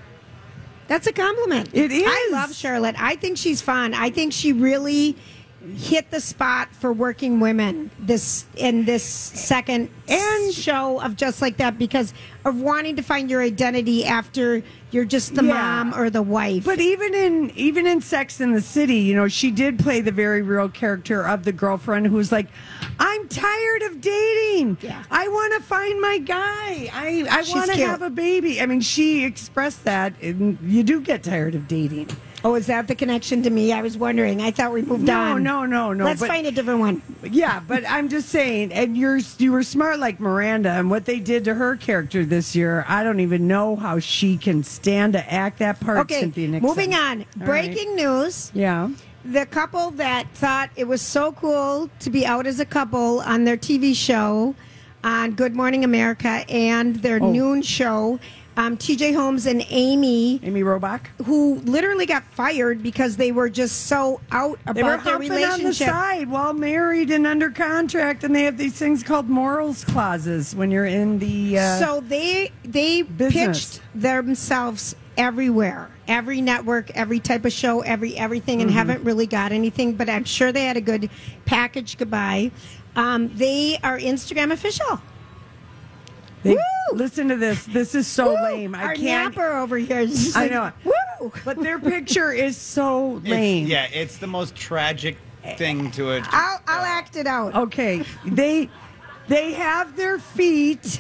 That's 0.88 1.08
a 1.08 1.14
compliment. 1.14 1.70
It 1.74 1.92
is. 1.92 2.04
I 2.06 2.30
love 2.32 2.54
Charlotte. 2.54 2.96
I 3.00 3.16
think 3.16 3.38
she's 3.38 3.62
fun. 3.62 3.94
I 3.94 4.10
think 4.10 4.34
she 4.34 4.52
really 4.52 5.16
hit 5.78 6.10
the 6.10 6.20
spot 6.20 6.70
for 6.74 6.92
working 6.92 7.40
women 7.40 7.92
this 8.00 8.46
in 8.56 8.84
this 8.84 9.04
second 9.04 9.90
and 10.08 10.52
show 10.54 11.00
of 11.02 11.16
just 11.16 11.40
like 11.40 11.58
that 11.58 11.78
because 11.78 12.16
of 12.44 12.60
wanting 12.60 12.96
to 12.96 13.04
find 13.04 13.30
your 13.30 13.44
identity 13.44 14.04
after 14.04 14.64
you're 14.90 15.06
just 15.06 15.36
the 15.36 15.44
Yeah. 15.46 15.54
mom 15.54 15.94
or 15.94 16.10
the 16.10 16.24
wife. 16.24 16.66
But 16.66 16.80
even 16.80 17.14
in 17.14 17.52
even 17.56 17.86
in 17.86 18.02
Sex 18.02 18.42
in 18.42 18.52
the 18.54 18.62
City, 18.62 18.96
you 18.98 19.16
know, 19.16 19.28
she 19.28 19.52
did 19.52 19.78
play 19.78 20.02
the 20.02 20.12
very 20.12 20.42
real 20.42 20.68
character 20.68 21.22
of 21.26 21.44
the 21.44 21.52
girlfriend 21.52 22.08
who's 22.08 22.32
like, 22.32 22.48
"I'm 23.02 23.28
tired 23.28 23.82
of 23.84 24.00
dating. 24.02 24.78
Yeah. 24.82 25.04
I 25.10 25.28
want 25.28 25.54
to 25.56 25.62
find 25.62 26.00
my 26.00 26.18
guy. 26.20 26.90
I 26.94 27.26
I 27.30 27.44
want 27.54 27.72
to 27.72 27.78
have 27.86 28.02
a 28.02 28.10
baby." 28.10 28.62
I 28.62 28.66
mean, 28.68 28.82
she 28.82 29.26
expressed 29.26 29.84
that, 29.86 30.14
and 30.22 30.58
you 30.64 30.84
do 30.84 31.02
get 31.02 31.24
tired 31.24 31.56
of 31.56 31.68
dating. 31.68 32.10
oh, 32.44 32.56
is 32.56 32.66
that 32.66 32.88
the 32.88 32.96
connection 32.96 33.44
to 33.44 33.50
me? 33.52 33.72
I 33.72 33.84
was 33.84 33.96
wondering. 33.98 34.42
I 34.42 34.50
thought 34.50 34.74
we 34.74 34.82
moved 34.82 35.04
No, 35.04 35.14
on. 35.20 35.44
no, 35.44 35.60
no, 35.66 35.66
no, 35.66 35.94
no. 35.94 36.06
Let's 36.06 36.20
but- 36.22 36.28
find 36.30 36.48
a 36.48 36.52
different 36.52 36.80
one. 36.80 37.02
Yeah, 37.24 37.60
but 37.68 37.84
I'm 37.88 38.10
just 38.10 38.30
saying, 38.30 38.72
and 38.74 38.98
you're 38.98 39.20
you 39.38 39.52
were 39.52 39.62
smart 39.64 40.00
like 40.00 40.20
Miranda, 40.20 40.70
and 40.72 40.90
what 40.90 41.06
they 41.06 41.20
did 41.20 41.44
to 41.46 41.54
her 41.54 41.76
character 41.76 42.26
this 42.26 42.56
year, 42.56 42.84
I 42.88 43.04
don't 43.04 43.20
even 43.20 43.48
know 43.48 43.76
how 43.76 44.00
she 44.00 44.38
can 44.38 44.64
stand 44.64 45.14
to 45.14 45.22
act 45.34 45.60
that 45.60 45.80
part. 45.80 46.00
Okay, 46.00 46.22
Cynthia 46.22 46.48
Nixon. 46.48 46.68
moving 46.68 46.94
on. 46.96 47.26
All 47.40 47.46
Breaking 47.46 47.96
news. 47.96 48.52
Yeah. 48.56 48.90
The 49.24 49.46
couple 49.46 49.92
that 49.92 50.28
thought 50.34 50.70
it 50.76 50.88
was 50.88 51.02
so 51.02 51.32
cool 51.34 51.90
to 52.00 52.10
be 52.10 52.26
out 52.26 52.48
as 52.48 52.60
a 52.60 52.66
couple 52.66 53.20
on 53.22 53.44
their 53.44 53.58
TV 53.58 53.96
show 53.96 54.56
on 55.04 55.32
Good 55.32 55.56
Morning 55.56 55.84
America 55.84 56.44
and 56.50 56.98
their 56.98 57.20
Oh. 57.22 57.32
noon 57.32 57.62
show, 57.62 58.20
um, 58.58 58.78
TJ 58.78 59.14
Holmes 59.14 59.46
and 59.46 59.66
Amy, 59.70 60.40
Amy 60.44 60.62
Robach. 60.62 61.02
who 61.26 61.56
literally 61.66 62.06
got 62.06 62.24
fired 62.24 62.84
because 62.84 63.16
they 63.18 63.32
were 63.32 63.50
just 63.50 63.88
so 63.88 64.20
out 64.32 64.60
They 64.74 64.84
were 64.84 64.94
about 64.96 65.04
their 65.06 65.14
humping 65.14 65.32
on 65.32 65.38
the 65.40 65.46
relationship. 65.48 65.88
side 65.88 66.30
while 66.30 66.54
married 66.54 67.10
and 67.12 67.26
under 67.26 67.50
contract, 67.50 68.24
and 68.24 68.36
they 68.36 68.44
have 68.44 68.58
these 68.58 68.74
things 68.74 69.02
called 69.04 69.30
morals 69.30 69.86
clauses 69.86 70.54
when 70.56 70.70
you're 70.70 70.86
in 70.86 71.20
the. 71.20 71.58
Uh, 71.60 71.80
so 71.80 72.04
they 72.08 72.52
they 72.66 73.02
Business. 73.04 73.78
pitched 73.78 73.82
themselves 73.96 74.96
everywhere 75.18 75.90
every 76.08 76.42
network 76.42 76.90
every 76.92 77.20
type 77.20 77.46
of 77.46 77.52
show 77.54 77.82
every 77.82 78.18
everything 78.18 78.62
and 78.62 78.70
Mm-hmm. 78.70 78.78
haven't 78.80 79.04
really 79.04 79.28
got 79.28 79.52
anything 79.52 79.94
but 79.94 80.10
i'm 80.10 80.24
sure 80.24 80.52
they 80.52 80.66
had 80.66 80.78
a 80.78 80.82
good 80.82 81.10
package 81.46 81.98
goodbye 81.98 82.52
um, 82.96 83.30
they 83.36 83.78
are 83.84 83.98
instagram 84.00 84.52
official 84.52 85.00
they, 86.44 86.54
Woo! 86.56 86.62
listen 86.98 87.28
to 87.30 87.36
this. 87.36 87.64
This 87.68 87.94
is 87.94 88.08
so 88.08 88.30
Woo! 88.30 88.42
lame. 88.42 88.74
I 88.74 88.82
Our 88.84 88.96
can't. 88.96 89.36
napper 89.36 89.58
over 89.58 89.78
here 89.78 90.00
is 90.00 90.10
just 90.26 90.36
I 90.36 90.48
like, 90.48 90.52
know. 90.52 90.72
Woo! 91.22 91.32
But 91.46 91.62
their 91.62 91.78
picture 91.78 92.32
is 92.32 92.58
so 92.58 93.18
It's- 93.18 93.30
lame. 93.30 93.68
yeah, 93.68 93.86
it's 93.94 94.18
the 94.18 94.26
most 94.26 94.56
tragic 94.56 95.18
thing 95.58 95.92
to 95.92 96.10
it. 96.14 96.24
I'll, 96.32 96.60
I'll 96.68 96.84
act 96.84 97.16
it 97.16 97.28
out. 97.28 97.54
Okay, 97.56 98.04
they 98.26 98.72
they 99.28 99.54
have 99.54 99.96
their 99.96 100.18
feet 100.18 101.00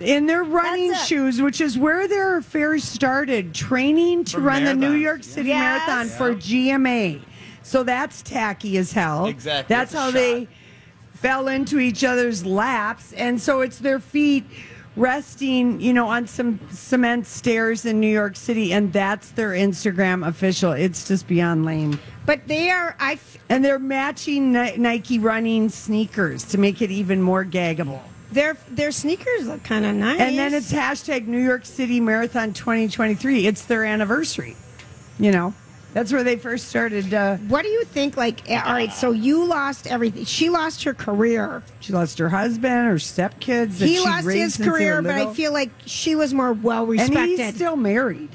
in 0.00 0.26
their 0.26 0.42
running 0.44 0.94
shoes, 0.94 1.40
which 1.40 1.60
is 1.60 1.78
where 1.78 2.08
their 2.08 2.36
affair 2.38 2.78
started, 2.78 3.54
training 3.54 4.24
to 4.24 4.36
For 4.36 4.40
run 4.42 4.64
the 4.64 4.74
New 4.74 4.92
York. 4.92 5.22
City 5.24 5.48
Yes. 5.48 5.86
Marathon 5.86 6.08
for 6.08 6.34
GMA. 6.34 7.20
So 7.62 7.82
that's 7.82 8.20
tacky 8.22 8.76
as 8.78 8.92
hell. 8.92 9.26
Exactly, 9.26 9.74
That's 9.74 9.92
it's 9.92 9.94
a 9.94 9.98
how 10.00 10.06
shot. 10.08 10.14
they 10.14 10.48
fell 11.14 11.48
into 11.48 11.78
each 11.78 12.04
other's 12.04 12.44
laps, 12.44 13.12
and 13.14 13.40
so 13.40 13.60
it's 13.62 13.78
their 13.78 13.98
feet 14.00 14.44
resting, 14.96 15.80
you 15.80 15.92
know, 15.92 16.06
on 16.06 16.26
some 16.26 16.60
cement 16.70 17.26
stairs 17.26 17.84
in 17.84 17.98
New 18.00 18.12
York 18.12 18.36
City, 18.36 18.72
and 18.72 18.92
that's 18.92 19.30
their 19.30 19.50
Instagram 19.50 20.26
official. 20.26 20.72
It's 20.72 21.08
just 21.08 21.26
beyond 21.26 21.64
lame. 21.64 21.98
But 22.26 22.46
they 22.46 22.70
are, 22.70 22.94
I, 23.00 23.14
f- 23.14 23.38
And 23.48 23.64
they're 23.64 23.78
matching 23.80 24.52
Ni- 24.52 24.76
Nike 24.76 25.18
running 25.18 25.68
sneakers 25.68 26.44
to 26.46 26.58
make 26.58 26.80
it 26.80 26.90
even 26.90 27.20
more 27.22 27.44
gaggable. 27.44 28.00
Their 28.34 28.56
their 28.70 28.92
sneakers 28.92 29.46
look 29.46 29.62
kind 29.64 29.86
of 29.86 29.94
nice. 29.94 30.20
And 30.20 30.38
then 30.38 30.52
it's 30.54 30.72
hashtag 30.72 31.26
New 31.26 31.42
York 31.42 31.64
City 31.64 32.00
Marathon 32.00 32.52
2023. 32.52 33.46
It's 33.46 33.64
their 33.64 33.84
anniversary. 33.84 34.56
You 35.18 35.30
know, 35.30 35.54
That's 35.92 36.12
where 36.12 36.24
they 36.24 36.36
first 36.36 36.68
started. 36.68 37.14
Uh, 37.14 37.36
What 37.36 37.62
do 37.62 37.68
you 37.68 37.84
think? 37.84 38.16
Like, 38.16 38.50
eh, 38.50 38.60
all 38.60 38.72
right, 38.72 38.92
so 38.92 39.12
you 39.12 39.44
lost 39.44 39.86
everything. 39.86 40.24
She 40.24 40.50
lost 40.50 40.82
her 40.82 40.92
career. 40.92 41.62
she 41.80 41.92
lost 41.92 42.18
her 42.18 42.28
husband, 42.28 42.88
her 42.88 42.96
stepkids. 42.96 43.80
He 43.80 44.00
lost 44.00 44.26
his 44.26 44.54
since 44.54 44.56
they 44.56 44.66
were 44.66 44.72
career, 44.72 45.02
but 45.02 45.12
I 45.12 45.32
feel 45.32 45.52
like 45.52 45.70
she 45.86 46.16
was 46.16 46.34
more 46.34 46.52
well 46.52 46.82
and 46.82 46.90
respected. 46.90 47.38
he's 47.38 47.54
still 47.54 47.76
married. 47.76 48.30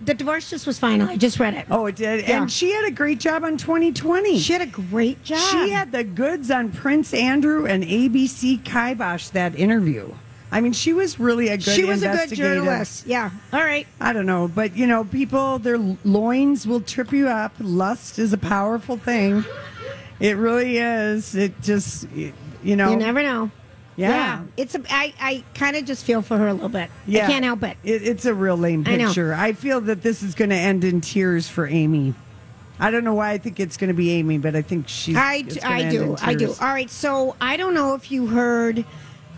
The 0.00 0.14
divorce 0.14 0.50
just 0.50 0.66
was 0.66 0.78
final. 0.78 1.08
I 1.08 1.16
just 1.16 1.40
read 1.40 1.54
it. 1.54 1.66
Oh, 1.70 1.86
it 1.86 1.96
did. 1.96 2.28
Yeah. 2.28 2.40
And 2.42 2.52
she 2.52 2.72
had 2.72 2.86
a 2.86 2.90
great 2.90 3.20
job 3.20 3.44
on 3.44 3.56
2020. 3.56 4.38
She 4.38 4.52
had 4.52 4.62
a 4.62 4.66
great 4.66 5.22
job. 5.24 5.38
She 5.38 5.70
had 5.70 5.92
the 5.92 6.04
goods 6.04 6.50
on 6.50 6.70
Prince 6.70 7.12
Andrew 7.12 7.66
and 7.66 7.82
ABC 7.82 8.64
Kibosh 8.64 9.28
that 9.30 9.54
interview. 9.54 10.14
I 10.50 10.60
mean, 10.62 10.72
she 10.72 10.94
was 10.94 11.20
really 11.20 11.48
a 11.48 11.58
good 11.58 11.74
She 11.74 11.84
was 11.84 12.02
a 12.02 12.08
good 12.08 12.34
journalist. 12.34 13.06
Yeah. 13.06 13.30
All 13.52 13.60
right. 13.60 13.86
I 14.00 14.12
don't 14.12 14.26
know, 14.26 14.48
but 14.48 14.76
you 14.76 14.86
know, 14.86 15.04
people, 15.04 15.58
their 15.58 15.78
loins 15.78 16.66
will 16.66 16.80
trip 16.80 17.12
you 17.12 17.28
up. 17.28 17.52
Lust 17.60 18.18
is 18.18 18.32
a 18.32 18.38
powerful 18.38 18.96
thing. 18.96 19.44
It 20.20 20.36
really 20.36 20.78
is. 20.78 21.34
It 21.34 21.60
just, 21.60 22.08
you 22.12 22.32
know. 22.76 22.90
You 22.90 22.96
never 22.96 23.22
know. 23.22 23.50
Yeah. 23.98 24.42
It's 24.56 24.74
a. 24.74 24.82
I. 24.88 25.12
I 25.20 25.44
kind 25.54 25.76
of 25.76 25.84
just 25.84 26.04
feel 26.04 26.22
for 26.22 26.38
her 26.38 26.48
a 26.48 26.52
little 26.54 26.68
bit. 26.68 26.90
Yeah. 27.06 27.26
I 27.26 27.30
can't 27.30 27.44
help 27.44 27.62
it. 27.64 27.76
It, 27.84 28.02
it's 28.06 28.24
a 28.24 28.32
real 28.32 28.56
lame 28.56 28.84
picture. 28.84 29.34
I, 29.34 29.52
feel 29.52 29.80
that 29.82 30.02
this 30.02 30.22
is 30.22 30.34
going 30.34 30.50
to 30.50 30.56
end 30.56 30.84
in 30.84 31.00
tears 31.00 31.48
for 31.48 31.66
Amy. 31.66 32.14
I 32.80 32.90
don't 32.92 33.02
know 33.02 33.14
why 33.14 33.32
I 33.32 33.38
think 33.38 33.58
it's 33.58 33.76
going 33.76 33.88
to 33.88 33.94
be 33.94 34.12
Amy, 34.12 34.38
but 34.38 34.54
I 34.54 34.62
think 34.62 34.88
she's. 34.88 35.16
I, 35.16 35.36
it's 35.36 35.54
d- 35.56 35.60
gonna 35.60 35.74
I 35.74 35.80
end 35.80 35.90
do. 35.90 36.02
in 36.12 36.16
I 36.22 36.34
do. 36.34 36.48
All 36.60 36.68
right. 36.68 36.88
So 36.88 37.34
I 37.40 37.56
don't 37.56 37.74
know 37.74 37.94
if 37.94 38.10
you 38.12 38.28
heard 38.28 38.84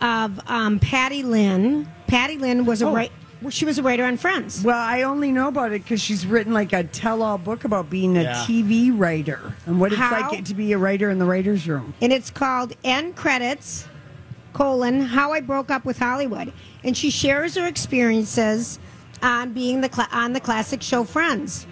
of 0.02 0.38
um, 0.46 0.78
Patty 0.78 1.22
Lin. 1.22 1.88
Patty 2.06 2.36
Lin 2.36 2.66
was 2.66 2.82
a 2.82 2.86
Oh. 2.86 2.94
right. 2.94 3.10
She 3.48 3.64
was 3.64 3.78
a 3.78 3.82
writer 3.82 4.04
on 4.04 4.18
Friends. 4.18 4.62
Well, 4.62 4.76
I 4.78 5.00
only 5.04 5.32
know 5.32 5.48
about 5.48 5.72
it 5.72 5.82
because 5.82 6.02
she's 6.02 6.26
written 6.26 6.52
like 6.52 6.74
a 6.74 6.84
tell-all 6.84 7.38
book 7.38 7.64
about 7.64 7.88
being 7.88 8.18
a 8.18 8.22
Yeah. 8.24 8.34
TV 8.46 8.92
writer 8.94 9.54
and 9.64 9.80
what 9.80 9.92
it's 9.92 9.98
How? 9.98 10.28
like 10.30 10.44
to 10.44 10.54
be 10.54 10.74
a 10.74 10.78
writer 10.78 11.08
in 11.08 11.18
the 11.18 11.24
writers' 11.24 11.66
room. 11.66 11.94
and 12.02 12.12
it's 12.12 12.28
called 12.30 12.74
End 12.84 13.16
Credits, 13.16 13.88
colon, 14.52 15.00
How 15.00 15.32
I 15.32 15.40
Broke 15.40 15.70
Up 15.70 15.84
with 15.84 15.98
Hollywood. 15.98 16.52
And 16.84 16.96
she 16.96 17.10
shares 17.10 17.56
her 17.56 17.66
experiences 17.66 18.78
on 19.22 19.52
being 19.52 19.80
the 19.80 19.88
cla- 19.88 20.08
on 20.12 20.32
the 20.32 20.40
classic 20.40 20.82
show 20.82 21.04
Friends. 21.04 21.66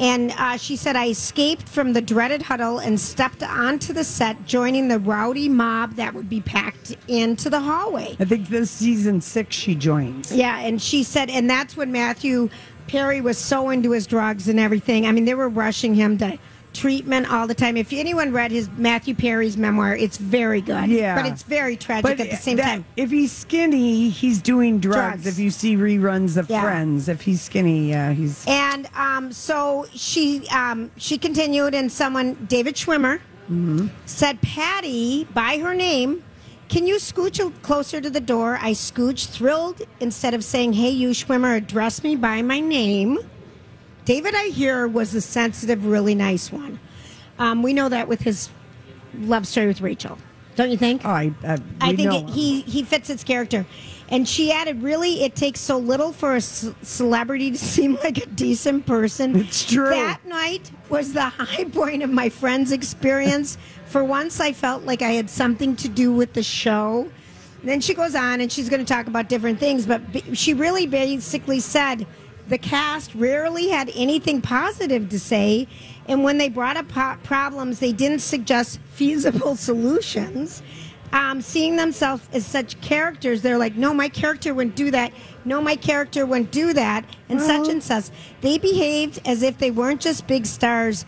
And 0.00 0.32
uh, 0.38 0.56
she 0.56 0.76
said, 0.76 0.94
I 0.94 1.08
escaped 1.08 1.68
from 1.68 1.92
the 1.92 2.00
dreaded 2.00 2.42
huddle 2.42 2.78
and 2.78 3.00
stepped 3.00 3.42
onto 3.42 3.92
the 3.92 4.04
set, 4.04 4.46
joining 4.46 4.86
the 4.86 5.00
rowdy 5.00 5.48
mob 5.48 5.94
that 5.96 6.14
would 6.14 6.28
be 6.28 6.40
packed 6.40 6.96
into 7.08 7.50
the 7.50 7.58
hallway. 7.58 8.16
I 8.20 8.24
think 8.24 8.48
this 8.48 8.70
season 8.70 9.20
six 9.20 9.56
she 9.56 9.74
joins. 9.74 10.30
Yeah, 10.30 10.60
and 10.60 10.80
she 10.80 11.02
said, 11.02 11.30
and 11.30 11.50
that's 11.50 11.76
when 11.76 11.90
Matthew 11.90 12.48
Perry 12.86 13.20
was 13.20 13.38
so 13.38 13.70
into 13.70 13.90
his 13.90 14.06
drugs 14.06 14.48
and 14.48 14.60
everything. 14.60 15.04
I 15.04 15.12
mean, 15.12 15.24
they 15.24 15.34
were 15.34 15.48
rushing 15.48 15.94
him 15.94 16.16
to 16.18 16.38
treatment 16.78 17.30
all 17.30 17.46
the 17.46 17.54
time. 17.54 17.76
If 17.76 17.92
anyone 17.92 18.32
read 18.32 18.50
his 18.50 18.68
Matthew 18.76 19.14
Perry's 19.14 19.56
memoir, 19.56 19.96
it's 19.96 20.16
very 20.16 20.60
good. 20.60 20.88
Yeah. 20.88 21.14
but 21.20 21.26
it's 21.30 21.42
very 21.42 21.76
tragic 21.76 22.20
at 22.20 22.30
the 22.30 22.36
same 22.36 22.56
that- 22.58 22.64
time. 22.64 22.84
if 22.96 23.10
he's 23.10 23.32
skinny, 23.32 24.08
he's 24.10 24.40
doing 24.40 24.78
drugs. 24.78 25.22
Drugs. 25.22 25.26
If 25.26 25.38
you 25.38 25.50
see 25.50 25.76
reruns 25.76 26.36
of 26.36 26.48
Yeah. 26.48 26.62
Friends, 26.62 27.08
if 27.08 27.22
he's 27.22 27.42
skinny, 27.42 27.90
yeah, 27.90 28.12
he's. 28.12 28.44
And 28.46 28.88
um, 28.94 29.32
so 29.32 29.86
she 29.94 30.46
um, 30.48 30.90
she 30.96 31.18
continued, 31.18 31.74
and 31.74 31.90
someone 31.90 32.34
David 32.48 32.76
Schwimmer 32.76 33.20
said, 34.06 34.40
"Patty, 34.42 35.24
by 35.34 35.58
her 35.58 35.74
name." 35.74 36.22
Can 36.68 36.86
you 36.86 36.96
scooch 36.96 37.40
closer 37.62 37.98
to 37.98 38.10
the 38.10 38.20
door? 38.20 38.58
I 38.60 38.72
scooched, 38.72 39.28
thrilled. 39.30 39.80
Instead 40.00 40.34
of 40.34 40.44
saying, 40.44 40.74
"Hey, 40.74 40.90
you 40.90 41.10
Schwimmer, 41.10 41.56
address 41.56 42.02
me 42.02 42.14
by 42.14 42.42
my 42.42 42.60
name." 42.60 43.18
David, 44.08 44.34
I 44.34 44.44
hear, 44.44 44.88
was 44.88 45.14
a 45.14 45.20
sensitive, 45.20 45.84
really 45.84 46.14
nice 46.14 46.50
one. 46.50 46.80
Um, 47.38 47.62
we 47.62 47.74
know 47.74 47.90
that 47.90 48.08
with 48.08 48.22
his 48.22 48.48
love 49.18 49.46
story 49.46 49.66
with 49.66 49.82
Rachel, 49.82 50.16
don't 50.56 50.70
you 50.70 50.78
think? 50.78 51.02
Oh, 51.04 51.10
I, 51.10 51.34
I, 51.44 51.58
I 51.82 51.94
think 51.94 52.14
it, 52.14 52.30
he 52.30 52.62
he 52.62 52.84
fits 52.84 53.10
its 53.10 53.22
character. 53.22 53.66
And 54.08 54.26
she 54.26 54.50
added, 54.50 54.82
"Really, 54.82 55.24
it 55.24 55.36
takes 55.36 55.60
so 55.60 55.76
little 55.76 56.14
for 56.14 56.36
a 56.36 56.40
c- 56.40 56.74
celebrity 56.80 57.50
to 57.50 57.58
seem 57.74 57.96
like 57.96 58.16
a 58.16 58.24
decent 58.24 58.86
person." 58.86 59.36
It's 59.36 59.70
true. 59.70 59.90
That 59.90 60.24
night 60.24 60.70
was 60.88 61.12
the 61.12 61.24
high 61.26 61.64
point 61.64 62.02
of 62.02 62.08
my 62.08 62.30
friend's 62.30 62.72
experience. 62.72 63.58
for 63.84 64.02
once, 64.02 64.40
I 64.40 64.54
felt 64.54 64.84
like 64.84 65.02
I 65.02 65.10
had 65.10 65.28
something 65.28 65.76
to 65.76 65.88
do 65.88 66.14
with 66.14 66.32
the 66.32 66.42
show. 66.42 67.10
Then 67.62 67.82
she 67.82 67.92
goes 67.92 68.14
on, 68.14 68.40
and 68.40 68.50
she's 68.50 68.70
going 68.70 68.82
to 68.82 68.90
talk 68.90 69.06
about 69.06 69.28
different 69.28 69.60
things, 69.60 69.84
but 69.84 70.12
b- 70.12 70.34
she 70.34 70.54
really 70.54 70.86
basically 70.86 71.60
said 71.60 72.06
the 72.48 72.58
cast 72.58 73.14
rarely 73.14 73.68
had 73.68 73.90
anything 73.94 74.40
positive 74.40 75.08
to 75.10 75.18
say, 75.18 75.68
and 76.06 76.24
when 76.24 76.38
they 76.38 76.48
brought 76.48 76.76
up 76.76 76.88
po- 76.88 77.16
problems, 77.22 77.78
they 77.78 77.92
didn't 77.92 78.20
suggest 78.20 78.80
feasible 78.94 79.56
solutions 79.68 80.62
um, 81.12 81.40
seeing 81.40 81.76
themselves 81.76 82.28
as 82.32 82.46
such 82.46 82.80
characters, 82.80 83.42
they're 83.42 83.58
like, 83.58 83.76
no, 83.76 83.94
my 83.94 84.08
character 84.08 84.52
wouldn't 84.54 84.76
do 84.76 84.90
that. 84.90 85.12
No, 85.44 85.62
my 85.62 85.76
character 85.76 86.26
wouldn't 86.26 86.50
do 86.50 86.72
that, 86.74 87.04
and 87.28 87.40
such 87.40 87.68
and 87.68 87.82
such. 87.82 88.06
They 88.42 88.58
behaved 88.58 89.20
as 89.24 89.42
if 89.42 89.58
they 89.58 89.70
weren't 89.70 90.00
just 90.00 90.26
big 90.26 90.44
stars, 90.44 91.06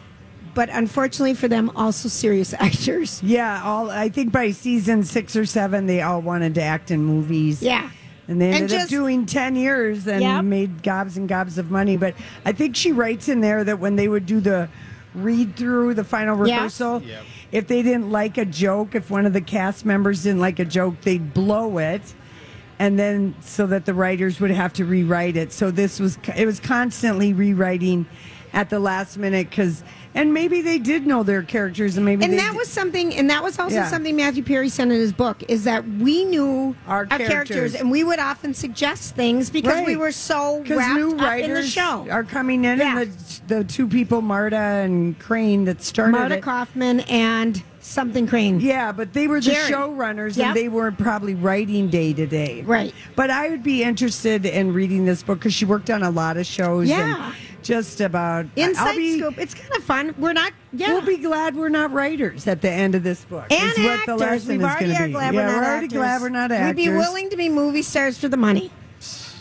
but 0.55 0.71
unfortunately 0.71 1.35
for 1.35 1.49
them, 1.49 1.71
also 1.77 2.09
serious 2.09 2.55
actors. 2.59 3.23
Yeah, 3.23 3.63
all 3.63 3.91
I 3.91 4.09
think 4.09 4.33
by 4.33 4.53
season 4.53 5.05
six 5.05 5.37
or 5.37 5.45
seven, 5.45 5.87
they 5.87 6.01
all 6.01 6.23
wanted 6.23 6.55
to 6.55 6.63
act 6.63 6.91
in 6.91 7.05
movies. 7.05 7.63
Yeah. 7.63 7.91
And 8.31 8.41
they 8.41 8.47
And 8.47 8.55
ended 8.55 8.73
up 8.73 8.79
just- 8.83 8.91
doing 8.91 9.27
10 9.27 9.57
years 9.57 10.07
and 10.07 10.23
Yep. 10.23 10.45
made 10.45 10.83
gobs 10.85 11.17
and 11.17 11.29
gobs 11.29 11.59
of 11.59 11.71
money. 11.71 11.97
But 11.97 12.15
I 12.47 12.53
think 12.53 12.77
she 12.77 12.93
writes 12.93 13.29
in 13.29 13.41
there 13.41 13.65
that 13.65 13.81
when 13.81 13.97
they 13.97 14.07
would 14.07 14.25
do 14.25 14.39
the 14.41 14.69
read 15.17 15.57
through, 15.57 15.95
the 15.95 16.05
final 16.05 16.37
Yeah. 16.47 16.55
rehearsal, 16.55 17.03
if 17.51 17.67
they 17.67 17.83
didn't 17.83 18.13
like 18.13 18.39
a 18.39 18.45
joke, 18.45 18.95
if 18.95 19.11
one 19.11 19.27
of 19.27 19.33
the 19.33 19.41
cast 19.41 19.85
members 19.85 20.23
didn't 20.23 20.39
like 20.39 20.61
a 20.61 20.65
joke, 20.65 21.01
they'd 21.03 21.35
blow 21.35 21.79
it. 21.79 22.15
And 22.79 22.97
then 22.97 23.35
so 23.43 23.67
that 23.67 23.85
the 23.85 23.95
writers 23.95 24.39
would 24.41 24.53
have 24.53 24.73
to 24.75 24.85
rewrite 24.85 25.37
it. 25.37 25.53
So 25.53 25.73
this 25.73 25.99
was, 25.99 26.17
it 26.37 26.47
was 26.47 26.61
constantly 26.61 27.33
rewriting 27.33 28.07
at 28.53 28.71
the 28.71 28.81
last 28.81 29.17
minute 29.19 29.49
because, 29.51 29.83
and 30.15 30.35
maybe 30.35 30.61
they 30.61 30.79
did 30.79 31.07
know 31.07 31.23
their 31.23 31.43
characters 31.43 31.97
and 31.97 32.05
maybe 32.05 32.25
And 32.25 32.35
that 32.39 32.53
di- 32.53 32.57
was 32.57 32.69
something, 32.69 33.15
and 33.15 33.31
that 33.31 33.43
was 33.43 33.59
also 33.59 33.77
Yeah. 33.77 33.89
something 33.89 34.17
Matthew 34.17 34.43
Perry 34.43 34.69
said 34.69 34.85
in 34.89 34.95
his 34.95 35.13
book, 35.13 35.43
is 35.49 35.65
that 35.65 35.87
we 35.87 36.25
knew 36.25 36.75
Our 36.89 37.07
characters. 37.07 37.29
characters. 37.29 37.75
and 37.75 37.91
we 37.91 38.03
would 38.05 38.19
often 38.19 38.53
suggest 38.55 39.15
things 39.15 39.51
because 39.51 39.87
we 39.87 39.97
were 39.97 40.13
so 40.13 40.65
wrapped 40.69 40.95
new 40.97 41.17
up 41.17 41.39
in 41.39 41.55
the 41.55 41.63
show. 41.63 42.07
are 42.11 42.25
coming 42.25 42.65
in, 42.65 42.79
Yeah. 42.79 42.99
and 43.01 43.11
the, 43.47 43.57
the 43.59 43.65
two 43.65 43.87
people, 43.87 44.21
Marta 44.21 44.57
and 44.57 45.19
Crane, 45.19 45.65
that 45.67 45.83
started 45.83 46.13
Marta 46.13 46.37
it. 46.37 46.43
Kauffman 46.43 47.01
and 47.01 47.63
something 47.83 48.27
Crane. 48.27 48.61
Yeah, 48.61 48.93
but 48.93 49.13
they 49.15 49.27
were 49.27 49.41
the 49.41 49.51
Jerry. 49.53 49.73
showrunners, 49.73 50.37
Yep. 50.37 50.47
and 50.49 50.57
they 50.57 50.69
weren't 50.69 50.99
probably 50.99 51.35
writing 51.35 51.89
day 51.89 52.13
to 52.13 52.27
day. 52.27 52.63
Right. 52.67 52.93
But 53.17 53.31
I 53.31 53.49
would 53.49 53.63
be 53.63 53.83
interested 53.83 54.45
in 54.45 54.73
reading 54.75 55.07
this 55.07 55.23
book 55.23 55.39
because 55.39 55.55
she 55.55 55.65
worked 55.65 55.89
on 55.91 56.03
a 56.03 56.11
lot 56.11 56.37
of 56.37 56.47
shows. 56.47 56.89
Yeah. 56.89 57.15
and 57.27 57.35
just 57.63 58.01
about 58.01 58.47
Inside 58.57 58.89
I'll 58.89 58.97
be, 58.97 59.19
scoop. 59.19 59.39
It's 59.39 59.55
kind 59.55 59.75
of 59.77 59.85
fun. 59.85 60.15
We're 60.19 60.33
not. 60.33 60.53
Yeah. 60.73 60.93
We'll 60.93 61.03
be 61.07 61.17
glad 61.19 61.57
we're 61.57 61.69
not 61.69 61.93
writers 61.93 62.47
at 62.47 62.63
the 62.63 62.71
end 62.71 62.95
of 62.95 63.03
this 63.03 63.25
book. 63.25 63.47
and 63.51 63.73
is 63.73 63.79
what 63.79 63.87
actors. 64.01 64.07
the 64.07 64.17
lesson 64.17 64.49
We've 64.59 64.63
already 64.67 64.95
are 64.97 65.07
be. 65.07 65.13
glad 65.13 65.35
yeah, 65.35 65.41
we're 65.41 65.47
not 65.47 65.57
we're 65.57 65.65
already 65.69 65.85
actors. 65.87 65.99
glad 65.99 66.21
we're 66.23 66.29
not 66.29 66.53
actors. 66.53 66.77
We'd 66.77 66.91
be 66.91 66.97
willing 66.97 67.31
to 67.31 67.37
be 67.37 67.49
movie 67.49 67.83
stars 67.83 68.19
for 68.19 68.29
the 68.29 68.37
money. 68.37 68.71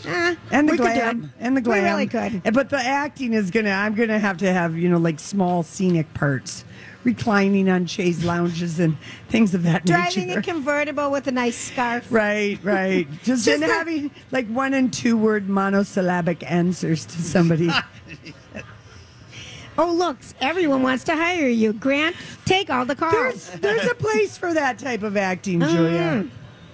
Eh, 0.06 0.34
and 0.50 0.66
the 0.68 0.72
we 0.72 0.78
could 0.78 0.86
do 0.86 0.92
glam 0.94 1.32
and 1.38 1.56
the 1.56 1.60
glam. 1.60 1.82
We 1.82 1.88
really 1.90 2.06
could. 2.06 2.54
But 2.54 2.70
the 2.70 2.78
acting 2.78 3.34
is 3.34 3.50
gonna. 3.50 3.70
I'm 3.70 3.94
gonna 3.94 4.18
have 4.18 4.38
to 4.38 4.50
have 4.52 4.76
you 4.76 4.88
know 4.88 4.96
like 4.98 5.20
small 5.20 5.62
scenic 5.62 6.12
parts, 6.14 6.64
reclining 7.04 7.68
on 7.68 7.86
chaise 7.86 8.24
lounges 8.24 8.78
and 8.78 8.96
things 9.28 9.54
of 9.54 9.62
that 9.62 9.84
nature. 9.86 9.98
Driving 9.98 10.30
a 10.32 10.42
convertible 10.42 11.10
with 11.10 11.26
a 11.26 11.32
nice 11.32 11.56
scarf. 11.56 12.06
Right, 12.10 12.58
right. 12.62 13.06
Just, 13.24 13.44
Just 13.44 13.62
having 13.62 14.10
like 14.30 14.46
one 14.48 14.74
and 14.74 14.92
two 14.92 15.16
word 15.16 15.48
monosyllabic 15.48 16.50
answers 16.50 17.06
to 17.06 17.22
somebody. 17.22 17.70
Oh, 19.78 19.92
look, 19.92 20.18
everyone 20.42 20.82
wants 20.82 21.04
to 21.04 21.16
hire 21.16 21.48
you. 21.48 21.72
Grant, 21.72 22.14
take 22.44 22.68
all 22.68 22.84
the 22.84 22.94
calls. 22.96 23.48
there's 23.50 23.60
there's 23.60 23.86
a 23.90 23.94
place 23.94 24.36
for 24.36 24.52
that 24.52 24.78
type 24.78 25.02
of 25.02 25.16
acting, 25.16 25.60
Julia. 25.60 26.26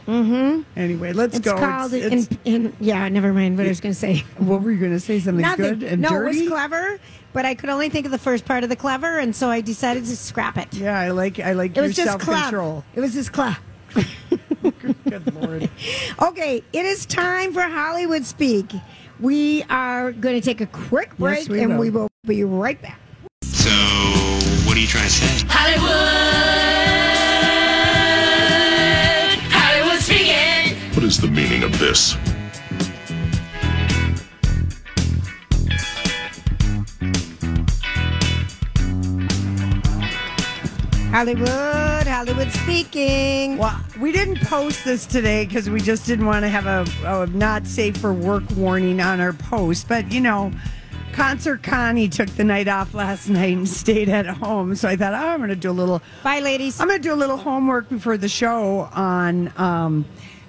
Mm-hmm. 0.08 0.62
Anyway, 0.76 1.12
let's 1.12 1.36
it's 1.36 1.44
go. 1.44 1.56
called 1.56 1.92
It's- 1.92 2.28
in, 2.44 2.74
yeah, 2.80 3.08
never 3.08 3.32
mind 3.32 3.58
what 3.58 3.66
I 3.66 3.68
was 3.68 3.80
going 3.80 3.92
to 3.92 3.98
say. 3.98 4.24
what 4.38 4.62
were 4.62 4.70
you 4.72 4.78
going 4.78 4.92
to 4.92 4.98
say? 5.00 5.20
Something 5.20 5.42
Nothing. 5.42 5.78
good 5.78 5.82
and 5.84 6.02
no, 6.02 6.08
dirty? 6.10 6.38
it 6.38 6.40
was 6.42 6.48
clever, 6.50 6.98
but 7.36 7.44
I 7.44 7.54
could 7.54 7.68
only 7.68 7.90
think 7.90 8.06
of 8.06 8.12
the 8.12 8.18
first 8.18 8.46
part 8.46 8.64
of 8.64 8.70
the 8.70 8.76
clever, 8.76 9.18
and 9.18 9.36
so 9.36 9.50
I 9.50 9.60
decided 9.60 10.06
to 10.06 10.16
scrap 10.16 10.56
it. 10.56 10.72
Yeah, 10.72 10.98
I 10.98 11.10
like 11.10 11.38
I 11.38 11.52
like 11.52 11.72
It 11.72 11.76
your 11.76 11.84
was 11.84 11.94
just 11.94 12.08
self 12.08 12.22
clever. 12.22 12.42
control. 12.44 12.84
It 12.94 13.00
was 13.00 13.12
just 13.12 13.30
clever. 13.30 13.58
Good 15.04 15.34
lord. 15.34 15.68
Okay, 16.22 16.64
it 16.72 16.86
is 16.86 17.04
time 17.04 17.52
for 17.52 17.60
Hollywood 17.60 18.24
Speak. 18.24 18.72
We 19.20 19.64
are 19.64 20.12
going 20.12 20.34
to 20.34 20.40
take 20.40 20.62
a 20.62 20.66
quick 20.66 21.14
break, 21.18 21.46
we 21.50 21.60
and 21.60 21.72
will. 21.72 21.78
we 21.78 21.90
will 21.90 22.08
be 22.26 22.42
right 22.42 22.80
back. 22.80 22.98
So, 23.42 23.68
what 24.66 24.74
are 24.78 24.80
you 24.80 24.86
trying 24.86 25.04
to 25.04 25.10
say? 25.10 25.46
Hollywood, 25.46 25.92
Hollywood 29.52 30.00
speaking. 30.00 30.74
What 30.94 31.04
is 31.04 31.20
the 31.20 31.28
meaning 31.28 31.64
of 31.64 31.78
this? 31.78 32.16
Hollywood, 41.16 42.06
Hollywood 42.06 42.52
speaking. 42.52 43.56
Well, 43.56 43.80
we 43.98 44.12
didn't 44.12 44.38
post 44.42 44.84
this 44.84 45.06
today 45.06 45.46
because 45.46 45.70
we 45.70 45.80
just 45.80 46.04
didn't 46.04 46.26
want 46.26 46.42
to 46.42 46.50
have 46.50 46.66
a, 46.66 46.84
a 47.22 47.26
not 47.28 47.66
safe 47.66 47.96
for 47.96 48.12
work 48.12 48.42
warning 48.54 49.00
on 49.00 49.18
our 49.18 49.32
post. 49.32 49.88
But 49.88 50.12
you 50.12 50.20
know, 50.20 50.52
Concert 51.14 51.62
Connie 51.62 52.10
took 52.10 52.28
the 52.28 52.44
night 52.44 52.68
off 52.68 52.92
last 52.92 53.28
night 53.30 53.56
and 53.56 53.66
stayed 53.66 54.10
at 54.10 54.26
home. 54.26 54.74
So 54.74 54.90
I 54.90 54.96
thought, 54.96 55.14
oh, 55.14 55.28
I'm 55.28 55.38
going 55.38 55.48
to 55.48 55.56
do 55.56 55.70
a 55.70 55.72
little. 55.72 56.02
Bye, 56.22 56.40
ladies. 56.40 56.78
I'm 56.80 56.88
going 56.88 57.00
to 57.00 57.08
do 57.08 57.14
a 57.14 57.16
little 57.16 57.38
homework 57.38 57.88
before 57.88 58.18
the 58.18 58.28
show 58.28 58.80
on 58.92 59.50
um, 59.56 60.04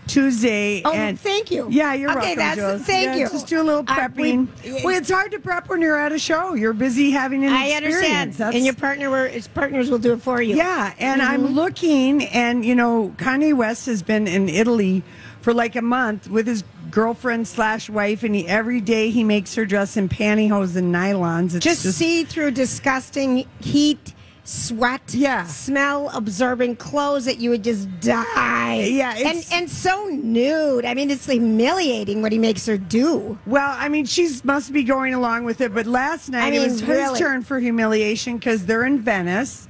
Tuesday. 0.07 0.81
Oh, 0.85 0.91
and 0.93 1.19
thank 1.19 1.51
you. 1.51 1.67
Yeah, 1.69 1.93
you're 1.93 2.09
Okay, 2.11 2.35
welcome. 2.35 2.37
that's- 2.37 2.55
Jules. 2.77 2.81
thank 2.87 3.05
Yeah, 3.07 3.15
you. 3.15 3.29
Just 3.29 3.47
do 3.47 3.61
a 3.61 3.63
little 3.63 3.83
I- 3.87 4.07
we- 4.15 4.33
prepping. 4.33 4.83
well, 4.83 4.95
it's 4.97 5.11
hard 5.11 5.31
to 5.31 5.39
prep 5.39 5.69
when 5.69 5.81
you're 5.81 5.97
at 5.99 6.11
a 6.11 6.19
show. 6.19 6.53
You're 6.53 6.73
busy 6.73 7.11
having 7.11 7.43
an 7.45 7.51
I 7.53 7.65
experience. 7.67 7.85
understand. 7.95 8.33
That's- 8.33 8.55
and 8.55 8.65
your 8.65 8.73
partner, 8.73 9.09
were, 9.09 9.27
his 9.27 9.47
partners 9.47 9.89
will 9.89 9.99
do 9.99 10.13
it 10.13 10.21
for 10.21 10.41
you. 10.41 10.55
yeah, 10.55 10.93
and 10.99 11.21
Mhm. 11.21 11.29
I'm 11.29 11.45
looking, 11.47 12.25
and 12.25 12.65
you 12.65 12.75
know, 12.75 13.13
Kanye 13.17 13.53
West 13.53 13.85
has 13.87 14.01
been 14.01 14.27
in 14.27 14.49
Italy 14.49 15.03
for 15.41 15.53
like 15.53 15.75
a 15.75 15.81
month 15.81 16.29
with 16.29 16.47
his 16.47 16.63
girlfriend 16.89 17.47
slash 17.47 17.89
wife, 17.89 18.23
and 18.23 18.33
he, 18.33 18.47
every 18.47 18.79
day 18.81 19.09
he 19.09 19.23
makes 19.23 19.55
her 19.55 19.65
dress 19.65 19.97
in 19.97 20.07
pantyhose 20.09 20.75
and 20.75 20.93
nylons. 20.93 21.53
It's 21.53 21.63
just, 21.65 21.83
just, 21.83 21.97
see 21.97 22.23
through 22.23 22.51
disgusting 22.51 23.45
heat, 23.59 24.13
sweat, 24.47 25.01
Yeah. 25.13 25.43
smell 25.45 26.09
absorbing 26.13 26.77
clothes 26.77 27.25
that 27.25 27.37
you 27.37 27.49
would 27.49 27.65
just 27.65 27.87
die. 27.99 28.75
Yeah, 28.89 29.11
and 29.11 29.19
it's- 29.27 29.51
and 29.51 29.69
so 29.69 30.05
nude. 30.23 30.85
I 30.85 30.93
mean, 30.93 31.11
it's 31.11 31.25
humiliating 31.25 32.21
what 32.21 32.31
he 32.31 32.39
makes 32.39 32.65
her 32.65 32.77
do. 32.77 33.37
well, 33.45 33.75
I 33.77 33.89
mean, 33.89 34.05
she's 34.05 34.45
must 34.45 34.71
be 34.71 34.83
going 34.83 35.13
along 35.13 35.43
with 35.43 35.59
it, 35.59 35.73
but 35.73 35.85
last 35.85 36.29
night 36.29 36.45
I 36.45 36.47
it 36.47 36.51
mean, 36.51 36.71
was 36.71 36.79
his 36.79 37.19
turn 37.19 37.41
for 37.43 37.59
humiliation 37.59 38.37
because 38.37 38.65
they're 38.65 38.85
in 38.85 38.99
Venice. 38.99 39.67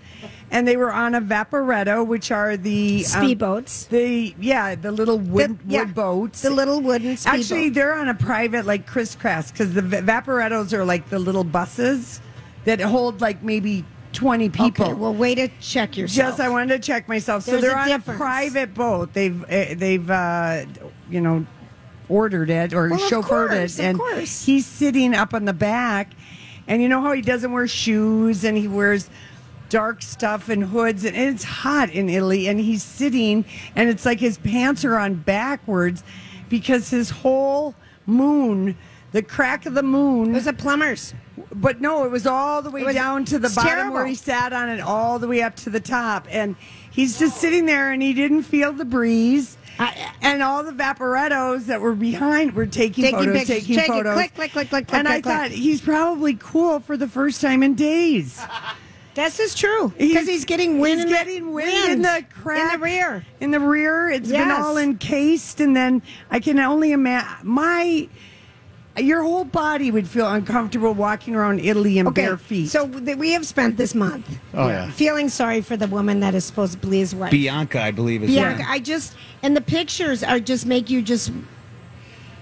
And 0.49 0.65
they 0.65 0.77
were 0.77 0.93
on 0.93 1.13
a 1.13 1.19
vaporetto, 1.21 2.05
which 2.07 2.31
are 2.31 2.55
the 2.55 3.03
um, 3.13 3.21
Speedboats. 3.21 3.89
The 3.89 4.33
yeah, 4.39 4.75
the 4.75 4.93
little 4.93 5.17
wood, 5.19 5.59
The- 5.67 5.73
yeah, 5.73 5.79
wood 5.81 5.93
boats. 5.95 6.41
The 6.41 6.49
little 6.51 6.79
wooden 6.79 7.17
speedboat. 7.17 7.39
Actually, 7.41 7.69
they're 7.69 7.93
on 7.93 8.07
a 8.07 8.13
private 8.13 8.65
like 8.65 8.85
crisscross 8.87 9.51
because 9.51 9.73
the 9.73 9.81
va- 9.81 10.01
vaporettos 10.03 10.71
are 10.71 10.85
like 10.85 11.09
the 11.09 11.19
little 11.19 11.43
buses 11.43 12.21
that 12.63 12.79
hold 12.79 13.19
like 13.19 13.43
maybe 13.43 13.83
twenty 14.17 14.49
people. 14.49 14.85
Okay, 14.85 14.93
well, 14.93 15.13
way 15.13 15.35
to 15.35 15.47
check 15.61 15.95
yourself. 15.95 16.31
Just 16.31 16.39
I 16.41 16.49
wanted 16.49 16.69
to 16.69 16.79
check 16.79 17.07
myself. 17.07 17.43
So 17.43 17.61
they're 17.61 17.71
a 17.75 17.79
on 17.81 17.87
difference. 17.87 18.17
a 18.19 18.21
private 18.23 18.73
boat. 18.73 19.13
They've 19.13 19.43
uh, 19.43 19.65
they've 19.75 20.09
uh, 20.09 20.65
you 21.09 21.21
know 21.21 21.45
ordered 22.09 22.49
it 22.49 22.73
or 22.73 22.89
Well, 22.89 22.99
chauffeured 22.99 23.49
course, 23.49 23.77
it, 23.77 23.83
of 23.83 23.85
and 23.89 23.97
course. 23.99 24.43
he's 24.45 24.65
sitting 24.65 25.13
up 25.13 25.33
on 25.33 25.45
the 25.45 25.53
back. 25.53 26.13
And 26.67 26.81
you 26.81 26.89
know 26.89 26.99
how 27.01 27.13
he 27.13 27.21
doesn't 27.21 27.51
wear 27.53 27.67
shoes 27.67 28.43
and 28.43 28.57
he 28.57 28.67
wears 28.67 29.09
dark 29.69 30.01
stuff 30.01 30.49
and 30.49 30.63
hoods 30.63 31.05
and 31.05 31.15
it's 31.15 31.43
hot 31.43 31.89
in 31.91 32.09
Italy 32.09 32.47
and 32.47 32.59
he's 32.59 32.81
sitting 32.83 33.45
and 33.75 33.89
it's 33.89 34.05
like 34.05 34.19
his 34.19 34.37
pants 34.37 34.83
are 34.83 34.97
on 34.97 35.13
backwards 35.15 36.03
because 36.49 36.89
his 36.89 37.09
whole 37.09 37.75
moon 38.05 38.77
the 39.11 39.21
crack 39.21 39.65
of 39.65 39.73
the 39.75 39.83
moon 39.83 40.31
it 40.31 40.33
was 40.33 40.47
a 40.47 40.53
plumber's. 40.53 41.13
But 41.53 41.81
no, 41.81 42.03
it 42.03 42.11
was 42.11 42.25
all 42.27 42.61
the 42.61 42.69
way 42.69 42.83
was- 42.83 42.95
down 42.95 43.25
to 43.25 43.39
the 43.39 43.49
bottom 43.49 43.63
terrible. 43.71 43.93
where 43.93 44.05
he 44.05 44.15
sat 44.15 44.53
on 44.53 44.69
it, 44.69 44.79
all 44.81 45.19
the 45.19 45.27
way 45.27 45.41
up 45.41 45.55
to 45.57 45.69
the 45.69 45.79
top. 45.79 46.27
And 46.29 46.55
he's 46.91 47.19
just 47.19 47.37
sitting 47.37 47.65
there 47.65 47.91
and 47.91 48.01
he 48.01 48.13
didn't 48.13 48.43
feel 48.43 48.73
the 48.73 48.85
breeze. 48.85 49.57
I- 49.79 49.93
and 50.21 50.41
all 50.41 50.63
the 50.63 50.71
vaporettos 50.71 51.65
that 51.67 51.81
were 51.81 51.93
behind 51.93 52.53
were 52.53 52.65
taking, 52.65 53.03
Taking 53.03 53.19
photos, 53.19 53.45
pictures. 53.47 53.67
taking 53.77 53.87
photos. 53.93 54.13
Click, 54.15 54.33
click, 54.33 54.51
click, 54.51 54.69
click, 54.69 54.87
click, 54.87 54.97
And 54.99 55.07
I 55.07 55.11
click, 55.21 55.23
click. 55.23 55.35
thought 55.35 55.51
he's 55.51 55.81
probably 55.81 56.33
cool 56.39 56.79
for 56.79 56.97
the 56.97 57.07
first 57.07 57.41
time 57.41 57.61
in 57.61 57.75
days. 57.75 58.41
This 59.13 59.39
is 59.39 59.53
true 59.55 59.91
because 59.97 60.27
he's, 60.27 60.45
getting 60.45 60.79
wind. 60.79 60.99
He's 60.99 61.05
in 61.05 61.09
the- 61.11 61.15
getting 61.17 61.51
wind, 61.53 61.91
in 61.91 62.01
the 62.03 62.23
crack 62.41 62.73
in 62.73 62.79
the 62.79 62.83
rear. 62.85 63.25
In 63.39 63.51
the 63.51 63.59
rear, 63.59 64.09
it's 64.09 64.29
been 64.29 64.51
all 64.51 64.77
encased, 64.77 65.59
and 65.59 65.75
then 65.75 66.01
I 66.31 66.39
can 66.39 66.59
only 66.59 66.91
imagine 66.91 67.27
my. 67.43 68.07
Your 68.97 69.23
whole 69.23 69.43
body 69.45 69.91
would 69.91 70.07
feel 70.07 70.27
uncomfortable 70.27 70.93
walking 70.93 71.35
around 71.35 71.59
Italy 71.59 71.99
in 71.99 72.11
bare 72.11 72.37
feet. 72.37 72.69
So 72.69 72.87
th- 72.87 73.17
we 73.17 73.31
have 73.31 73.45
spent 73.45 73.77
this 73.77 73.93
month. 73.93 74.39
Oh, 74.53 74.67
yeah. 74.67 74.89
Feeling 74.91 75.29
sorry 75.29 75.61
for 75.61 75.77
the 75.77 75.87
woman 75.87 76.19
that 76.21 76.33
is 76.35 76.45
supposedly 76.45 76.99
his 76.99 77.13
wife. 77.13 77.31
Bianca, 77.31 77.81
I 77.81 77.91
believe 77.91 78.23
is 78.23 78.31
Bianca, 78.31 78.63
right. 78.63 78.69
I 78.71 78.79
just 78.79 79.15
and 79.43 79.55
the 79.55 79.61
pictures 79.61 80.23
are 80.23 80.39
just 80.39 80.65
make 80.65 80.89
you 80.89 81.01
just 81.01 81.31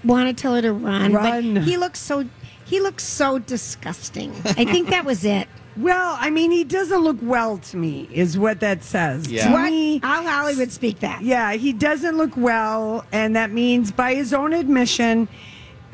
want 0.04 0.28
to 0.34 0.40
tell 0.42 0.54
her 0.54 0.62
to 0.62 0.72
run. 0.72 1.12
Run. 1.12 1.54
But 1.54 1.62
he 1.64 1.76
looks 1.76 1.98
so 2.00 2.24
he 2.64 2.80
looks 2.80 3.04
so 3.04 3.38
disgusting. 3.38 4.32
I 4.44 4.64
think 4.64 4.88
that 4.90 5.04
was 5.04 5.24
it. 5.24 5.48
Well, 5.78 6.16
I 6.18 6.30
mean, 6.30 6.52
he 6.52 6.64
doesn't 6.64 7.00
look 7.00 7.18
well 7.20 7.58
to 7.58 7.76
me, 7.76 8.08
is 8.10 8.38
what 8.38 8.60
that 8.60 8.82
says. 8.82 9.30
Yeah. 9.30 9.48
To 9.48 9.52
What? 9.52 9.70
me, 9.70 9.98
How 10.02 10.22
Hollywood 10.26 10.72
speak 10.72 11.00
that? 11.00 11.20
yeah, 11.20 11.52
he 11.52 11.74
doesn't 11.74 12.16
look 12.16 12.34
well, 12.34 13.04
and 13.12 13.36
that 13.36 13.50
means, 13.50 13.92
by 13.92 14.14
his 14.14 14.32
own 14.32 14.54
admission, 14.54 15.28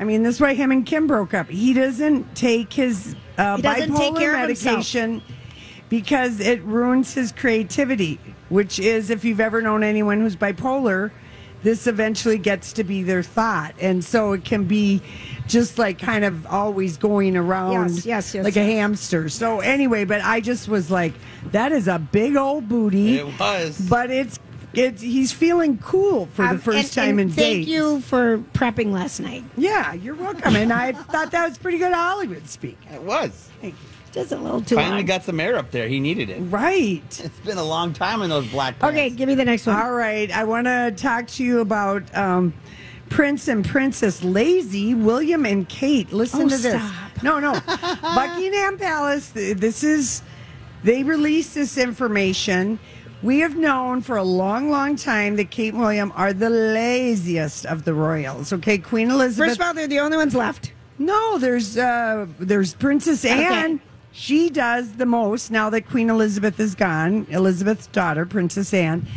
I 0.03 0.05
mean, 0.05 0.23
this 0.23 0.35
is 0.35 0.41
why 0.41 0.53
him 0.53 0.69
and 0.69 0.85
Kim 0.85 1.07
broke 1.07 1.33
up. 1.33 1.47
He 1.47 1.73
doesn't 1.73 2.35
take 2.35 2.73
his 2.73 3.15
uh, 3.37 3.55
doesn't 3.55 3.93
bipolar 3.93 3.97
take 3.97 4.15
care 4.17 4.33
medication 4.33 5.21
because 5.87 6.41
it 6.41 6.61
ruins 6.63 7.13
his 7.13 7.31
creativity. 7.31 8.19
Which 8.49 8.79
is, 8.79 9.09
if 9.09 9.23
you've 9.23 9.39
ever 9.39 9.61
known 9.61 9.81
anyone 9.81 10.19
who's 10.19 10.35
bipolar, 10.35 11.11
this 11.63 11.87
eventually 11.87 12.37
gets 12.37 12.73
to 12.73 12.83
be 12.83 13.01
their 13.01 13.23
thought, 13.23 13.75
and 13.79 14.03
so 14.03 14.33
it 14.33 14.43
can 14.43 14.65
be 14.65 15.01
just 15.47 15.77
like 15.79 15.99
kind 15.99 16.25
of 16.25 16.45
always 16.47 16.97
going 16.97 17.37
around 17.37 17.91
Yes, 17.91 18.05
yes, 18.05 18.35
yes, 18.35 18.43
like 18.43 18.57
a 18.57 18.63
hamster. 18.65 19.29
So 19.29 19.61
anyway, 19.61 20.03
but 20.03 20.19
I 20.19 20.41
just 20.41 20.67
was 20.67 20.91
like, 20.91 21.13
that 21.51 21.71
is 21.71 21.87
a 21.87 21.97
big 21.97 22.35
old 22.35 22.67
booty. 22.67 23.19
It 23.19 23.39
was. 23.39 23.79
But 23.89 24.11
it's 24.11 24.37
it's 24.73 25.01
he's 25.01 25.31
feeling 25.31 25.77
cool 25.77 26.27
for 26.33 26.43
the 26.43 26.49
Um, 26.51 26.59
first 26.59 26.77
and- 26.97 27.07
time 27.07 27.19
and 27.19 27.29
in 27.29 27.29
thank 27.29 27.37
days. 27.37 27.65
Thank 27.65 27.67
you 27.67 28.01
for 28.01 28.37
prepping 28.53 28.91
last 28.91 29.19
night. 29.19 29.43
Yeah, 29.57 29.93
you're 29.93 30.15
welcome. 30.15 30.55
and 30.55 30.71
I 30.73 30.91
thought 31.11 31.31
that 31.31 31.47
was 31.49 31.57
pretty 31.57 31.77
good 31.77 31.93
Hollywood 31.93 32.47
speak. 32.47 32.77
It 32.93 33.01
was. 33.03 33.49
Thank 33.61 33.73
you. 33.75 33.79
Just 34.11 34.31
a 34.31 34.37
little 34.37 34.61
too 34.61 34.75
Finally 34.75 34.97
long. 34.97 35.05
got 35.07 35.23
some 35.23 35.39
air 35.39 35.57
up 35.57 35.71
there. 35.71 35.87
He 35.87 35.99
needed 35.99 36.29
it. 36.29 36.39
Right. 36.41 37.01
It's 37.23 37.39
been 37.39 37.57
a 37.57 37.63
long 37.63 37.93
time 37.93 38.21
in 38.21 38.29
those 38.29 38.45
black 38.47 38.77
pants. 38.77 38.93
Okay, 38.95 39.09
give 39.09 39.27
me 39.27 39.33
the 39.33 39.43
next 39.45 39.65
one. 39.65 39.75
All 39.75 39.91
right. 39.93 40.29
I 40.29 40.43
want 40.43 40.67
to 40.67 40.93
talk 40.95 41.25
to 41.29 41.43
you 41.43 41.61
about 41.61 42.15
um, 42.15 42.53
Prince 43.09 43.47
and 43.47 43.65
Princess 43.65 44.23
Lazy, 44.23 44.93
William 44.93 45.47
and 45.47 45.67
Kate. 45.67 46.13
Listen 46.13 46.41
Oh, 46.43 46.49
to 46.49 46.57
this. 46.57 46.75
stop. 46.79 47.23
No, 47.23 47.39
no. 47.39 47.53
Buckingham 48.03 48.77
Palace, 48.77 49.29
this 49.29 49.83
is, 49.83 50.21
they 50.83 51.01
released 51.01 51.55
this 51.55 51.75
information. 51.79 52.77
We 53.23 53.39
have 53.39 53.55
known 53.55 54.01
for 54.01 54.17
a 54.17 54.23
long, 54.23 54.69
long 54.69 54.97
time 54.97 55.37
that 55.37 55.49
Kate 55.49 55.73
and 55.73 55.81
William 55.81 56.11
are 56.13 56.33
the 56.33 56.49
laziest 56.49 57.65
of 57.65 57.85
the 57.85 57.93
royals. 57.93 58.51
Okay, 58.51 58.77
Queen 58.77 59.09
Elizabeth. 59.09 59.51
First 59.51 59.61
of 59.61 59.65
all, 59.67 59.73
they're 59.73 59.87
the 59.87 60.01
only 60.01 60.17
ones 60.17 60.35
left. 60.35 60.73
No, 60.99 61.37
there's 61.37 61.77
uh 61.77 62.27
there's 62.37 62.73
Princess 62.73 63.23
Anne. 63.23 63.81
She 64.11 64.49
does 64.49 64.93
the 64.97 65.05
most 65.05 65.49
now 65.51 65.69
that 65.69 65.87
Queen 65.89 66.09
Elizabeth 66.09 66.59
is 66.59 66.75
gone. 66.75 67.25
Elizabeth's 67.29 67.87
daughter, 67.87 68.25
Princess 68.25 68.73
Anne, 68.73 69.07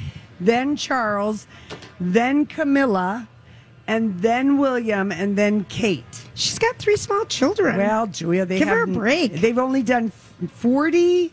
then 0.41 0.77
Charles, 0.77 1.47
then 2.01 2.47
Camilla, 2.47 3.29
and 3.87 4.21
then 4.21 4.57
William, 4.59 5.13
and 5.13 5.37
then 5.37 5.65
Kate. 5.65 6.05
She's 6.35 6.59
got 6.59 6.77
three 6.77 6.97
small 6.97 7.25
children. 7.27 7.77
Well, 7.77 8.07
Julia, 8.07 8.47
they 8.47 8.59
Give 8.61 8.69
her 8.69 8.85
a 8.85 8.87
break. 8.87 9.33
They've 9.33 9.59
only 9.59 9.83
done 9.83 10.11
forty 10.11 11.33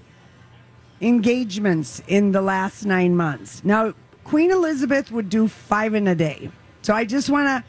engagements 1.04 2.02
in 2.08 2.32
the 2.32 2.42
last 2.42 2.86
nine 2.86 3.16
months. 3.16 3.64
Now, 3.64 3.94
Queen 4.24 4.52
Elizabeth 4.52 5.12
would 5.12 5.30
do 5.30 5.48
five 5.48 5.94
in 5.94 6.08
a 6.08 6.16
day. 6.16 6.50
So 6.82 6.94
I 6.94 7.06
just 7.06 7.30
want 7.30 7.48
to 7.48 7.64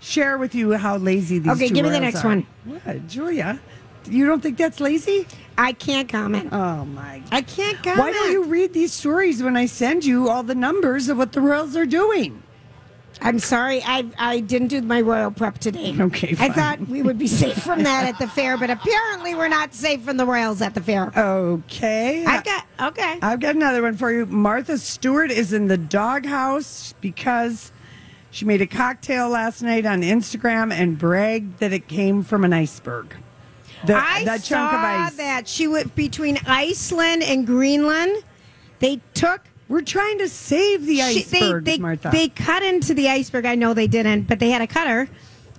share 0.00 0.38
with 0.38 0.54
you 0.54 0.72
how 0.72 0.96
lazy 0.96 1.38
these. 1.38 1.52
Okay, 1.52 1.68
give 1.68 1.84
me 1.84 1.90
the 1.90 2.00
next 2.00 2.24
are. 2.24 2.28
one. 2.28 2.46
What, 2.64 3.06
Julia? 3.06 3.60
You 4.06 4.26
don't 4.26 4.42
think 4.42 4.56
that's 4.56 4.80
lazy? 4.80 5.26
I 5.58 5.72
can't 5.72 6.08
comment. 6.08 6.50
Oh 6.52 6.84
my! 6.84 7.18
God. 7.18 7.28
I 7.32 7.42
can't 7.42 7.76
comment. 7.82 7.98
Why 7.98 8.12
don't 8.12 8.32
you 8.32 8.44
read 8.44 8.72
these 8.72 8.92
stories 8.92 9.42
when 9.42 9.56
I 9.56 9.66
send 9.66 10.04
you 10.04 10.28
all 10.30 10.42
the 10.42 10.54
numbers 10.54 11.08
of 11.08 11.18
what 11.18 11.32
the 11.32 11.40
royals 11.40 11.76
are 11.76 11.84
doing? 11.84 12.42
I'm 13.20 13.38
sorry, 13.38 13.82
I 13.84 14.06
I 14.18 14.40
didn't 14.40 14.68
do 14.68 14.80
my 14.82 15.00
royal 15.00 15.30
prep 15.30 15.58
today. 15.58 15.94
Okay, 15.98 16.34
fine. 16.34 16.50
I 16.50 16.54
thought 16.54 16.80
we 16.88 17.02
would 17.02 17.18
be 17.18 17.26
safe 17.42 17.58
from 17.62 17.82
that 17.82 18.06
at 18.06 18.18
the 18.18 18.28
fair, 18.28 18.56
but 18.56 18.70
apparently 18.70 19.34
we're 19.34 19.48
not 19.48 19.74
safe 19.74 20.02
from 20.02 20.16
the 20.16 20.26
royals 20.26 20.62
at 20.62 20.74
the 20.74 20.80
fair. 20.80 21.12
Okay, 21.16 22.24
I've 22.24 22.44
got 22.44 22.66
okay. 22.80 23.18
I've 23.22 23.40
got 23.40 23.56
another 23.56 23.82
one 23.82 23.96
for 23.96 24.12
you. 24.12 24.26
Martha 24.26 24.78
Stewart 24.78 25.30
is 25.30 25.52
in 25.52 25.66
the 25.66 25.78
doghouse 25.78 26.94
because 27.00 27.72
she 28.30 28.44
made 28.44 28.62
a 28.62 28.66
cocktail 28.66 29.28
last 29.28 29.62
night 29.62 29.86
on 29.86 30.02
Instagram 30.02 30.72
and 30.72 30.98
bragged 30.98 31.58
that 31.60 31.72
it 31.72 31.88
came 31.88 32.22
from 32.22 32.44
an 32.44 32.52
iceberg. 32.52 33.16
The, 33.86 33.96
I 33.96 34.24
that 34.24 34.40
saw 34.42 34.56
chunk 34.56 34.72
of 34.72 34.80
ice. 34.80 35.16
that 35.16 35.48
she 35.48 35.66
went 35.68 35.94
between 35.94 36.38
Iceland 36.46 37.22
and 37.22 37.46
Greenland. 37.46 38.24
They 38.80 39.00
took. 39.14 39.40
We're 39.68 39.82
trying 39.82 40.18
to 40.18 40.28
save 40.28 40.86
the 40.86 41.00
she- 41.00 41.22
they, 41.24 41.52
they, 41.60 41.78
Martha. 41.78 42.10
They 42.10 42.28
cut 42.28 42.62
into 42.62 42.94
the 42.94 43.08
iceberg. 43.08 43.44
I 43.44 43.54
know 43.54 43.74
they 43.74 43.86
didn't, 43.86 44.22
but 44.22 44.38
they 44.38 44.50
had 44.50 44.62
a 44.62 44.66
cutter. 44.66 45.08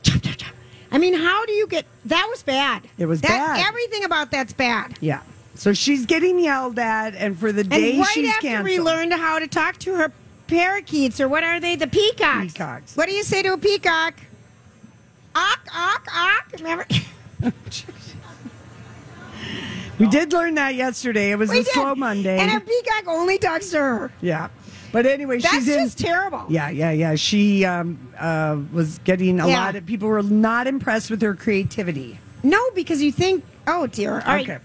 Chop, 0.02 0.22
chop, 0.22 0.36
chop. 0.38 0.54
I 0.92 0.98
mean, 0.98 1.14
how 1.14 1.46
do 1.46 1.52
you 1.52 1.68
get? 1.68 1.86
That 2.06 2.28
was 2.30 2.42
bad. 2.42 2.88
It 2.98 3.06
was 3.06 3.22
that, 3.22 3.28
bad. 3.30 3.68
Everything 3.68 4.04
about 4.04 4.32
that's 4.32 4.54
bad. 4.54 4.98
yeah. 5.00 5.22
So 5.56 5.74
she's 5.74 6.06
getting 6.06 6.40
yelled 6.40 6.80
at, 6.80 7.16
and 7.16 7.38
for 7.38 7.52
the 7.52 7.66
day 7.66 7.92
and 7.92 8.00
right 8.00 8.08
she's 8.08 8.30
after 8.30 8.48
canceled. 8.48 8.64
we 8.64 8.80
learned 8.80 9.12
how 9.12 9.40
to 9.40 9.48
talk 9.48 9.78
to 9.80 9.94
her 9.96 10.12
parakeets, 10.48 11.20
or 11.20 11.28
what 11.28 11.44
are 11.44 11.60
they? 11.60 11.76
The 11.76 11.88
peacocks. 11.88 12.54
Peacocks. 12.54 12.96
What 12.96 13.08
do 13.08 13.14
you 13.14 13.24
say 13.24 13.44
to 13.44 13.54
a 13.54 13.58
peacock? 13.58 14.14
Ock, 15.36 15.68
ock, 15.76 16.08
ock. 16.16 16.48
Remember? 16.54 16.86
we 20.00 20.08
did 20.08 20.34
learn 20.34 20.56
that 20.56 20.76
yesterday. 20.76 21.32
It 21.32 21.36
was 21.38 21.50
We 21.50 21.60
a 21.60 21.64
did. 21.64 21.74
slow 21.74 21.94
Monday. 21.96 22.38
And 22.40 22.52
a 22.52 22.60
peacock 22.60 23.04
only 23.08 23.38
talks 23.38 23.70
to 23.72 23.78
her. 23.78 24.12
yeah. 24.22 24.50
But 24.92 25.06
anyway, 25.06 25.38
That's 25.40 25.54
she's 25.54 25.68
in. 25.68 25.84
just 25.84 26.00
terrible. 26.00 26.46
Yeah, 26.50 26.70
yeah, 26.70 26.90
yeah. 26.90 27.14
She 27.14 27.64
um, 27.64 28.00
uh, 28.18 28.58
was 28.74 28.98
getting 29.04 29.40
a 29.40 29.48
Yeah. 29.48 29.60
lot 29.66 29.76
of 29.76 29.86
people 29.86 30.08
were 30.08 30.24
not 30.24 30.66
impressed 30.66 31.12
with 31.12 31.22
her 31.22 31.36
creativity. 31.36 32.18
No, 32.42 32.60
because 32.74 33.00
you 33.00 33.12
think, 33.12 33.44
oh 33.68 33.86
dear. 33.86 34.14
All 34.26 34.34
right. 34.34 34.60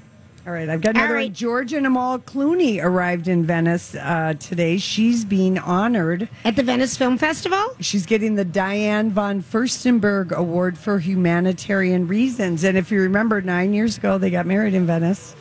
All 0.47 0.53
right, 0.53 0.69
I've 0.69 0.83
got 0.83 0.91
another 0.91 1.09
All 1.09 1.15
right. 1.15 1.29
one. 1.29 1.33
George 1.35 1.73
and 1.73 1.87
Amal 1.87 2.19
Clooney 2.19 2.83
arrived 2.83 3.29
in 3.29 3.45
Venice 3.45 3.95
uh, 3.95 4.35
today. 4.39 4.77
She's 4.77 5.25
being 5.25 5.59
honored. 5.59 6.29
At 6.45 6.57
the 6.57 6.63
Venice 6.63 6.99
Film 6.99 7.17
Festival? 7.17 7.65
She's 7.81 8.05
getting 8.05 8.35
the 8.35 8.45
Diane 8.45 9.11
von 9.11 9.43
Furstenberg 9.43 10.33
Award 10.33 10.77
for 10.77 10.99
Humanitarian 10.99 12.07
Reasons. 12.07 12.63
And 12.63 12.77
if 12.77 12.91
you 12.91 13.01
remember, 13.01 13.41
nine 13.41 13.73
years 13.73 13.97
ago, 13.97 14.19
they 14.19 14.29
got 14.29 14.45
married 14.45 14.75
in 14.75 14.87
Venice. 14.87 15.35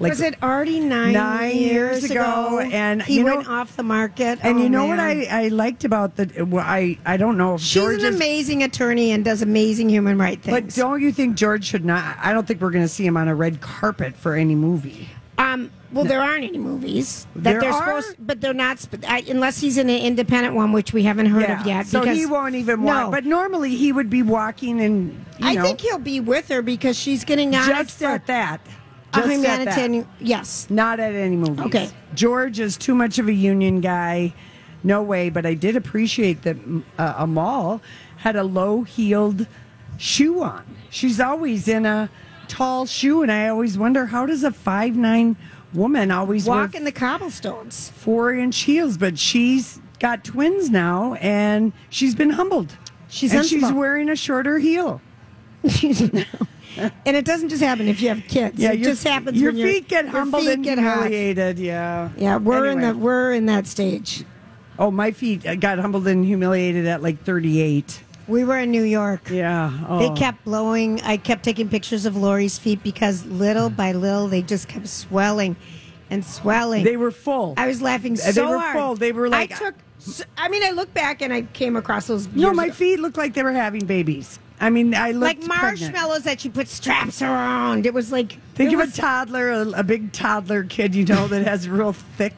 Like, 0.00 0.10
was 0.12 0.22
it 0.22 0.42
already 0.42 0.80
nine, 0.80 1.12
Nine 1.12 1.54
years 1.56 2.04
ago, 2.04 2.58
and 2.58 3.02
he 3.02 3.16
you 3.18 3.24
know- 3.24 3.36
went 3.36 3.48
off 3.48 3.76
the 3.76 3.82
market. 3.82 4.38
And 4.42 4.58
Oh, 4.58 4.62
you 4.62 4.70
know 4.70 4.86
what. 4.86 4.98
I, 4.98 5.24
I 5.30 5.48
liked 5.48 5.84
about 5.84 6.16
the 6.16 6.44
well, 6.46 6.64
I 6.66 6.96
I 7.04 7.18
don't 7.18 7.36
know 7.36 7.56
if 7.56 7.60
She's 7.60 7.74
George 7.82 8.00
an 8.02 8.06
is- 8.06 8.16
amazing 8.16 8.62
attorney 8.62 9.10
and 9.12 9.22
does 9.24 9.42
amazing 9.42 9.90
human 9.90 10.16
rights 10.16 10.46
things. 10.46 10.74
but 10.74 10.74
don't 10.74 11.02
you 11.02 11.12
think 11.12 11.36
George 11.36 11.66
should 11.66 11.84
not? 11.84 12.16
I 12.18 12.32
don't 12.32 12.46
think 12.46 12.62
we're 12.62 12.70
going 12.70 12.84
to 12.84 12.88
see 12.88 13.04
him 13.06 13.18
on 13.18 13.28
a 13.28 13.34
red 13.34 13.60
carpet 13.60 14.16
for 14.16 14.34
any 14.34 14.54
movie. 14.54 15.08
Um, 15.36 15.70
well, 15.92 16.04
there 16.04 16.20
aren't 16.20 16.44
any 16.44 16.58
movies 16.58 17.26
that 17.34 17.42
There 17.42 17.60
they're 17.60 17.72
are- 17.72 18.00
supposed, 18.02 18.16
but 18.26 18.40
they're 18.40 18.54
not. 18.54 18.86
I, 19.06 19.22
unless 19.28 19.60
he's 19.60 19.76
in 19.78 19.90
an 19.90 20.00
independent 20.00 20.54
one, 20.54 20.72
which 20.72 20.92
we 20.94 21.02
haven't 21.02 21.26
heard 21.26 21.48
of 21.50 21.66
yet. 21.66 21.86
So 21.86 22.00
because- 22.00 22.16
he 22.16 22.24
won't 22.26 22.54
even 22.54 22.80
No. 22.84 22.86
walk. 23.04 23.10
But 23.10 23.24
normally 23.26 23.74
he 23.76 23.90
would 23.92 24.08
be 24.10 24.22
walking 24.22 24.80
and 24.80 25.12
you 25.38 25.46
I 25.46 25.54
know, 25.54 25.62
think 25.62 25.80
he'll 25.80 25.98
be 25.98 26.20
with 26.20 26.48
her 26.48 26.62
because 26.62 26.96
she's 26.98 27.24
getting 27.24 27.54
honest 27.54 27.70
just 27.98 28.02
at 28.02 28.26
that. 28.28 28.60
A 29.12 29.16
Just 29.16 29.26
that. 29.28 29.32
humanitarian. 29.32 30.08
Yes, 30.20 30.68
Not 30.70 31.00
at 31.00 31.14
any 31.14 31.36
movies. 31.36 31.60
Okay. 31.66 31.90
George 32.14 32.60
is 32.60 32.76
too 32.76 32.94
much 32.94 33.18
of 33.18 33.28
a 33.28 33.32
union 33.32 33.80
guy. 33.80 34.32
No 34.82 35.02
way. 35.02 35.30
But 35.30 35.44
I 35.46 35.54
did 35.54 35.76
appreciate 35.76 36.42
that 36.42 36.56
uh, 36.98 37.14
Amal 37.18 37.82
had 38.18 38.36
a 38.36 38.44
low 38.44 38.82
heeled 38.82 39.46
shoe 39.98 40.42
on. 40.42 40.64
She's 40.90 41.20
always 41.20 41.68
in 41.68 41.86
a 41.86 42.10
tall 42.48 42.86
shoe, 42.86 43.22
and 43.22 43.30
I 43.30 43.48
always 43.48 43.76
wonder 43.78 44.06
how 44.06 44.26
does 44.26 44.42
a 44.44 44.50
five 44.50 44.96
nine 44.96 45.36
woman 45.74 46.10
always 46.10 46.46
walk 46.46 46.74
in 46.74 46.84
the 46.84 46.92
cobblestones. 46.92 47.90
four 47.90 48.32
inch 48.32 48.58
heels? 48.62 48.96
But 48.96 49.18
she's 49.18 49.80
got 49.98 50.24
twins 50.24 50.70
now, 50.70 51.14
and 51.14 51.72
she's 51.90 52.14
been 52.14 52.30
humbled. 52.30 52.76
She's 53.08 53.32
and 53.32 53.44
she's 53.44 53.70
wearing 53.72 54.08
a 54.08 54.16
shorter 54.16 54.58
heel. 54.58 55.00
and 57.06 57.16
it 57.16 57.24
doesn't 57.24 57.48
just 57.50 57.62
happen 57.62 57.88
if 57.88 58.00
you 58.00 58.08
have 58.08 58.22
kids. 58.28 58.58
Yeah, 58.58 58.72
it 58.72 58.78
your- 58.80 58.90
just 58.90 59.04
happens. 59.06 59.40
Your 59.40 59.52
when 59.52 59.62
feet 59.62 59.88
get 59.88 60.08
humbled 60.08 60.42
feet 60.44 60.52
and 60.54 60.64
get 60.64 60.78
hot. 60.78 61.02
humiliated. 61.04 61.58
Yeah. 61.58 62.10
Yeah, 62.16 62.36
we're 62.36 62.66
in 62.66 62.78
Anyway. 62.78 62.92
the 62.92 62.98
we're 62.98 63.32
in 63.32 63.46
that 63.46 63.66
stage. 63.66 64.24
Oh, 64.78 64.90
my 64.90 65.10
feet 65.10 65.46
uh, 65.46 65.54
got 65.56 65.78
humbled 65.78 66.06
and 66.08 66.24
humiliated 66.24 66.86
at 66.86 67.02
like 67.02 67.22
38. 67.24 68.02
We 68.28 68.44
were 68.44 68.58
in 68.58 68.70
New 68.70 68.84
York. 68.84 69.28
Yeah. 69.30 69.72
Oh. 69.88 69.98
They 69.98 70.10
kept 70.18 70.44
blowing. 70.44 71.00
I 71.02 71.16
kept 71.16 71.42
taking 71.42 71.68
pictures 71.68 72.06
of 72.06 72.16
Lori's 72.16 72.58
feet 72.58 72.82
because 72.82 73.26
little 73.26 73.68
by 73.70 73.92
little 73.92 74.28
they 74.28 74.40
just 74.42 74.68
kept 74.68 74.86
swelling 74.88 75.56
and 76.10 76.24
swelling. 76.24 76.84
They 76.84 76.96
were 76.96 77.10
full. 77.10 77.54
I 77.56 77.66
was 77.66 77.82
laughing 77.82 78.14
They 78.14 78.32
so 78.32 78.48
were 78.50 78.58
hard. 78.58 78.76
full. 78.76 78.94
They 78.96 79.12
were 79.12 79.28
like- 79.28 79.52
I 79.52 79.56
took. 79.56 79.74
I 80.38 80.48
mean, 80.48 80.62
I 80.64 80.70
look 80.70 80.94
back 80.94 81.20
and 81.20 81.30
I 81.32 81.42
came 81.42 81.76
across 81.76 82.06
those. 82.06 82.26
no, 82.28 82.54
my 82.54 82.66
ago. 82.66 82.72
feet 82.74 83.00
looked 83.00 83.18
like 83.18 83.34
they 83.34 83.42
were 83.42 83.52
having 83.52 83.84
babies. 83.84 84.38
I 84.60 84.68
mean, 84.70 84.94
I 84.94 85.12
looked 85.12 85.40
like 85.40 85.48
pregnant. 85.48 85.92
marshmallows 85.94 86.22
that 86.24 86.44
you 86.44 86.50
put 86.50 86.68
straps 86.68 87.22
around. 87.22 87.86
It 87.86 87.94
was 87.94 88.12
like 88.12 88.32
Think 88.54 88.72
it 88.72 88.74
of 88.74 88.80
was- 88.80 88.98
a 88.98 89.00
toddler, 89.00 89.50
a, 89.50 89.68
a 89.70 89.82
big 89.82 90.12
toddler 90.12 90.64
kid, 90.64 90.94
you 90.94 91.04
know, 91.06 91.26
that 91.28 91.46
has 91.46 91.68
real 91.68 91.92
thick 91.94 92.34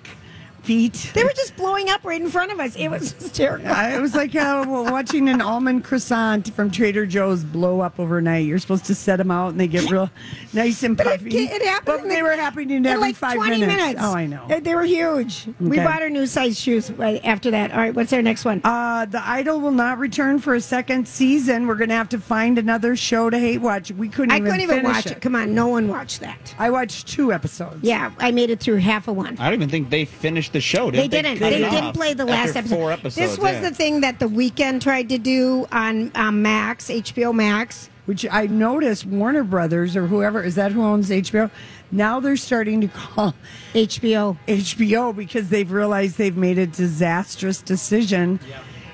feet. 0.62 1.10
They 1.14 1.24
were 1.24 1.32
just 1.34 1.56
blowing 1.56 1.88
up 1.90 2.04
right 2.04 2.20
in 2.20 2.28
front 2.30 2.52
of 2.52 2.60
us. 2.60 2.76
It 2.76 2.88
was 2.88 3.12
hysterical. 3.12 3.68
I- 3.68 3.94
it 3.94 4.00
was 4.00 4.14
like 4.14 4.34
uh, 4.34 4.64
watching 4.66 5.28
an 5.28 5.40
almond 5.40 5.84
croissant 5.84 6.52
from 6.54 6.70
Trader 6.70 7.04
Joe's 7.06 7.44
blow 7.44 7.80
up 7.80 7.98
overnight. 7.98 8.46
You're 8.46 8.58
supposed 8.58 8.84
to 8.86 8.94
set 8.94 9.16
them 9.16 9.30
out 9.30 9.48
and 9.48 9.60
they 9.60 9.66
get 9.66 9.90
real 9.90 10.10
nice 10.52 10.82
and 10.82 10.96
But 10.96 11.06
it, 11.06 11.18
puffy. 11.18 11.38
it 11.44 11.62
happened. 11.62 11.84
But 12.02 12.08
they 12.08 12.16
the- 12.16 12.22
were 12.22 12.32
happening 12.32 12.70
in 12.70 12.86
every 12.86 13.00
like 13.00 13.16
five 13.16 13.34
20 13.34 13.58
minutes. 13.60 14.00
Oh, 14.02 14.14
I 14.14 14.26
know. 14.26 14.46
They- 14.48 14.60
They 14.60 14.74
were 14.74 14.84
huge. 14.84 15.46
We 15.60 15.78
bought 15.78 16.02
our 16.02 16.10
new 16.10 16.26
size 16.26 16.58
shoes 16.58 16.90
right 16.92 17.20
after 17.24 17.50
that. 17.50 17.72
All 17.72 17.78
right, 17.78 17.94
what's 17.94 18.12
our 18.12 18.22
next 18.22 18.44
one? 18.44 18.60
Uh, 18.64 19.04
the 19.06 19.26
Idol 19.26 19.60
will 19.60 19.70
not 19.72 19.98
return 19.98 20.38
for 20.38 20.54
a 20.54 20.60
second 20.60 21.06
season. 21.08 21.66
We're 21.66 21.74
going 21.74 21.90
to 21.90 21.94
have 21.96 22.08
to 22.10 22.18
find 22.18 22.58
another 22.58 22.96
show 22.96 23.28
to 23.30 23.38
hate 23.38 23.58
watch. 23.60 23.90
We 23.92 24.08
couldn't 24.08 24.32
I 24.32 24.36
even 24.36 24.46
couldn't 24.46 24.60
even 24.62 24.76
finish 24.82 24.96
watch 24.96 25.06
it. 25.06 25.20
Come 25.20 25.34
on, 25.36 25.54
no 25.54 25.66
one 25.68 25.88
watched 25.88 26.20
that. 26.20 26.54
I 26.58 26.70
watched 26.70 27.08
two 27.08 27.32
episodes. 27.32 27.78
Yeah, 27.82 28.10
I 28.18 28.30
made 28.30 28.50
it 28.50 28.60
through 28.60 28.76
half 28.76 29.08
of 29.08 29.16
one. 29.16 29.36
I 29.38 29.44
don't 29.46 29.54
even 29.54 29.68
think 29.68 29.90
they 29.90 30.04
finished 30.04 30.51
the 30.52 30.60
show. 30.60 30.90
They 30.90 31.08
Didn't 31.08 31.24
didn't. 31.24 31.38
cut 31.38 31.50
They 31.50 31.58
didn't 31.58 31.92
play 31.94 32.14
the 32.14 32.24
last 32.24 32.48
after 32.50 32.58
episode. 32.60 32.76
Four 32.76 32.92
episodes. 32.92 33.14
this 33.16 33.38
was 33.38 33.52
yeah. 33.52 33.60
the 33.60 33.70
thing 33.74 34.00
that 34.02 34.18
the 34.18 34.26
Weeknd 34.26 34.80
tried 34.80 35.08
to 35.10 35.18
do 35.18 35.66
on 35.72 36.10
um, 36.14 36.42
Max, 36.42 36.88
HBO 36.88 37.34
Max. 37.34 37.88
Which 38.06 38.26
I 38.30 38.46
noticed 38.46 39.06
Warner 39.06 39.44
Brothers 39.44 39.96
or 39.96 40.08
whoever 40.08 40.42
is 40.42 40.56
that 40.56 40.72
who 40.72 40.82
owns 40.82 41.08
HBO. 41.10 41.50
Now 41.92 42.18
they're 42.18 42.36
starting 42.36 42.80
to 42.80 42.88
call 42.88 43.34
HBO 43.74 44.36
HBO 44.48 45.14
because 45.14 45.50
they've 45.50 45.70
realized 45.70 46.18
they've 46.18 46.36
made 46.36 46.58
a 46.58 46.66
disastrous 46.66 47.62
decision, 47.62 48.40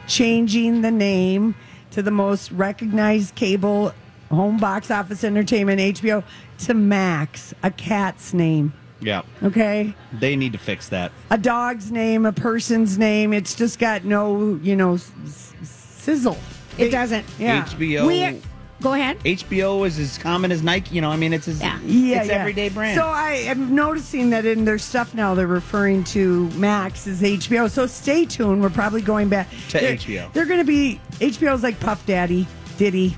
changing 0.06 0.82
the 0.82 0.90
name 0.90 1.54
to 1.92 2.02
the 2.02 2.10
most 2.10 2.50
recognized 2.52 3.34
cable 3.34 3.94
home 4.30 4.58
box 4.58 4.90
office 4.90 5.24
entertainment 5.24 5.80
HBO 5.80 6.22
to 6.58 6.74
Max, 6.74 7.54
a 7.62 7.70
cat's 7.70 8.34
name. 8.34 8.74
Yeah, 9.00 9.22
Okay. 9.42 9.94
they 10.12 10.34
need 10.36 10.52
to 10.52 10.58
fix 10.58 10.88
that. 10.88 11.12
a 11.30 11.38
dog's 11.38 11.90
name, 11.92 12.26
a 12.26 12.32
person's 12.32 12.98
name. 12.98 13.32
It's 13.32 13.54
just 13.54 13.78
got 13.78 14.04
no, 14.04 14.58
you 14.62 14.74
know, 14.74 14.94
s- 14.94 15.10
s- 15.24 15.52
sizzle. 15.62 16.36
It 16.78 16.90
doesn't. 16.90 17.24
Yeah. 17.38 17.64
HBO. 17.64 18.06
We 18.06 18.40
go 18.80 18.94
ahead. 18.94 19.18
HBO 19.24 19.84
is 19.86 19.98
as 19.98 20.18
common 20.18 20.50
as 20.52 20.62
Nike. 20.62 20.94
You 20.94 21.00
know, 21.00 21.10
I 21.10 21.16
mean, 21.16 21.32
it's 21.32 21.46
as, 21.48 21.60
Yeah. 21.60 21.78
Yeah, 21.84 22.18
it's 22.20 22.28
yeah. 22.28 22.34
everyday 22.34 22.68
brand. 22.68 22.96
So 22.96 23.04
I 23.06 23.32
am 23.46 23.74
noticing 23.74 24.30
that 24.30 24.46
in 24.46 24.64
their 24.64 24.78
stuff 24.78 25.14
now, 25.14 25.34
they're 25.34 25.46
referring 25.48 26.04
to 26.04 26.48
Max 26.50 27.06
as 27.06 27.20
HBO. 27.22 27.68
So 27.68 27.86
stay 27.86 28.24
tuned. 28.24 28.62
We're 28.62 28.70
probably 28.70 29.02
going 29.02 29.28
back 29.28 29.48
To 29.70 29.78
They're- 29.80 29.94
HBO. 29.96 30.32
They're 30.32 30.46
going 30.46 30.60
to 30.60 30.64
be 30.64 31.00
HBO's 31.20 31.62
like 31.64 31.78
Puff 31.80 32.04
Daddy, 32.06 32.46
Diddy, 32.78 33.16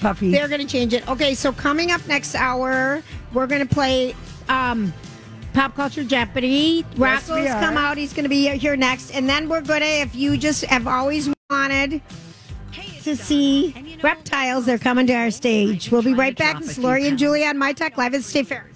Puffy. 0.00 0.30
They're 0.30 0.48
going 0.48 0.60
to 0.60 0.66
change 0.66 0.92
it. 0.94 1.06
Okay, 1.08 1.34
so 1.34 1.52
coming 1.52 1.90
up 1.90 2.06
next 2.06 2.34
hour, 2.34 3.02
we're 3.34 3.46
going 3.46 3.66
to 3.66 3.74
play 3.74 4.14
um, 4.50 4.92
Pop 5.52 5.74
Culture 5.74 6.04
Jeopardy. 6.04 6.84
Yes, 6.96 7.28
Rocco's 7.28 7.48
come 7.48 7.76
out. 7.76 7.96
He's 7.96 8.12
going 8.12 8.24
to 8.24 8.28
be 8.28 8.48
here 8.56 8.76
next. 8.76 9.10
And 9.10 9.28
then 9.28 9.48
we're 9.48 9.60
going 9.60 9.80
to, 9.80 9.86
if 9.86 10.14
you 10.14 10.36
just 10.36 10.64
have 10.64 10.86
always 10.86 11.28
wanted 11.50 12.00
to 13.02 13.16
see 13.16 13.98
reptiles, 14.02 14.66
they're 14.66 14.78
coming 14.78 15.06
to 15.08 15.14
our 15.14 15.30
stage. 15.30 15.90
We'll 15.90 16.02
be 16.02 16.14
right 16.14 16.36
back. 16.36 16.60
This 16.60 16.70
is 16.70 16.78
Lori 16.78 17.08
and 17.08 17.18
Julia 17.18 17.46
on 17.46 17.56
myTalk 17.56 17.96
Live 17.96 18.14
at 18.14 18.22
State 18.22 18.46
Fair. 18.46 18.70